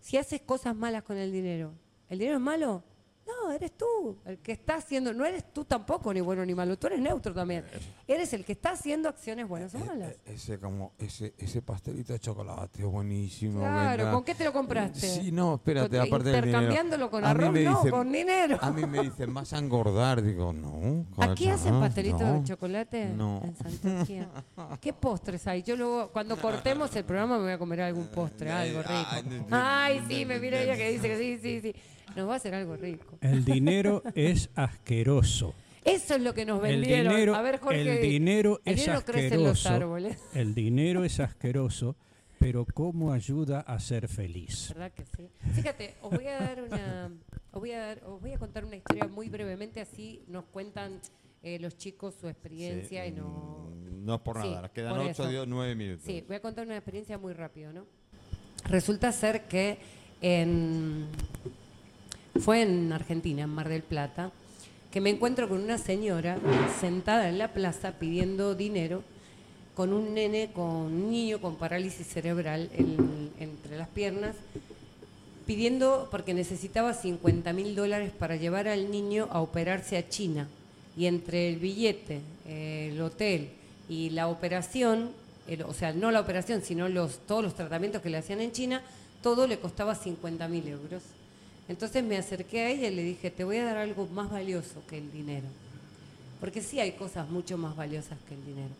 Si 0.02 0.18
haces 0.18 0.42
cosas 0.42 0.76
malas 0.76 1.04
con 1.04 1.18
el 1.18 1.32
dinero, 1.32 1.72
¿el 2.10 2.18
dinero 2.18 2.38
es 2.38 2.42
malo? 2.44 2.82
No, 3.44 3.52
eres 3.52 3.78
tú 3.78 4.18
el 4.26 4.38
que 4.40 4.52
está 4.52 4.76
haciendo, 4.76 5.14
no 5.14 5.26
eres 5.26 5.54
tú 5.54 5.66
tampoco 5.66 6.14
ni 6.14 6.22
bueno 6.22 6.46
ni 6.46 6.54
malo, 6.56 6.78
tú 6.78 6.88
eres 6.88 7.00
neutro 7.00 7.34
también. 7.34 7.64
Eres 8.08 8.34
el 8.34 8.44
que 8.46 8.54
está 8.54 8.72
haciendo 8.72 9.10
acciones 9.10 9.48
buenas 9.48 9.74
o 9.76 9.80
malas. 9.80 10.12
Eh, 10.12 10.20
Ese 10.26 10.60
como 10.60 10.94
ese 10.98 11.34
ese 11.38 11.62
pastelito 11.62 12.14
de 12.14 12.20
chocolate 12.20 12.84
buenísimo. 12.84 13.60
Claro. 13.60 14.12
¿con 14.12 14.24
qué 14.24 14.36
te 14.36 14.44
lo 14.44 14.54
compraste? 14.54 15.00
Sí, 15.00 15.32
no, 15.32 15.56
espérate, 15.56 16.00
aparte 16.00 16.30
del 16.30 16.42
dinero. 16.46 16.48
intercambiándolo 16.48 17.10
con 17.10 17.24
arroz, 17.26 17.54
no, 17.54 17.82
con 17.90 18.12
dinero. 18.12 18.58
A 18.62 18.72
mí 18.72 18.86
me 18.86 19.02
dicen, 19.02 19.34
vas 19.34 19.54
a 19.54 19.58
engordar. 19.58 20.22
Digo, 20.22 20.54
no. 20.54 21.06
¿Aquí 21.18 21.48
hacen 21.50 21.80
pastelitos 21.80 22.22
no. 22.22 22.34
de 22.34 22.44
chocolate 22.44 23.06
No. 23.10 23.42
en 23.44 23.56
Santurquía? 23.56 24.30
¿Qué 24.82 24.94
postres 24.94 25.46
hay? 25.48 25.64
Yo 25.64 25.76
luego, 25.76 26.10
cuando 26.12 26.38
cortemos 26.38 26.96
el 26.96 27.04
programa, 27.06 27.38
me 27.38 27.44
voy 27.44 27.52
a 27.54 27.58
comer 27.58 27.82
algún 27.82 28.08
postre, 28.08 28.52
algo 28.52 28.82
rico. 28.82 29.48
Ay, 29.52 30.04
sí, 30.08 30.26
me 30.26 30.40
mira 30.40 30.62
ella 30.62 30.76
que 30.76 30.92
dice 30.92 31.08
que 31.08 31.18
sí, 31.18 31.40
sí, 31.42 31.62
sí. 31.62 31.76
Nos 32.20 32.30
va 32.30 32.34
a 32.34 32.38
hacer 32.38 32.54
algo 32.54 32.76
rico. 32.76 33.18
El 33.22 33.46
dinero 33.46 34.04
es 34.16 34.50
asqueroso. 34.56 35.54
Eso 35.86 36.16
es 36.16 36.22
lo 36.22 36.34
que 36.34 36.46
nos 36.46 36.62
El 36.64 36.82
vendieron. 36.82 37.14
dinero, 37.14 37.36
a 37.36 37.42
ver, 37.42 37.60
Jorge. 37.60 37.82
el 37.98 38.02
dinero 38.02 38.60
el 38.66 38.74
es 38.74 38.82
dinero 38.82 39.02
crece 39.06 39.36
en 39.36 39.44
los 39.44 39.66
asqueroso. 39.66 39.70
árboles. 39.86 40.18
El 40.34 40.54
dinero 40.54 41.04
es 41.06 41.20
asqueroso, 41.22 41.96
pero 42.38 42.66
¿cómo 42.74 43.14
ayuda 43.14 43.62
a 43.62 43.80
ser 43.80 44.08
feliz? 44.10 44.70
¿Verdad 44.70 44.92
que 44.92 45.06
sí? 45.06 45.30
Fíjate, 45.56 45.96
os 46.02 46.12
voy 46.12 46.28
a 46.28 46.40
dar 46.40 46.62
una, 46.64 47.12
os 47.52 47.60
voy 47.62 47.72
a 47.72 47.80
dar, 47.80 48.04
os 48.04 48.22
voy 48.22 48.34
a 48.34 48.38
contar 48.38 48.66
una 48.66 48.76
historia 48.76 49.08
muy 49.08 49.30
brevemente, 49.30 49.80
así 49.80 50.22
nos 50.28 50.44
cuentan 50.46 51.00
eh, 51.42 51.58
los 51.60 51.78
chicos 51.78 52.16
su 52.20 52.28
experiencia 52.28 53.06
y 53.08 53.12
no. 53.14 53.72
Mm, 53.74 54.06
No 54.06 54.16
es 54.16 54.22
por 54.22 54.42
Sí, 54.42 54.50
nada, 54.50 54.70
quedan 54.70 54.92
por 54.96 55.00
8, 55.02 55.10
eso. 55.12 55.30
10, 55.30 55.48
9 55.48 55.76
minutos. 55.76 56.04
Sí, 56.06 56.24
voy 56.28 56.36
a 56.36 56.42
contar 56.42 56.66
una 56.66 56.76
experiencia 56.76 57.18
muy 57.18 57.32
rápido, 57.34 57.72
¿no? 57.72 57.86
Resulta 58.66 59.12
ser 59.14 59.44
que 59.46 59.78
en, 60.22 61.08
fue 62.42 62.62
en 62.62 62.92
Argentina, 62.94 63.44
en 63.44 63.50
Mar 63.50 63.70
del 63.70 63.84
Plata, 63.84 64.32
que 64.92 65.02
me 65.02 65.10
encuentro 65.10 65.48
con 65.50 65.62
una 65.64 65.78
señora 65.78 66.38
sentada 66.80 67.30
en 67.30 67.38
la 67.38 67.54
plaza 67.54 67.94
pidiendo 68.00 68.56
dinero 68.56 69.04
con 69.76 69.94
un 69.94 70.14
nene, 70.14 70.50
con 70.54 70.66
un 70.66 71.12
niño 71.12 71.40
con 71.40 71.56
parálisis 71.56 72.08
cerebral 72.08 72.70
en- 72.76 73.32
entre 73.40 73.78
las 73.78 73.88
piernas, 73.88 74.36
pidiendo, 75.46 76.08
porque 76.12 76.34
necesitaba 76.34 76.94
50 76.94 77.54
mil 77.54 77.76
dólares 77.76 78.12
para 78.18 78.36
llevar 78.36 78.68
al 78.68 78.92
niño 78.92 79.28
a 79.32 79.42
operarse 79.42 79.98
a 79.98 80.08
China. 80.10 80.48
Y 80.98 81.06
entre 81.06 81.50
el 81.50 81.58
billete, 81.58 82.20
el 82.48 83.00
hotel 83.02 83.50
y 83.88 84.10
la 84.10 84.28
operación, 84.28 85.12
el- 85.48 85.64
o 85.64 85.74
sea, 85.74 85.94
no 85.94 86.12
la 86.12 86.20
operación, 86.20 86.62
sino 86.62 86.90
los, 86.90 87.20
todos 87.26 87.44
los 87.44 87.56
tratamientos 87.56 88.02
que 88.02 88.10
le 88.10 88.18
hacían 88.18 88.42
en 88.42 88.52
China, 88.52 88.82
todo 89.24 89.48
le 89.48 89.60
costaba 89.60 89.96
50 89.96 90.48
mil 90.48 90.68
euros. 90.68 91.04
Entonces 91.70 92.04
me 92.04 92.18
acerqué 92.18 92.62
a 92.62 92.70
ella 92.70 92.88
y 92.88 92.96
le 92.96 93.04
dije, 93.04 93.30
te 93.30 93.44
voy 93.44 93.58
a 93.58 93.66
dar 93.66 93.78
algo 93.78 94.08
más 94.08 94.30
valioso 94.30 94.82
que 94.90 94.98
el 94.98 95.12
dinero. 95.12 95.46
Porque 96.40 96.62
sí 96.62 96.80
hay 96.80 96.94
cosas 96.94 97.30
mucho 97.30 97.58
más 97.58 97.76
valiosas 97.76 98.18
que 98.28 98.34
el 98.34 98.44
dinero. 98.44 98.74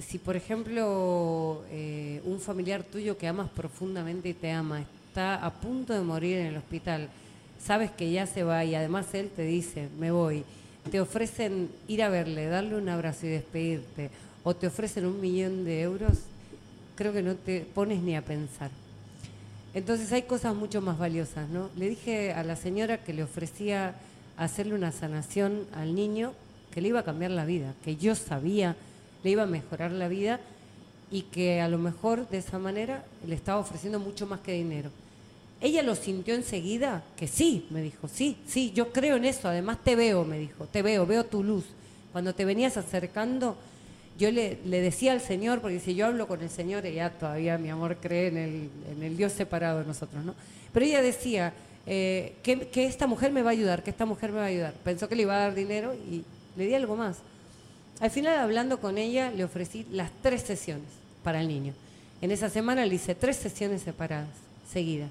Si, 0.00 0.18
por 0.18 0.36
ejemplo, 0.36 1.64
eh, 1.70 2.20
un 2.24 2.40
familiar 2.40 2.84
tuyo 2.84 3.16
que 3.18 3.26
amas 3.26 3.50
profundamente 3.50 4.28
y 4.28 4.34
te 4.34 4.50
ama 4.50 4.84
está 5.08 5.36
a 5.44 5.50
punto 5.50 5.92
de 5.92 6.00
morir 6.00 6.38
en 6.38 6.46
el 6.46 6.56
hospital, 6.56 7.08
sabes 7.62 7.90
que 7.90 8.10
ya 8.10 8.26
se 8.26 8.42
va 8.42 8.64
y 8.64 8.74
además 8.74 9.12
él 9.14 9.30
te 9.34 9.42
dice, 9.42 9.88
me 9.98 10.10
voy, 10.10 10.44
te 10.90 11.00
ofrecen 11.00 11.70
ir 11.88 12.02
a 12.02 12.08
verle, 12.08 12.46
darle 12.46 12.76
un 12.76 12.88
abrazo 12.88 13.26
y 13.26 13.30
despedirte, 13.30 14.10
o 14.42 14.54
te 14.54 14.66
ofrecen 14.66 15.06
un 15.06 15.20
millón 15.20 15.64
de 15.64 15.82
euros, 15.82 16.18
creo 16.96 17.12
que 17.12 17.22
no 17.22 17.34
te 17.34 17.60
pones 17.60 18.02
ni 18.02 18.16
a 18.16 18.22
pensar. 18.22 18.70
Entonces 19.74 20.12
hay 20.12 20.22
cosas 20.22 20.54
mucho 20.54 20.80
más 20.80 20.98
valiosas, 20.98 21.48
¿no? 21.48 21.68
Le 21.76 21.88
dije 21.88 22.32
a 22.32 22.44
la 22.44 22.56
señora 22.56 23.02
que 23.02 23.12
le 23.12 23.24
ofrecía 23.24 23.96
hacerle 24.36 24.74
una 24.74 24.92
sanación 24.92 25.66
al 25.72 25.94
niño 25.94 26.32
que 26.70 26.80
le 26.80 26.88
iba 26.88 27.00
a 27.00 27.04
cambiar 27.04 27.32
la 27.32 27.44
vida, 27.44 27.74
que 27.84 27.96
yo 27.96 28.14
sabía 28.14 28.76
le 29.24 29.30
iba 29.30 29.42
a 29.42 29.46
mejorar 29.46 29.90
la 29.90 30.06
vida 30.06 30.38
y 31.10 31.22
que 31.22 31.60
a 31.60 31.68
lo 31.68 31.78
mejor 31.78 32.28
de 32.28 32.38
esa 32.38 32.58
manera 32.58 33.04
le 33.26 33.34
estaba 33.34 33.58
ofreciendo 33.58 33.98
mucho 33.98 34.26
más 34.26 34.40
que 34.40 34.52
dinero. 34.52 34.90
Ella 35.60 35.82
lo 35.82 35.94
sintió 35.94 36.34
enseguida, 36.34 37.02
que 37.16 37.26
sí, 37.26 37.66
me 37.70 37.80
dijo, 37.80 38.06
sí, 38.06 38.36
sí, 38.46 38.70
yo 38.74 38.92
creo 38.92 39.16
en 39.16 39.24
eso, 39.24 39.48
además 39.48 39.78
te 39.82 39.96
veo, 39.96 40.24
me 40.24 40.38
dijo, 40.38 40.66
te 40.66 40.82
veo, 40.82 41.06
veo 41.06 41.24
tu 41.24 41.42
luz. 41.42 41.64
Cuando 42.12 42.34
te 42.34 42.44
venías 42.44 42.76
acercando, 42.76 43.56
yo 44.18 44.30
le, 44.30 44.58
le 44.64 44.80
decía 44.80 45.12
al 45.12 45.20
Señor, 45.20 45.60
porque 45.60 45.80
si 45.80 45.94
yo 45.94 46.06
hablo 46.06 46.28
con 46.28 46.40
el 46.42 46.50
Señor, 46.50 46.86
ella 46.86 47.10
todavía, 47.10 47.58
mi 47.58 47.70
amor, 47.70 47.96
cree 47.96 48.28
en 48.28 48.36
el, 48.36 48.70
en 48.90 49.02
el 49.02 49.16
Dios 49.16 49.32
separado 49.32 49.80
de 49.80 49.86
nosotros, 49.86 50.24
¿no? 50.24 50.34
Pero 50.72 50.86
ella 50.86 51.02
decía 51.02 51.52
eh, 51.86 52.34
que, 52.42 52.68
que 52.68 52.86
esta 52.86 53.06
mujer 53.06 53.32
me 53.32 53.42
va 53.42 53.50
a 53.50 53.52
ayudar, 53.52 53.82
que 53.82 53.90
esta 53.90 54.06
mujer 54.06 54.30
me 54.30 54.38
va 54.38 54.44
a 54.44 54.48
ayudar. 54.48 54.74
Pensó 54.84 55.08
que 55.08 55.16
le 55.16 55.22
iba 55.22 55.34
a 55.34 55.40
dar 55.40 55.54
dinero 55.54 55.94
y 55.94 56.24
le 56.56 56.66
di 56.66 56.74
algo 56.74 56.96
más. 56.96 57.18
Al 58.00 58.10
final, 58.10 58.38
hablando 58.38 58.80
con 58.80 58.98
ella, 58.98 59.30
le 59.30 59.44
ofrecí 59.44 59.86
las 59.90 60.10
tres 60.22 60.42
sesiones 60.42 60.88
para 61.22 61.40
el 61.40 61.48
niño. 61.48 61.74
En 62.20 62.30
esa 62.30 62.50
semana 62.50 62.86
le 62.86 62.94
hice 62.94 63.14
tres 63.14 63.36
sesiones 63.36 63.82
separadas, 63.82 64.28
seguidas. 64.70 65.10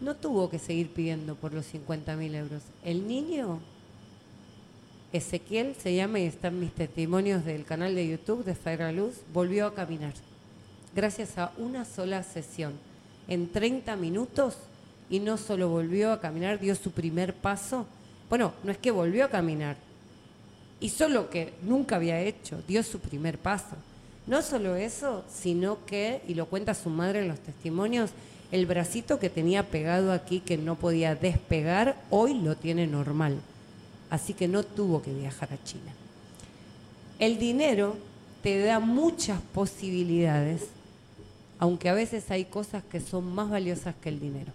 No 0.00 0.14
tuvo 0.14 0.50
que 0.50 0.58
seguir 0.58 0.90
pidiendo 0.90 1.34
por 1.34 1.52
los 1.52 1.66
50 1.66 2.14
mil 2.16 2.34
euros. 2.34 2.62
El 2.84 3.08
niño, 3.08 3.60
Ezequiel 5.12 5.74
se 5.74 5.94
llama 5.94 6.20
y 6.20 6.24
están 6.24 6.60
mis 6.60 6.72
testimonios 6.72 7.44
del 7.44 7.64
canal 7.64 7.94
de 7.94 8.06
YouTube 8.06 8.44
de 8.44 8.54
Faira 8.54 8.92
Luz, 8.92 9.14
volvió 9.32 9.66
a 9.66 9.74
caminar. 9.74 10.12
Gracias 10.94 11.38
a 11.38 11.52
una 11.56 11.86
sola 11.86 12.22
sesión. 12.22 12.74
En 13.26 13.50
30 13.50 13.96
minutos, 13.96 14.56
y 15.08 15.20
no 15.20 15.38
solo 15.38 15.70
volvió 15.70 16.12
a 16.12 16.20
caminar, 16.20 16.60
dio 16.60 16.74
su 16.74 16.90
primer 16.90 17.32
paso. 17.32 17.86
Bueno, 18.28 18.52
no 18.62 18.70
es 18.70 18.76
que 18.76 18.90
volvió 18.90 19.24
a 19.24 19.30
caminar, 19.30 19.76
hizo 20.80 21.08
lo 21.08 21.30
que 21.30 21.54
nunca 21.62 21.96
había 21.96 22.20
hecho, 22.20 22.62
dio 22.68 22.82
su 22.82 23.00
primer 23.00 23.38
paso. 23.38 23.76
No 24.26 24.42
solo 24.42 24.76
eso, 24.76 25.24
sino 25.32 25.86
que, 25.86 26.20
y 26.28 26.34
lo 26.34 26.46
cuenta 26.46 26.74
su 26.74 26.90
madre 26.90 27.20
en 27.20 27.28
los 27.28 27.40
testimonios, 27.40 28.10
el 28.52 28.66
bracito 28.66 29.18
que 29.18 29.30
tenía 29.30 29.68
pegado 29.68 30.12
aquí 30.12 30.40
que 30.40 30.58
no 30.58 30.74
podía 30.74 31.14
despegar, 31.14 31.96
hoy 32.10 32.34
lo 32.34 32.56
tiene 32.56 32.86
normal. 32.86 33.40
Así 34.10 34.34
que 34.34 34.48
no 34.48 34.62
tuvo 34.62 35.02
que 35.02 35.12
viajar 35.12 35.52
a 35.52 35.62
China. 35.64 35.92
El 37.18 37.38
dinero 37.38 37.96
te 38.42 38.60
da 38.60 38.78
muchas 38.78 39.40
posibilidades, 39.40 40.68
aunque 41.58 41.88
a 41.88 41.94
veces 41.94 42.30
hay 42.30 42.44
cosas 42.44 42.82
que 42.84 43.00
son 43.00 43.34
más 43.34 43.50
valiosas 43.50 43.94
que 44.00 44.08
el 44.08 44.20
dinero. 44.20 44.52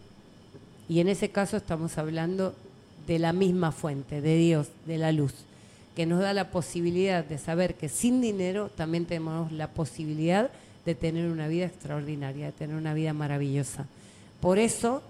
Y 0.88 1.00
en 1.00 1.08
ese 1.08 1.30
caso 1.30 1.58
estamos 1.58 1.98
hablando 1.98 2.56
de 3.08 3.20
la 3.20 3.34
misma 3.34 3.72
fuente, 3.72 4.22
de 4.22 4.38
Dios, 4.38 4.68
de 4.86 4.98
la 4.98 5.12
luz, 5.12 5.34
que 5.96 6.06
nos 6.06 6.22
da 6.22 6.34
la 6.34 6.52
posibilidad 6.52 7.24
de 7.24 7.38
saber 7.38 7.76
que 7.76 7.90
sin 7.90 8.22
dinero 8.22 8.70
también 8.70 9.06
tenemos 9.06 9.52
la 9.52 9.68
posibilidad 9.68 10.50
de 10.86 10.96
tener 10.96 11.30
una 11.30 11.48
vida 11.48 11.66
extraordinaria, 11.66 12.48
de 12.48 12.52
tener 12.52 12.76
una 12.76 12.94
vida 12.94 13.14
maravillosa. 13.14 13.86
Por 14.42 14.58
eso 14.58 15.02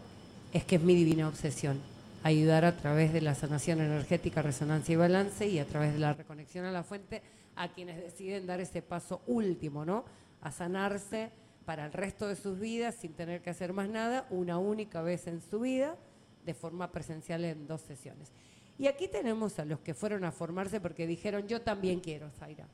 es 0.54 0.64
que 0.64 0.76
es 0.76 0.82
mi 0.82 0.96
divina 0.96 1.28
obsesión, 1.28 1.80
ayudar 2.24 2.64
a 2.64 2.78
través 2.78 3.12
de 3.12 3.22
la 3.22 3.36
sanación 3.36 3.82
energética, 3.82 4.42
resonancia 4.42 4.94
y 4.94 4.96
balance 4.96 5.48
y 5.48 5.60
a 5.60 5.66
través 5.66 5.94
de 5.94 6.00
la 6.00 6.14
reconexión 6.14 6.66
a 6.66 6.72
la 6.72 6.84
fuente 6.84 7.22
a 7.56 7.72
quienes 7.74 7.98
deciden 8.02 8.48
dar 8.48 8.62
ese 8.62 8.82
paso 8.82 9.22
último, 9.28 9.86
¿no? 9.86 10.06
A 10.42 10.52
sanarse 10.52 11.32
para 11.66 11.86
el 11.86 11.94
resto 11.94 12.28
de 12.28 12.36
sus 12.36 12.60
vidas 12.60 12.96
sin 12.96 13.14
tener 13.14 13.42
que 13.42 13.50
hacer 13.50 13.74
más 13.74 13.90
nada, 13.90 14.26
una 14.30 14.58
única 14.58 15.02
vez 15.02 15.28
en 15.28 15.42
su 15.42 15.60
vida, 15.60 15.98
de 16.46 16.54
forma 16.54 16.92
presencial 16.92 17.44
en 17.46 17.68
dos 17.68 17.82
sesiones. 17.82 18.32
Y 18.78 18.88
aquí 18.88 19.08
tenemos 19.08 19.60
a 19.60 19.66
los 19.66 19.80
que 19.80 19.94
fueron 19.94 20.24
a 20.24 20.32
formarse 20.32 20.82
porque 20.82 21.06
dijeron, 21.06 21.48
yo 21.48 21.62
también 21.62 22.00
quiero, 22.00 22.30
Zaira, 22.32 22.68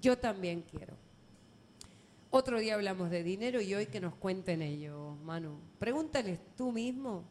yo 0.00 0.18
también 0.18 0.62
quiero. 0.62 0.94
Otro 2.30 2.58
día 2.60 2.74
hablamos 2.74 3.10
de 3.10 3.22
dinero 3.22 3.60
y 3.60 3.74
hoy 3.74 3.86
que 3.86 4.00
nos 4.00 4.14
cuenten 4.14 4.62
ellos, 4.62 5.18
Manu. 5.20 5.58
Pregúntales 5.78 6.38
tú 6.56 6.72
mismo 6.72 7.24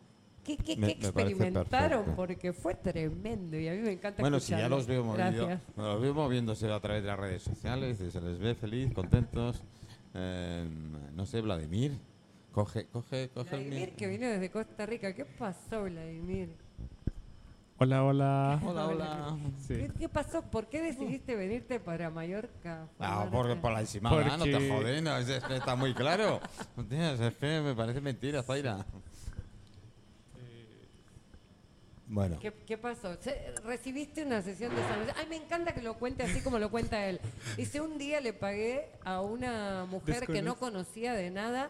qué, 0.57 0.75
qué- 0.75 0.77
Me- 0.77 0.91
experimentaron, 0.91 2.15
porque 2.15 2.53
fue 2.53 2.75
tremendo 2.75 3.57
y 3.57 3.67
a 3.67 3.71
mí 3.73 3.79
me 3.79 3.91
encanta 3.93 4.21
Bueno, 4.21 4.39
si 4.39 4.51
ya 4.51 4.57
escucharlo. 4.57 4.77
los 4.77 4.87
veo, 4.87 5.03
movido- 5.03 5.59
los 5.77 6.01
veo 6.01 6.13
moviéndose 6.13 6.71
a 6.71 6.79
través 6.79 7.01
de 7.03 7.07
las 7.09 7.19
redes 7.19 7.41
sociales, 7.43 7.99
y 8.01 8.11
se 8.11 8.21
les 8.21 8.39
ve 8.39 8.55
feliz, 8.55 8.93
contentos. 8.93 9.61
Eh, 10.13 10.67
no 11.15 11.25
sé, 11.25 11.41
Vladimir, 11.41 11.97
coge, 12.51 12.85
coge, 12.87 13.29
coge 13.33 13.55
el 13.55 13.65
Vladimir, 13.67 13.89
mi- 13.91 13.95
que 13.95 14.07
vino 14.07 14.27
desde 14.27 14.49
Costa 14.49 14.85
Rica. 14.85 15.13
¿Qué 15.13 15.25
pasó, 15.25 15.83
Vladimir? 15.83 16.49
Hola, 17.81 18.03
hola. 18.03 18.59
Hola, 18.65 18.87
hola. 18.87 19.37
Sí. 19.65 19.75
¿Qué, 19.75 19.91
qué 19.99 20.09
pasó? 20.09 20.41
¿Por 20.41 20.67
qué 20.67 20.81
decidiste 20.81 21.33
venirte 21.37 21.79
para 21.79 22.09
Mallorca? 22.09 22.87
Ah, 22.99 23.19
Formarte? 23.21 23.37
porque 23.37 23.55
por 23.55 23.71
la 23.71 23.79
encimada, 23.79 24.35
no 24.37 24.43
te 24.43 24.51
Porque- 24.51 24.69
jodes, 24.69 25.01
no, 25.01 25.15
es, 25.17 25.29
es 25.29 25.43
que 25.45 25.55
está 25.55 25.77
muy 25.77 25.93
claro. 25.93 26.41
Es 26.91 27.35
que 27.35 27.61
me 27.61 27.73
parece 27.75 28.01
mentira, 28.01 28.43
Zaira. 28.43 28.85
Bueno, 32.11 32.39
¿Qué, 32.39 32.51
qué 32.65 32.75
pasó? 32.75 33.15
¿Recibiste 33.63 34.25
una 34.25 34.41
sesión 34.41 34.75
de 34.75 34.81
sanación? 34.81 35.15
Ay, 35.15 35.27
me 35.29 35.35
encanta 35.35 35.75
que 35.75 35.83
lo 35.83 35.93
cuente 35.93 36.23
así 36.23 36.41
como 36.41 36.57
lo 36.57 36.71
cuenta 36.71 37.05
él. 37.05 37.19
Dice, 37.55 37.81
un 37.81 37.99
día 37.99 38.19
le 38.19 38.33
pagué 38.33 38.89
a 39.05 39.21
una 39.21 39.85
mujer 39.85 40.25
que 40.25 40.41
no 40.41 40.55
conocía 40.55 41.13
de 41.13 41.29
nada, 41.29 41.69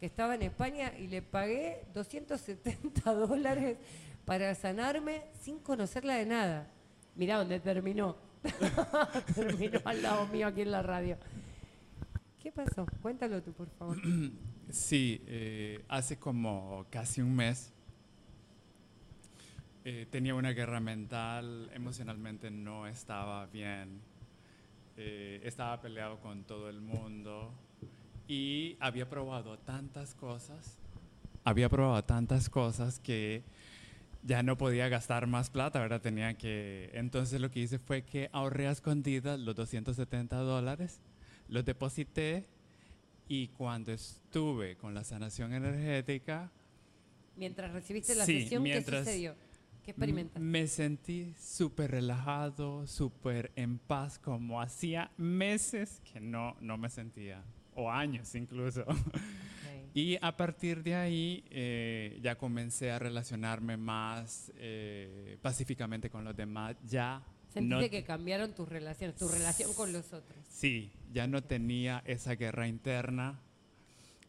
que 0.00 0.06
estaba 0.06 0.34
en 0.34 0.40
España, 0.42 0.94
y 0.98 1.08
le 1.08 1.20
pagué 1.20 1.84
270 1.92 3.12
dólares 3.14 3.76
para 4.24 4.54
sanarme 4.54 5.24
sin 5.42 5.58
conocerla 5.58 6.14
de 6.14 6.24
nada. 6.24 6.70
Mirá 7.14 7.36
dónde 7.36 7.60
terminó. 7.60 8.16
terminó 9.34 9.80
al 9.84 10.02
lado 10.02 10.26
mío 10.28 10.46
aquí 10.46 10.62
en 10.62 10.70
la 10.70 10.80
radio. 10.80 11.18
¿Qué 12.42 12.50
pasó? 12.50 12.86
Cuéntalo 13.02 13.42
tú, 13.42 13.52
por 13.52 13.68
favor. 13.78 13.98
Sí, 14.68 15.22
eh, 15.28 15.84
hace 15.86 16.18
como 16.18 16.86
casi 16.90 17.20
un 17.20 17.36
mes 17.36 17.72
eh, 19.88 20.04
tenía 20.10 20.34
una 20.34 20.50
guerra 20.52 20.80
mental, 20.80 21.70
emocionalmente 21.72 22.50
no 22.50 22.88
estaba 22.88 23.46
bien, 23.46 24.00
eh, 24.96 25.40
estaba 25.44 25.80
peleado 25.80 26.18
con 26.18 26.42
todo 26.42 26.68
el 26.68 26.80
mundo 26.80 27.52
y 28.26 28.76
había 28.80 29.08
probado 29.08 29.58
tantas 29.60 30.16
cosas, 30.16 30.76
había 31.44 31.68
probado 31.68 32.02
tantas 32.02 32.50
cosas 32.50 32.98
que 32.98 33.44
ya 34.24 34.42
no 34.42 34.58
podía 34.58 34.88
gastar 34.88 35.28
más 35.28 35.50
plata, 35.50 35.78
¿verdad? 35.78 36.00
Tenía 36.00 36.34
que... 36.34 36.90
Entonces 36.92 37.40
lo 37.40 37.52
que 37.52 37.60
hice 37.60 37.78
fue 37.78 38.02
que 38.02 38.28
ahorré 38.32 38.66
a 38.66 38.72
escondidas 38.72 39.38
los 39.38 39.54
270 39.54 40.36
dólares, 40.38 40.98
los 41.48 41.64
deposité 41.64 42.48
y 43.28 43.46
cuando 43.48 43.92
estuve 43.92 44.74
con 44.78 44.94
la 44.94 45.04
sanación 45.04 45.52
energética, 45.52 46.50
Mientras 47.36 47.70
recibiste 47.70 48.14
la 48.16 48.24
Sí, 48.24 48.40
sesión, 48.42 48.62
mientras- 48.64 49.04
¿qué 49.04 49.10
sucedió? 49.12 49.45
¿Qué 49.86 49.92
experimentaste? 49.92 50.40
me 50.40 50.66
sentí 50.66 51.32
súper 51.38 51.92
relajado, 51.92 52.86
súper 52.86 53.52
en 53.56 53.78
paz, 53.78 54.18
como 54.18 54.60
hacía 54.60 55.10
meses 55.16 56.02
que 56.12 56.20
no, 56.20 56.56
no 56.60 56.76
me 56.76 56.90
sentía, 56.90 57.42
o 57.74 57.90
años 57.90 58.34
incluso. 58.34 58.82
Ok. 58.82 58.96
Y 59.94 60.18
a 60.20 60.36
partir 60.36 60.82
de 60.82 60.94
ahí 60.94 61.42
eh, 61.48 62.18
ya 62.20 62.36
comencé 62.36 62.90
a 62.90 62.98
relacionarme 62.98 63.78
más 63.78 64.52
eh, 64.56 65.38
pacíficamente 65.40 66.10
con 66.10 66.22
los 66.22 66.36
demás. 66.36 66.76
Ya 66.84 67.24
Sentiste 67.48 67.84
no, 67.84 67.88
que 67.90 68.04
cambiaron 68.04 68.54
tus 68.54 68.68
relaciones, 68.68 69.16
tu 69.16 69.26
relación 69.26 69.72
con 69.72 69.94
los 69.94 70.12
otros. 70.12 70.36
sí, 70.50 70.92
ya 71.14 71.26
no 71.26 71.42
tenía 71.42 72.02
esa 72.04 72.34
guerra 72.34 72.68
interna. 72.68 73.40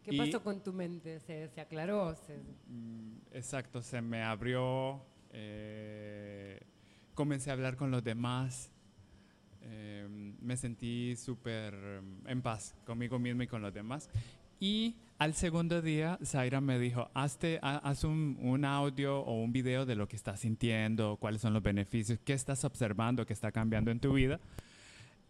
¿Qué 0.06 0.16
Y- 0.16 0.18
pasó 0.18 0.42
con 0.42 0.64
tu 0.64 0.72
mente? 0.72 1.20
¿Se, 1.20 1.50
se 1.50 1.60
aclaró? 1.60 2.16
Se- 2.16 2.38
Mm, 2.70 3.18
Exacto, 3.34 3.82
se 3.82 4.02
me 4.02 4.24
abrió, 4.24 5.02
eh, 5.32 6.60
comencé 7.14 7.50
a 7.50 7.54
hablar 7.54 7.76
con 7.76 7.92
los 7.92 8.04
demás, 8.04 8.72
eh, 9.62 10.08
me 10.42 10.56
sentí 10.58 11.16
súper 11.16 11.74
mm, 12.02 12.28
en 12.28 12.42
paz 12.42 12.76
conmigo 12.86 13.20
mismo 13.20 13.44
y 13.44 13.48
con 13.48 13.62
los 13.62 13.74
demás. 13.74 14.10
Y 14.60 14.96
al 15.20 15.34
segundo 15.36 15.82
día, 15.82 16.18
Zaira 16.24 16.62
me 16.62 16.80
dijo, 16.80 17.10
Hazte, 17.14 17.60
ha- 17.62 17.78
haz 17.78 18.04
un, 18.04 18.38
un 18.42 18.66
audio 18.66 19.20
o 19.20 19.42
un 19.44 19.52
video 19.52 19.86
de 19.86 19.96
lo 19.96 20.08
que 20.08 20.16
estás 20.16 20.40
sintiendo, 20.40 21.18
cuáles 21.18 21.42
son 21.42 21.54
los 21.54 21.62
beneficios, 21.64 22.20
qué 22.24 22.34
estás 22.34 22.64
observando, 22.66 23.26
qué 23.26 23.34
está 23.34 23.52
cambiando 23.52 23.92
en 23.92 24.00
tu 24.00 24.14
vida. 24.14 24.40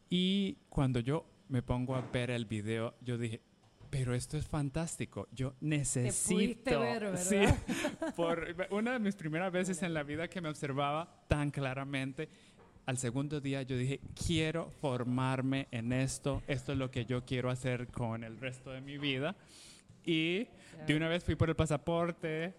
Y 0.09 0.57
cuando 0.69 0.99
yo 1.01 1.25
me 1.49 1.61
pongo 1.61 1.95
a 1.95 2.01
ver 2.01 2.31
el 2.31 2.45
video, 2.45 2.93
yo 3.01 3.17
dije, 3.17 3.41
pero 3.89 4.13
esto 4.13 4.37
es 4.37 4.45
fantástico. 4.47 5.27
Yo 5.31 5.53
necesito. 5.61 6.79
ver, 6.79 7.17
Sí, 7.17 7.35
¿verdad? 7.35 7.57
por 8.15 8.55
una 8.71 8.93
de 8.93 8.99
mis 8.99 9.15
primeras 9.15 9.51
veces 9.51 9.81
en 9.83 9.93
la 9.93 10.03
vida 10.03 10.27
que 10.27 10.41
me 10.41 10.49
observaba 10.49 11.23
tan 11.27 11.51
claramente. 11.51 12.29
Al 12.85 12.97
segundo 12.97 13.41
día 13.41 13.61
yo 13.63 13.77
dije, 13.77 13.99
quiero 14.25 14.71
formarme 14.81 15.67
en 15.71 15.91
esto. 15.91 16.41
Esto 16.47 16.71
es 16.71 16.77
lo 16.77 16.89
que 16.89 17.05
yo 17.05 17.25
quiero 17.25 17.49
hacer 17.49 17.87
con 17.87 18.23
el 18.23 18.39
resto 18.39 18.71
de 18.71 18.81
mi 18.81 18.97
vida. 18.97 19.35
Y 20.05 20.47
de 20.85 20.95
una 20.95 21.09
vez 21.09 21.23
fui 21.23 21.35
por 21.35 21.49
el 21.49 21.55
pasaporte. 21.55 22.53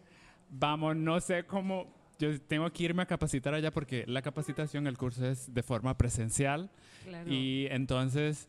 Vamos, 0.51 0.97
no 0.97 1.19
sé 1.21 1.45
cómo. 1.45 1.97
Yo 2.19 2.39
tengo 2.43 2.71
que 2.73 2.83
irme 2.83 3.03
a 3.03 3.07
capacitar 3.07 3.55
allá 3.55 3.71
porque 3.71 4.05
la 4.07 4.21
capacitación, 4.21 4.87
el 4.87 4.99
curso 4.99 5.25
es 5.27 5.53
de 5.55 5.63
forma 5.63 5.97
presencial. 5.97 6.69
claro. 7.05 7.33
Y 7.33 7.67
entonces, 7.71 8.49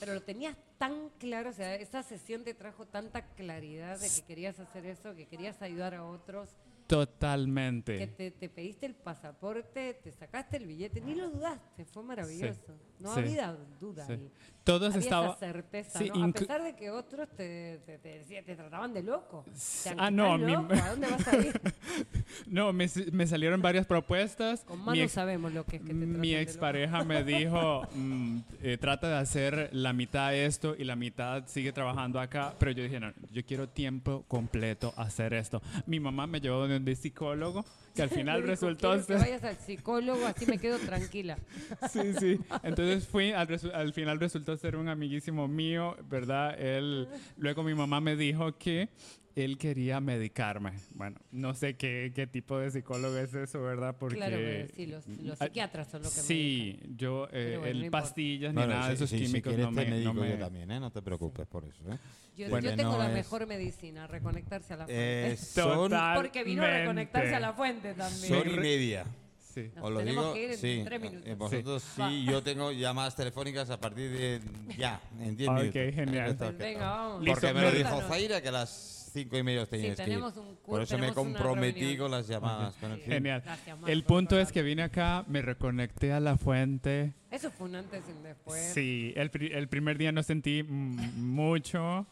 Pero 0.00 0.14
lo 0.14 0.22
tenías 0.22 0.56
tan 0.80 1.10
claro, 1.18 1.50
o 1.50 1.52
sea, 1.52 1.74
esa 1.74 2.02
sesión 2.02 2.42
te 2.42 2.54
trajo 2.54 2.86
tanta 2.86 3.20
claridad 3.34 4.00
de 4.00 4.08
que 4.08 4.22
querías 4.22 4.58
hacer 4.58 4.86
eso, 4.86 5.14
que 5.14 5.26
querías 5.26 5.60
ayudar 5.60 5.94
a 5.94 6.06
otros, 6.06 6.56
que 6.98 7.06
totalmente. 7.06 8.06
te, 8.08 8.30
te 8.30 8.48
pediste 8.48 8.86
el 8.86 8.94
pasaporte, 8.94 9.94
te 10.02 10.12
sacaste 10.12 10.56
el 10.56 10.66
billete, 10.66 11.00
ni 11.00 11.14
lo 11.14 11.30
dudaste, 11.30 11.84
fue 11.84 12.02
maravilloso. 12.02 12.74
No 12.98 13.14
sí, 13.14 13.20
había 13.20 13.56
duda 13.80 14.06
sí. 14.06 14.12
ahí. 14.12 14.30
Todos 14.64 14.92
Había 14.94 15.00
estaba. 15.04 15.26
esa 15.28 15.38
certeza, 15.38 16.00
¿no? 16.02 16.24
A 16.24 16.32
pesar 16.32 16.62
de 16.62 16.76
que 16.76 16.90
otros 16.90 17.28
te, 17.34 17.80
te, 17.86 17.98
te 17.98 18.56
trataban 18.56 18.92
de 18.92 19.02
loco. 19.02 19.44
Ah, 19.96 20.10
no, 20.10 20.34
a 20.34 20.36
"¿Estás 20.36 20.46
mí 20.46 20.52
loco? 20.52 20.74
¿A 20.74 20.90
dónde 20.90 21.06
vas 21.10 21.28
a 21.28 21.36
ir? 21.36 21.60
No, 22.46 22.72
me, 22.72 22.86
me 23.12 23.26
salieron 23.26 23.60
varias 23.60 23.86
propuestas. 23.86 24.60
Con 24.60 24.84
Manu 24.84 25.00
ex- 25.02 25.12
sabemos 25.12 25.52
lo 25.52 25.64
que 25.66 25.76
es 25.76 25.82
que 25.82 25.88
te 25.88 25.94
Mi 25.94 26.30
de 26.32 26.40
expareja 26.42 27.02
me 27.04 27.24
dijo, 27.24 27.82
mm, 27.94 28.38
eh, 28.62 28.78
trata 28.78 29.08
de 29.08 29.16
hacer 29.16 29.68
la 29.72 29.92
mitad 29.92 30.32
esto 30.34 30.76
y 30.78 30.84
la 30.84 30.94
mitad 30.94 31.44
sigue 31.48 31.72
trabajando 31.72 32.20
acá, 32.20 32.54
pero 32.58 32.70
yo 32.70 32.84
dije, 32.84 33.00
no, 33.00 33.12
yo 33.32 33.44
quiero 33.44 33.68
tiempo 33.68 34.24
completo 34.28 34.94
hacer 34.96 35.34
esto. 35.34 35.60
Mi 35.86 35.98
mamá 35.98 36.26
me 36.28 36.40
llevó 36.40 36.58
donde 36.60 36.76
un 36.80 36.96
psicólogo, 36.96 37.64
que 37.94 38.02
al 38.02 38.10
final 38.10 38.36
dijo, 38.42 38.46
resultó 38.50 38.88
"Quiero 38.90 39.06
que 39.06 39.12
ser... 39.12 39.18
vayas 39.18 39.44
al 39.44 39.56
psicólogo, 39.56 40.26
así 40.26 40.46
me 40.46 40.58
quedo 40.58 40.78
tranquila. 40.78 41.36
Sí, 41.90 42.00
sí. 42.18 42.38
Entonces 42.62 43.06
fui, 43.06 43.32
al, 43.32 43.48
resu- 43.48 43.72
al 43.72 43.92
final 43.92 44.20
resultó 44.20 44.56
ser 44.56 44.76
un 44.76 44.88
amiguísimo 44.88 45.48
mío, 45.48 45.96
¿verdad? 46.08 46.58
Él, 46.60 47.08
luego 47.36 47.62
mi 47.62 47.74
mamá 47.74 48.00
me 48.00 48.16
dijo 48.16 48.56
que 48.58 48.88
él 49.36 49.56
quería 49.58 50.00
medicarme. 50.00 50.72
Bueno, 50.94 51.18
no 51.30 51.54
sé 51.54 51.76
qué, 51.76 52.12
qué 52.14 52.26
tipo 52.26 52.58
de 52.58 52.70
psicólogo 52.70 53.16
es 53.16 53.32
eso, 53.32 53.62
¿verdad? 53.62 53.96
Porque 53.98 54.16
Claro, 54.16 54.36
pero 54.36 54.68
sí, 54.74 54.86
los, 54.86 55.06
los 55.06 55.38
psiquiatras 55.38 55.88
son 55.88 56.02
los 56.02 56.12
que 56.12 56.20
Sí, 56.20 56.80
yo, 56.96 57.28
eh, 57.32 57.56
bueno, 57.58 57.66
el 57.78 57.84
no 57.86 57.90
pastillas 57.92 58.52
ni 58.52 58.56
Bueno, 58.58 58.74
nada 58.74 58.88
de 58.90 58.96
si- 58.96 59.04
esos 59.04 59.10
si- 59.10 59.18
si 59.18 59.24
químicos 59.26 59.50
quieres 59.54 59.66
no 59.66 59.72
me, 59.72 60.04
no 60.04 60.14
me- 60.14 60.30
yo 60.30 60.38
también, 60.38 60.70
¿eh? 60.72 60.80
No 60.80 60.90
te 60.90 61.00
preocupes 61.00 61.46
por 61.46 61.64
eso, 61.64 61.82
¿eh? 61.90 61.96
Yo, 62.36 62.48
Porque 62.48 62.66
yo 62.68 62.76
tengo 62.76 62.92
no 62.92 62.98
la 62.98 63.08
es- 63.08 63.14
mejor 63.14 63.46
medicina, 63.46 64.06
reconectarse 64.06 64.72
a 64.74 64.76
la 64.78 64.86
fuente. 64.86 65.32
Eh, 65.32 65.38
Total. 65.54 66.16
Porque 66.16 66.42
vino 66.44 66.62
a 66.64 66.78
reconectarse 66.78 67.34
a 67.34 67.40
la 67.40 67.52
fuente 67.52 67.79
también. 67.88 68.28
son 68.28 68.50
y 68.50 68.56
media. 68.58 69.04
Sí. 69.52 69.68
Nos 69.74 69.84
Os 69.84 69.90
lo 69.90 70.00
digo, 70.02 70.32
que 70.32 70.44
ir 70.44 70.50
en 70.52 70.58
sí. 70.58 70.82
tres 70.84 71.00
minutos. 71.00 71.26
eh, 71.28 71.34
Vosotros 71.34 71.82
sí. 71.82 72.00
Va. 72.00 72.10
yo 72.12 72.40
tengo 72.42 72.70
llamadas 72.70 73.16
telefónicas 73.16 73.68
a 73.70 73.80
partir 73.80 74.10
de 74.12 74.40
ya, 74.78 75.00
en 75.20 75.36
10 75.36 75.48
Ok, 75.50 75.56
minutos. 75.56 75.94
genial. 75.94 76.36
Pues 76.36 76.58
venga, 76.58 76.90
vamos. 76.90 77.22
Listo, 77.24 77.40
Porque 77.40 77.54
me 77.54 77.62
lo 77.62 77.72
dijo. 77.72 78.00
Zaira 78.02 78.40
que 78.40 78.48
a 78.48 78.52
las 78.52 79.10
5 79.12 79.36
y 79.38 79.42
media 79.42 79.62
os 79.62 79.68
teníais 79.68 79.98
que 80.00 80.08
ir. 80.08 80.18
un 80.18 80.56
Por 80.64 80.80
eso 80.82 80.96
me 80.98 81.12
comprometí 81.12 81.96
con 81.96 82.12
las 82.12 82.28
llamadas. 82.28 82.76
pero 82.80 82.94
en 82.94 83.00
fin. 83.00 83.12
Genial. 83.12 83.42
Marco, 83.44 83.86
El 83.88 84.04
punto 84.04 84.38
es 84.38 84.52
que 84.52 84.62
vine 84.62 84.84
acá, 84.84 85.24
me 85.26 85.42
reconecté 85.42 86.12
a 86.12 86.20
la 86.20 86.36
fuente. 86.38 87.12
Eso 87.32 87.50
fue 87.50 87.66
un 87.68 87.74
antes 87.74 88.04
y 88.08 88.12
un 88.12 88.22
después. 88.22 88.72
Sí, 88.72 89.12
el, 89.16 89.30
pri- 89.32 89.50
el 89.52 89.66
primer 89.68 89.98
día 89.98 90.12
no 90.12 90.22
sentí 90.22 90.62
mucho. 90.62 92.06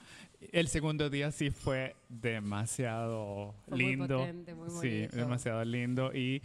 El 0.53 0.69
segundo 0.69 1.11
día 1.11 1.33
sí 1.33 1.51
fue 1.51 1.97
demasiado 2.09 3.55
Fue 3.69 3.77
muy 3.77 3.87
lindo. 3.87 4.19
potente, 4.19 4.55
muy 4.55 4.71
sí, 4.71 4.75
bonito. 5.01 5.17
demasiado 5.17 5.65
lindo 5.65 6.15
y 6.15 6.43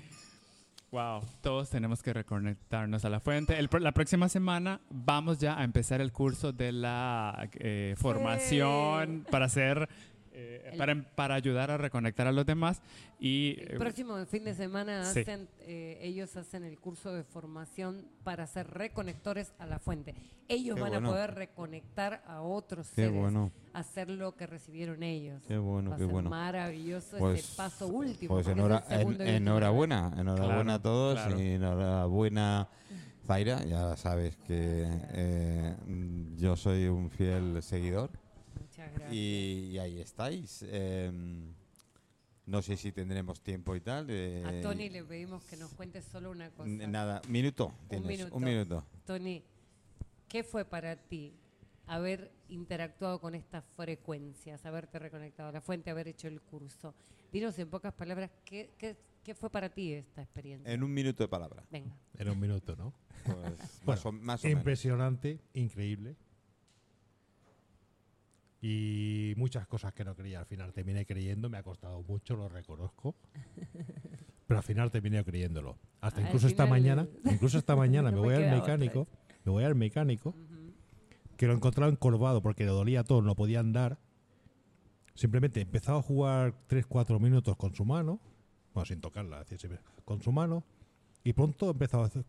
wow, 0.92 1.22
todos 1.42 1.70
tenemos 1.70 2.02
que 2.04 2.14
reconectarnos 2.14 3.06
a 3.06 3.10
la 3.10 3.20
fuente. 3.20 3.58
El 3.58 3.70
la 3.80 3.92
próxima 3.92 4.30
semana 4.30 4.82
vamos 4.90 5.40
ya 5.40 5.60
a 5.60 5.64
empezar 5.64 6.02
el 6.02 6.12
curso 6.12 6.52
de 6.54 6.72
la 6.72 7.50
eh, 7.54 7.96
formación 7.98 9.26
para 9.30 9.46
hacer 9.46 9.88
eh, 10.34 10.70
El- 10.72 10.78
para, 10.78 10.96
para 11.16 11.36
ayudar 11.36 11.70
a 11.72 11.78
reconectar 11.78 12.28
a 12.28 12.32
los 12.32 12.46
demás 12.46 12.82
y 13.20 13.56
El 13.60 13.76
eh, 13.76 13.78
próximo 13.80 14.26
fin 14.26 14.44
de 14.44 14.54
semana 14.56 15.06
Sí. 15.06 15.20
hacen, 15.22 15.48
eh, 15.62 16.00
ellos 16.02 16.36
hacen 16.36 16.64
el 16.64 16.80
curso 16.80 17.14
de 17.14 17.24
formación 17.24 18.06
para 18.24 18.48
ser 18.48 18.68
reconectores 18.68 19.54
a 19.60 19.66
la 19.68 19.80
fuente. 19.80 20.16
Ellos 20.48 20.76
Qué 20.76 20.82
van 20.82 20.92
bueno. 20.92 21.08
a 21.10 21.12
poder 21.12 21.36
reconectar 21.36 22.24
a 22.28 22.42
otros 22.42 22.90
Qué 22.90 22.96
seres, 23.06 23.20
bueno. 23.20 23.52
hacer 23.74 24.10
lo 24.10 24.36
que 24.36 24.48
recibieron 24.48 25.04
ellos. 25.04 25.42
Qué 25.48 25.58
bueno, 25.58 25.92
Va 25.92 25.96
a 25.96 26.00
ser 26.00 26.08
bueno. 26.08 26.30
maravilloso 26.30 27.18
Pues- 27.18 27.40
ese 27.46 27.56
paso 27.58 27.88
último. 27.88 28.34
Pues 28.34 28.46
porque 28.46 28.60
es 28.60 28.66
enhora- 28.66 28.84
en- 28.90 29.08
último 29.08 29.30
enhorabuena, 29.30 30.12
enhorabuena 30.18 30.64
Claro, 30.64 30.72
a 30.74 30.82
todos 30.82 31.20
claro. 31.20 31.40
y 31.40 31.48
enhorabuena 31.54 32.68
Zaira, 33.26 33.64
ya 33.64 33.96
sabes 33.96 34.36
que 34.36 34.86
eh, 35.14 35.76
yo 36.36 36.58
soy 36.58 36.88
un 36.88 37.10
fiel 37.10 37.64
seguidor. 37.64 38.10
Muchas 38.86 39.00
gracias. 39.00 39.14
y, 39.14 39.70
y 39.72 39.78
ahí 39.80 40.00
estáis. 40.00 40.64
Eh, 40.68 41.12
no 42.46 42.62
sé 42.62 42.76
si 42.78 42.92
tendremos 42.92 43.42
tiempo 43.42 43.76
y 43.76 43.82
tal. 43.82 44.08
eh, 44.10 44.44
a 44.46 44.62
Tony 44.62 44.90
le 44.90 45.04
pedimos 45.04 45.44
que 45.46 45.56
nos 45.56 45.74
cuente 45.74 46.02
solo 46.02 46.32
una 46.32 46.50
cosa. 46.52 46.70
Nada, 46.70 47.22
minuto, 47.30 47.74
tienes, 47.90 48.08
minuto. 48.08 48.36
un 48.36 48.44
minuto. 48.44 48.86
Tony, 49.06 49.44
¿qué 50.28 50.44
fue 50.44 50.66
para 50.66 50.96
ti 50.98 51.34
haber 51.88 52.32
interactuado 52.50 53.20
con 53.20 53.34
estas 53.36 53.64
frecuencias, 53.78 54.66
haberte 54.66 55.00
reconectado 55.00 55.50
a 55.50 55.52
la 55.54 55.62
fuente, 55.62 55.90
haber 55.90 56.08
hecho 56.10 56.28
el 56.28 56.42
curso? 56.42 56.94
Dinos 57.32 57.58
en 57.60 57.70
pocas 57.70 57.94
palabras, 57.94 58.30
¿qué, 58.46 58.72
qué, 58.78 58.96
qué 59.24 59.34
fue 59.34 59.50
para 59.50 59.70
ti 59.70 59.94
esta 59.94 60.22
experiencia? 60.22 60.72
En 60.72 60.84
un 60.84 60.94
minuto 60.94 61.24
de 61.24 61.28
palabra. 61.30 61.64
Venga. 61.72 61.96
En 62.18 62.30
un 62.30 62.40
minuto, 62.40 62.76
¿no? 62.76 62.94
Pues, 63.24 63.36
Bueno, 63.86 64.02
más 64.02 64.06
o, 64.06 64.12
más 64.12 64.44
o 64.44 64.48
menos. 64.48 64.60
Impresionante, 64.60 65.40
increíble. 65.54 66.16
Y 68.66 69.34
muchas 69.36 69.68
cosas 69.68 69.92
que 69.92 70.06
no 70.06 70.16
creía. 70.16 70.40
Al 70.40 70.46
final 70.46 70.72
terminé 70.72 71.06
creyendo, 71.06 71.50
me 71.50 71.58
ha 71.58 71.64
costado 71.64 72.02
mucho, 72.02 72.38
lo 72.38 72.48
reconozco. 72.48 73.14
Pero 74.48 74.58
al 74.58 74.64
final 74.64 74.90
terminé 74.90 75.22
creyéndolo. 75.26 75.78
Hasta 76.00 76.22
incluso 76.26 76.48
esta 76.48 76.66
mañana, 76.66 77.06
incluso 77.26 77.58
esta 77.60 77.76
mañana 77.76 78.10
No 78.10 78.22
me 78.22 78.22
me 78.22 78.28
voy 78.36 78.42
al 78.42 78.58
mecánico, 78.58 79.06
me 79.44 79.52
voy 79.52 79.66
al 79.66 79.76
mecánico, 79.76 80.34
que 81.36 81.46
lo 81.46 81.54
encontraba 81.54 81.92
encorvado 81.92 82.42
porque 82.42 82.64
le 82.64 82.72
dolía 82.72 83.04
todo, 83.04 83.22
no 83.22 83.36
podía 83.36 83.60
andar. 83.60 84.00
Simplemente 85.14 85.60
empezaba 85.60 86.00
a 86.00 86.02
jugar 86.02 86.54
3-4 86.70 87.20
minutos 87.20 87.58
con 87.58 87.76
su 87.76 87.84
mano, 87.84 88.22
bueno, 88.74 88.86
sin 88.86 89.02
tocarla, 89.02 89.44
con 90.06 90.22
su 90.22 90.32
mano, 90.32 90.64
y 91.26 91.34
pronto 91.34 91.70
empezaba 91.70 92.04
a 92.04 92.08
hacer 92.08 92.24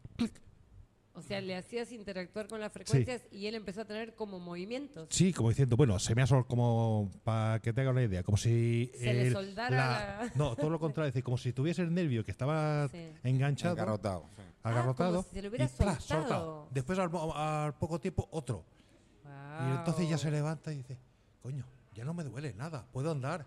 O 1.16 1.22
sea, 1.22 1.40
le 1.40 1.56
hacías 1.56 1.92
interactuar 1.92 2.48
con 2.48 2.60
las 2.60 2.72
frecuencias 2.72 3.22
y 3.30 3.46
él 3.46 3.54
empezó 3.54 3.82
a 3.82 3.84
tener 3.84 4.14
como 4.16 4.40
movimientos. 4.40 5.06
Sí, 5.10 5.32
como 5.32 5.48
diciendo, 5.50 5.76
bueno, 5.76 5.98
se 6.00 6.12
me 6.14 6.22
ha 6.22 6.26
sol 6.26 6.44
como 6.46 7.08
para 7.22 7.60
que 7.60 7.72
te 7.72 7.80
haga 7.82 7.90
una 7.90 8.02
idea, 8.02 8.24
como 8.24 8.36
si 8.36 8.90
Se 8.98 9.14
le 9.14 9.30
soldara 9.30 9.76
la- 9.76 10.32
no, 10.34 10.56
todo 10.56 10.70
lo 10.70 10.80
contrario, 10.80 11.08
es 11.08 11.14
decir, 11.14 11.22
como 11.24 11.38
si 11.38 11.52
tuviese 11.52 11.82
el 11.82 11.94
nervio 11.94 12.24
que 12.24 12.32
estaba 12.32 12.88
Sí. 12.88 13.12
enganchado, 13.22 13.74
Engarrotado. 13.74 14.24
sí. 14.36 14.42
agarrotado, 14.64 15.10
Ah, 15.10 15.22
como 15.22 15.28
si 15.28 15.34
se 15.36 15.42
lo 15.42 15.48
hubiera 15.50 15.64
y 15.66 15.68
¡plas! 15.68 16.02
soltado. 16.04 16.68
Después 16.72 16.98
al, 16.98 17.10
al 17.34 17.74
poco 17.74 18.00
tiempo 18.00 18.26
otro. 18.32 18.64
Y 19.24 19.70
entonces 19.78 20.08
ya 20.08 20.18
se 20.18 20.30
levanta 20.32 20.72
y 20.72 20.78
dice, 20.78 20.98
coño, 21.42 21.64
ya 21.94 22.04
no 22.04 22.12
me 22.12 22.24
duele 22.24 22.52
nada, 22.54 22.86
puedo 22.92 23.12
andar, 23.12 23.46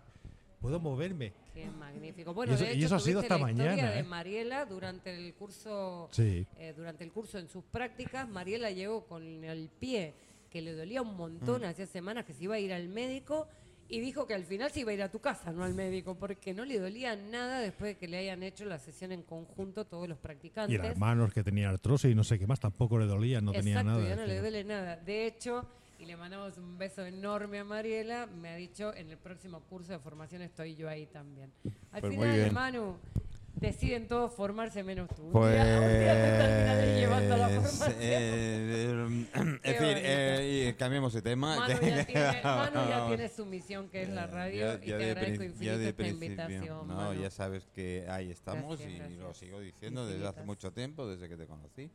puedo 0.60 0.80
moverme. 0.80 1.32
Qué 1.54 1.66
magnífico. 1.70 2.34
Bueno, 2.34 2.52
Y 2.52 2.54
eso- 2.56 2.64
de 2.64 2.74
y 2.74 2.84
eso 2.84 2.96
ha 2.96 3.00
sido 3.00 3.20
hasta 3.20 3.34
la 3.36 3.42
mañana, 3.44 3.90
de 3.92 4.00
¿eh? 4.00 4.02
Mariela 4.04 4.64
durante 4.64 5.14
el 5.14 5.34
curso, 5.34 6.08
Sí. 6.12 6.46
eh, 6.58 6.74
durante 6.76 7.04
el 7.04 7.12
curso 7.12 7.38
en 7.38 7.48
sus 7.48 7.64
prácticas. 7.64 8.28
Mariela 8.28 8.70
llegó 8.70 9.04
con 9.06 9.22
el 9.44 9.68
pie 9.80 10.14
que 10.50 10.62
le 10.62 10.72
dolía 10.72 11.02
un 11.02 11.16
montón, 11.16 11.62
Mm. 11.62 11.64
hacía 11.64 11.86
semanas 11.86 12.24
que 12.24 12.32
se 12.32 12.44
iba 12.44 12.54
a 12.54 12.58
ir 12.58 12.72
al 12.72 12.88
médico 12.88 13.48
y 13.90 14.00
dijo 14.00 14.26
que 14.26 14.34
al 14.34 14.44
final 14.44 14.70
se 14.70 14.80
iba 14.80 14.90
a 14.90 14.94
ir 14.94 15.02
a 15.02 15.10
tu 15.10 15.18
casa, 15.20 15.50
no 15.52 15.64
al 15.64 15.74
médico, 15.74 16.14
porque 16.14 16.52
no 16.54 16.64
le 16.64 16.78
dolía 16.78 17.16
nada 17.16 17.60
después 17.60 17.94
de 17.94 17.96
que 17.98 18.06
le 18.08 18.18
hayan 18.18 18.42
hecho 18.42 18.64
la 18.66 18.78
sesión 18.78 19.12
en 19.12 19.22
conjunto 19.22 19.84
todos 19.86 20.08
los 20.08 20.18
practicantes. 20.18 20.74
Y 20.74 20.78
las 20.78 20.96
manos 20.98 21.32
que 21.32 21.42
tenía 21.42 21.70
artrosis 21.70 22.10
y 22.10 22.14
no 22.14 22.22
sé 22.24 22.38
qué 22.38 22.46
más, 22.46 22.60
tampoco 22.60 22.98
le 22.98 23.06
dolía, 23.06 23.40
no 23.40 23.52
tenía 23.52 23.80
Exacto, 23.80 23.90
nada. 24.00 24.08
ya 24.08 24.16
no 24.16 24.26
le 24.26 24.38
duele 24.40 24.64
nada. 24.64 24.96
De 24.96 25.26
hecho, 25.26 25.66
y 25.98 26.04
le 26.06 26.16
mandamos 26.16 26.56
un 26.58 26.78
beso 26.78 27.04
enorme 27.04 27.58
a 27.58 27.64
Mariela, 27.64 28.26
me 28.26 28.50
ha 28.50 28.56
dicho, 28.56 28.94
en 28.94 29.10
el 29.10 29.18
próximo 29.18 29.60
curso 29.68 29.92
de 29.92 29.98
formación 29.98 30.42
estoy 30.42 30.76
yo 30.76 30.88
ahí 30.88 31.06
también. 31.06 31.50
Al 31.92 32.00
Pues 32.00 32.12
final. 32.12 32.52
Manu, 32.52 32.96
deciden 33.56 34.06
todos 34.06 34.32
formarse 34.32 34.84
menos 34.84 35.08
tú. 35.16 35.22
Un 35.24 35.32
Pues, 35.32 35.52
día- 35.54 35.80
un 35.80 35.88
día 35.98 36.80
te 36.80 37.00
llevando 37.00 37.36
la 37.36 37.48
formación. 37.48 37.94
eh, 37.98 39.26
en 39.34 39.60
Qué 39.60 39.74
fin, 39.74 39.86
eh, 39.96 40.66
y 40.70 40.72
cambiemos 40.74 41.12
de 41.14 41.22
tema. 41.22 41.56
Manu 41.56 41.68
ya, 41.68 41.78
tiene, 42.06 42.40
Manu 42.44 42.88
ya 42.88 43.06
tiene 43.08 43.28
su 43.28 43.44
misión, 43.46 43.88
que 43.88 44.02
es 44.02 44.08
la 44.10 44.24
Eh, 44.24 44.26
radio, 44.28 44.60
ya- 44.60 44.74
y 44.84 44.88
ya 44.88 44.98
te 44.98 45.04
de 45.04 45.10
agradezco 45.10 45.42
infinito 45.44 45.80
esta 45.80 46.06
invitación, 46.06 46.88
No, 46.88 46.94
Manu. 46.94 47.20
ya 47.20 47.30
sabes 47.30 47.66
que 47.74 48.06
ahí 48.08 48.30
estamos 48.30 48.78
Gracias, 48.78 48.90
y 48.92 48.98
gracias. 48.98 49.18
lo 49.18 49.34
sigo 49.34 49.58
diciendo 49.60 50.06
desde 50.06 50.28
hace 50.28 50.44
mucho 50.44 50.70
tiempo, 50.72 51.08
desde 51.08 51.28
que 51.28 51.36
te 51.36 51.46
conocí. 51.46 51.90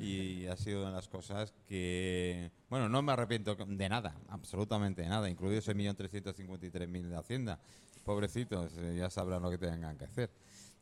Y 0.00 0.46
ha 0.46 0.56
sido 0.56 0.80
una 0.80 0.90
de 0.90 0.96
las 0.96 1.08
cosas 1.08 1.54
que, 1.68 2.50
bueno, 2.68 2.88
no 2.88 3.00
me 3.02 3.12
arrepiento 3.12 3.54
de 3.54 3.88
nada, 3.88 4.16
absolutamente 4.28 5.02
de 5.02 5.08
nada, 5.08 5.30
incluido 5.30 5.58
ese 5.58 5.72
millón 5.74 5.94
trescientos 5.94 6.34
cincuenta 6.36 6.66
y 6.66 6.70
tres 6.70 6.88
mil 6.88 7.08
de 7.08 7.16
Hacienda. 7.16 7.60
Pobrecitos, 8.04 8.72
eh, 8.76 8.96
ya 8.98 9.08
sabrán 9.08 9.40
lo 9.42 9.50
que 9.50 9.58
tengan 9.58 9.96
que 9.96 10.04
hacer. 10.06 10.30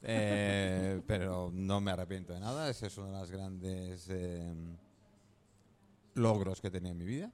Eh, 0.02 1.00
pero 1.06 1.50
no 1.52 1.80
me 1.80 1.90
arrepiento 1.90 2.32
de 2.32 2.40
nada, 2.40 2.68
ese 2.70 2.86
es 2.86 2.96
uno 2.98 3.12
de 3.12 3.18
los 3.20 3.30
grandes 3.30 4.08
eh, 4.10 4.54
logros 6.14 6.60
que 6.60 6.70
tenía 6.70 6.92
en 6.92 6.98
mi 6.98 7.04
vida. 7.06 7.30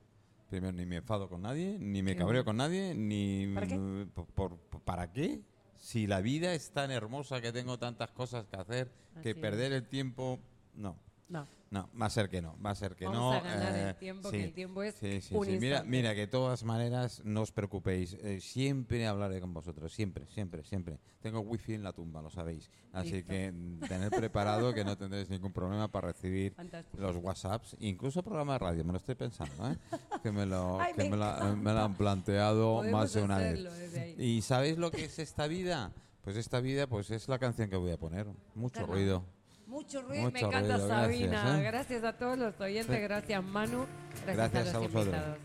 Primero, 0.50 0.72
ni 0.72 0.86
me 0.86 0.96
enfado 0.96 1.28
con 1.28 1.42
nadie, 1.42 1.76
ni 1.78 2.02
me 2.02 2.16
cabreo 2.16 2.44
con 2.44 2.56
nadie, 2.56 2.94
ni... 2.94 3.52
¿Para 3.54 3.66
qué? 3.66 4.06
por- 4.14 4.26
por- 4.58 4.80
¿Para 4.82 5.12
qué? 5.12 5.42
Si 5.76 6.06
la 6.06 6.20
vida 6.22 6.54
es 6.54 6.70
tan 6.70 6.90
hermosa 6.90 7.40
que 7.42 7.52
tengo 7.52 7.78
tantas 7.78 8.10
cosas 8.12 8.46
que 8.46 8.56
hacer, 8.56 8.90
que 9.22 9.30
es. 9.30 9.36
perder 9.36 9.72
el 9.72 9.86
tiempo, 9.86 10.40
no. 10.74 10.96
No. 11.28 11.46
No, 11.70 11.90
va 12.00 12.06
a 12.06 12.10
ser 12.10 12.30
que 12.30 12.40
no, 12.40 12.56
va 12.64 12.70
a 12.70 12.74
ser 12.74 12.94
que 12.96 13.04
Vamos 13.04 13.20
no. 13.20 13.32
a 13.32 13.40
ganar 13.40 13.74
el 13.74 13.88
eh, 13.90 13.94
tiempo, 13.94 14.30
que 14.30 14.42
el 14.42 14.52
tiempo 14.54 14.82
es 14.82 14.94
sí, 14.94 15.20
sí, 15.20 15.34
un 15.34 15.44
sí. 15.44 15.58
Mira, 15.60 15.82
mira, 15.84 16.14
que 16.14 16.20
de 16.20 16.26
todas 16.26 16.64
maneras 16.64 17.20
no 17.26 17.42
os 17.42 17.52
preocupéis, 17.52 18.14
eh, 18.22 18.40
siempre 18.40 19.06
hablaré 19.06 19.38
con 19.38 19.52
vosotros, 19.52 19.92
siempre, 19.92 20.26
siempre, 20.28 20.64
siempre. 20.64 20.98
Tengo 21.20 21.40
wifi 21.40 21.74
en 21.74 21.82
la 21.82 21.92
tumba, 21.92 22.22
lo 22.22 22.30
sabéis. 22.30 22.70
Así 22.94 23.12
Listo. 23.12 23.28
que 23.28 23.52
tened 23.86 24.08
preparado 24.10 24.72
que 24.72 24.82
no 24.82 24.96
tendréis 24.96 25.28
ningún 25.28 25.52
problema 25.52 25.88
para 25.88 26.08
recibir 26.08 26.54
Fantástico. 26.54 27.02
los 27.02 27.16
WhatsApps, 27.16 27.76
incluso 27.80 28.22
programa 28.22 28.54
de 28.54 28.58
radio, 28.60 28.84
me 28.84 28.92
lo 28.92 28.98
estoy 28.98 29.14
pensando, 29.16 29.70
¿eh? 29.70 29.76
que 30.22 30.32
me 30.32 30.46
lo, 30.46 30.80
Ay, 30.80 30.94
que 30.94 31.04
me 31.04 31.10
me, 31.10 31.16
la- 31.18 31.36
encanta. 31.36 31.56
me 31.56 31.72
lo 31.74 31.80
han 31.80 31.94
planteado 31.96 32.76
Podemos 32.76 33.00
más 33.02 33.12
de 33.12 33.22
una 33.22 33.36
vez. 33.38 34.18
¿Y 34.18 34.40
sabéis 34.40 34.78
lo 34.78 34.90
que 34.90 35.04
es 35.04 35.18
esta 35.18 35.46
vida? 35.46 35.92
Pues 36.22 36.36
esta 36.38 36.60
vida 36.60 36.86
pues 36.86 37.10
es 37.10 37.28
la 37.28 37.38
canción 37.38 37.68
que 37.68 37.76
voy 37.76 37.90
a 37.90 37.98
poner. 37.98 38.26
Mucho 38.54 38.86
ruido. 38.86 39.22
Mucho 39.68 40.00
ruido, 40.02 40.24
me 40.24 40.30
Mucho 40.30 40.46
encanta 40.46 40.74
ruido, 40.76 40.88
Sabina. 40.88 41.30
gracias, 41.42 41.58
¿eh? 41.58 41.62
Gracias, 41.62 42.04
a 42.04 42.12
todos 42.14 42.38
los 42.38 42.60
oyentes, 42.60 42.96
Sí. 42.96 43.02
gracias 43.02 43.44
Manu, 43.44 43.86
gracias, 44.24 44.36
Gracias 44.36 44.74
a 44.74 44.78
a 44.78 44.80
los 44.80 44.92
vosotros. 44.92 45.04
invitados. 45.04 45.38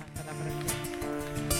Hasta 0.00 0.24
la 0.24 0.32
próxima. 0.32 1.55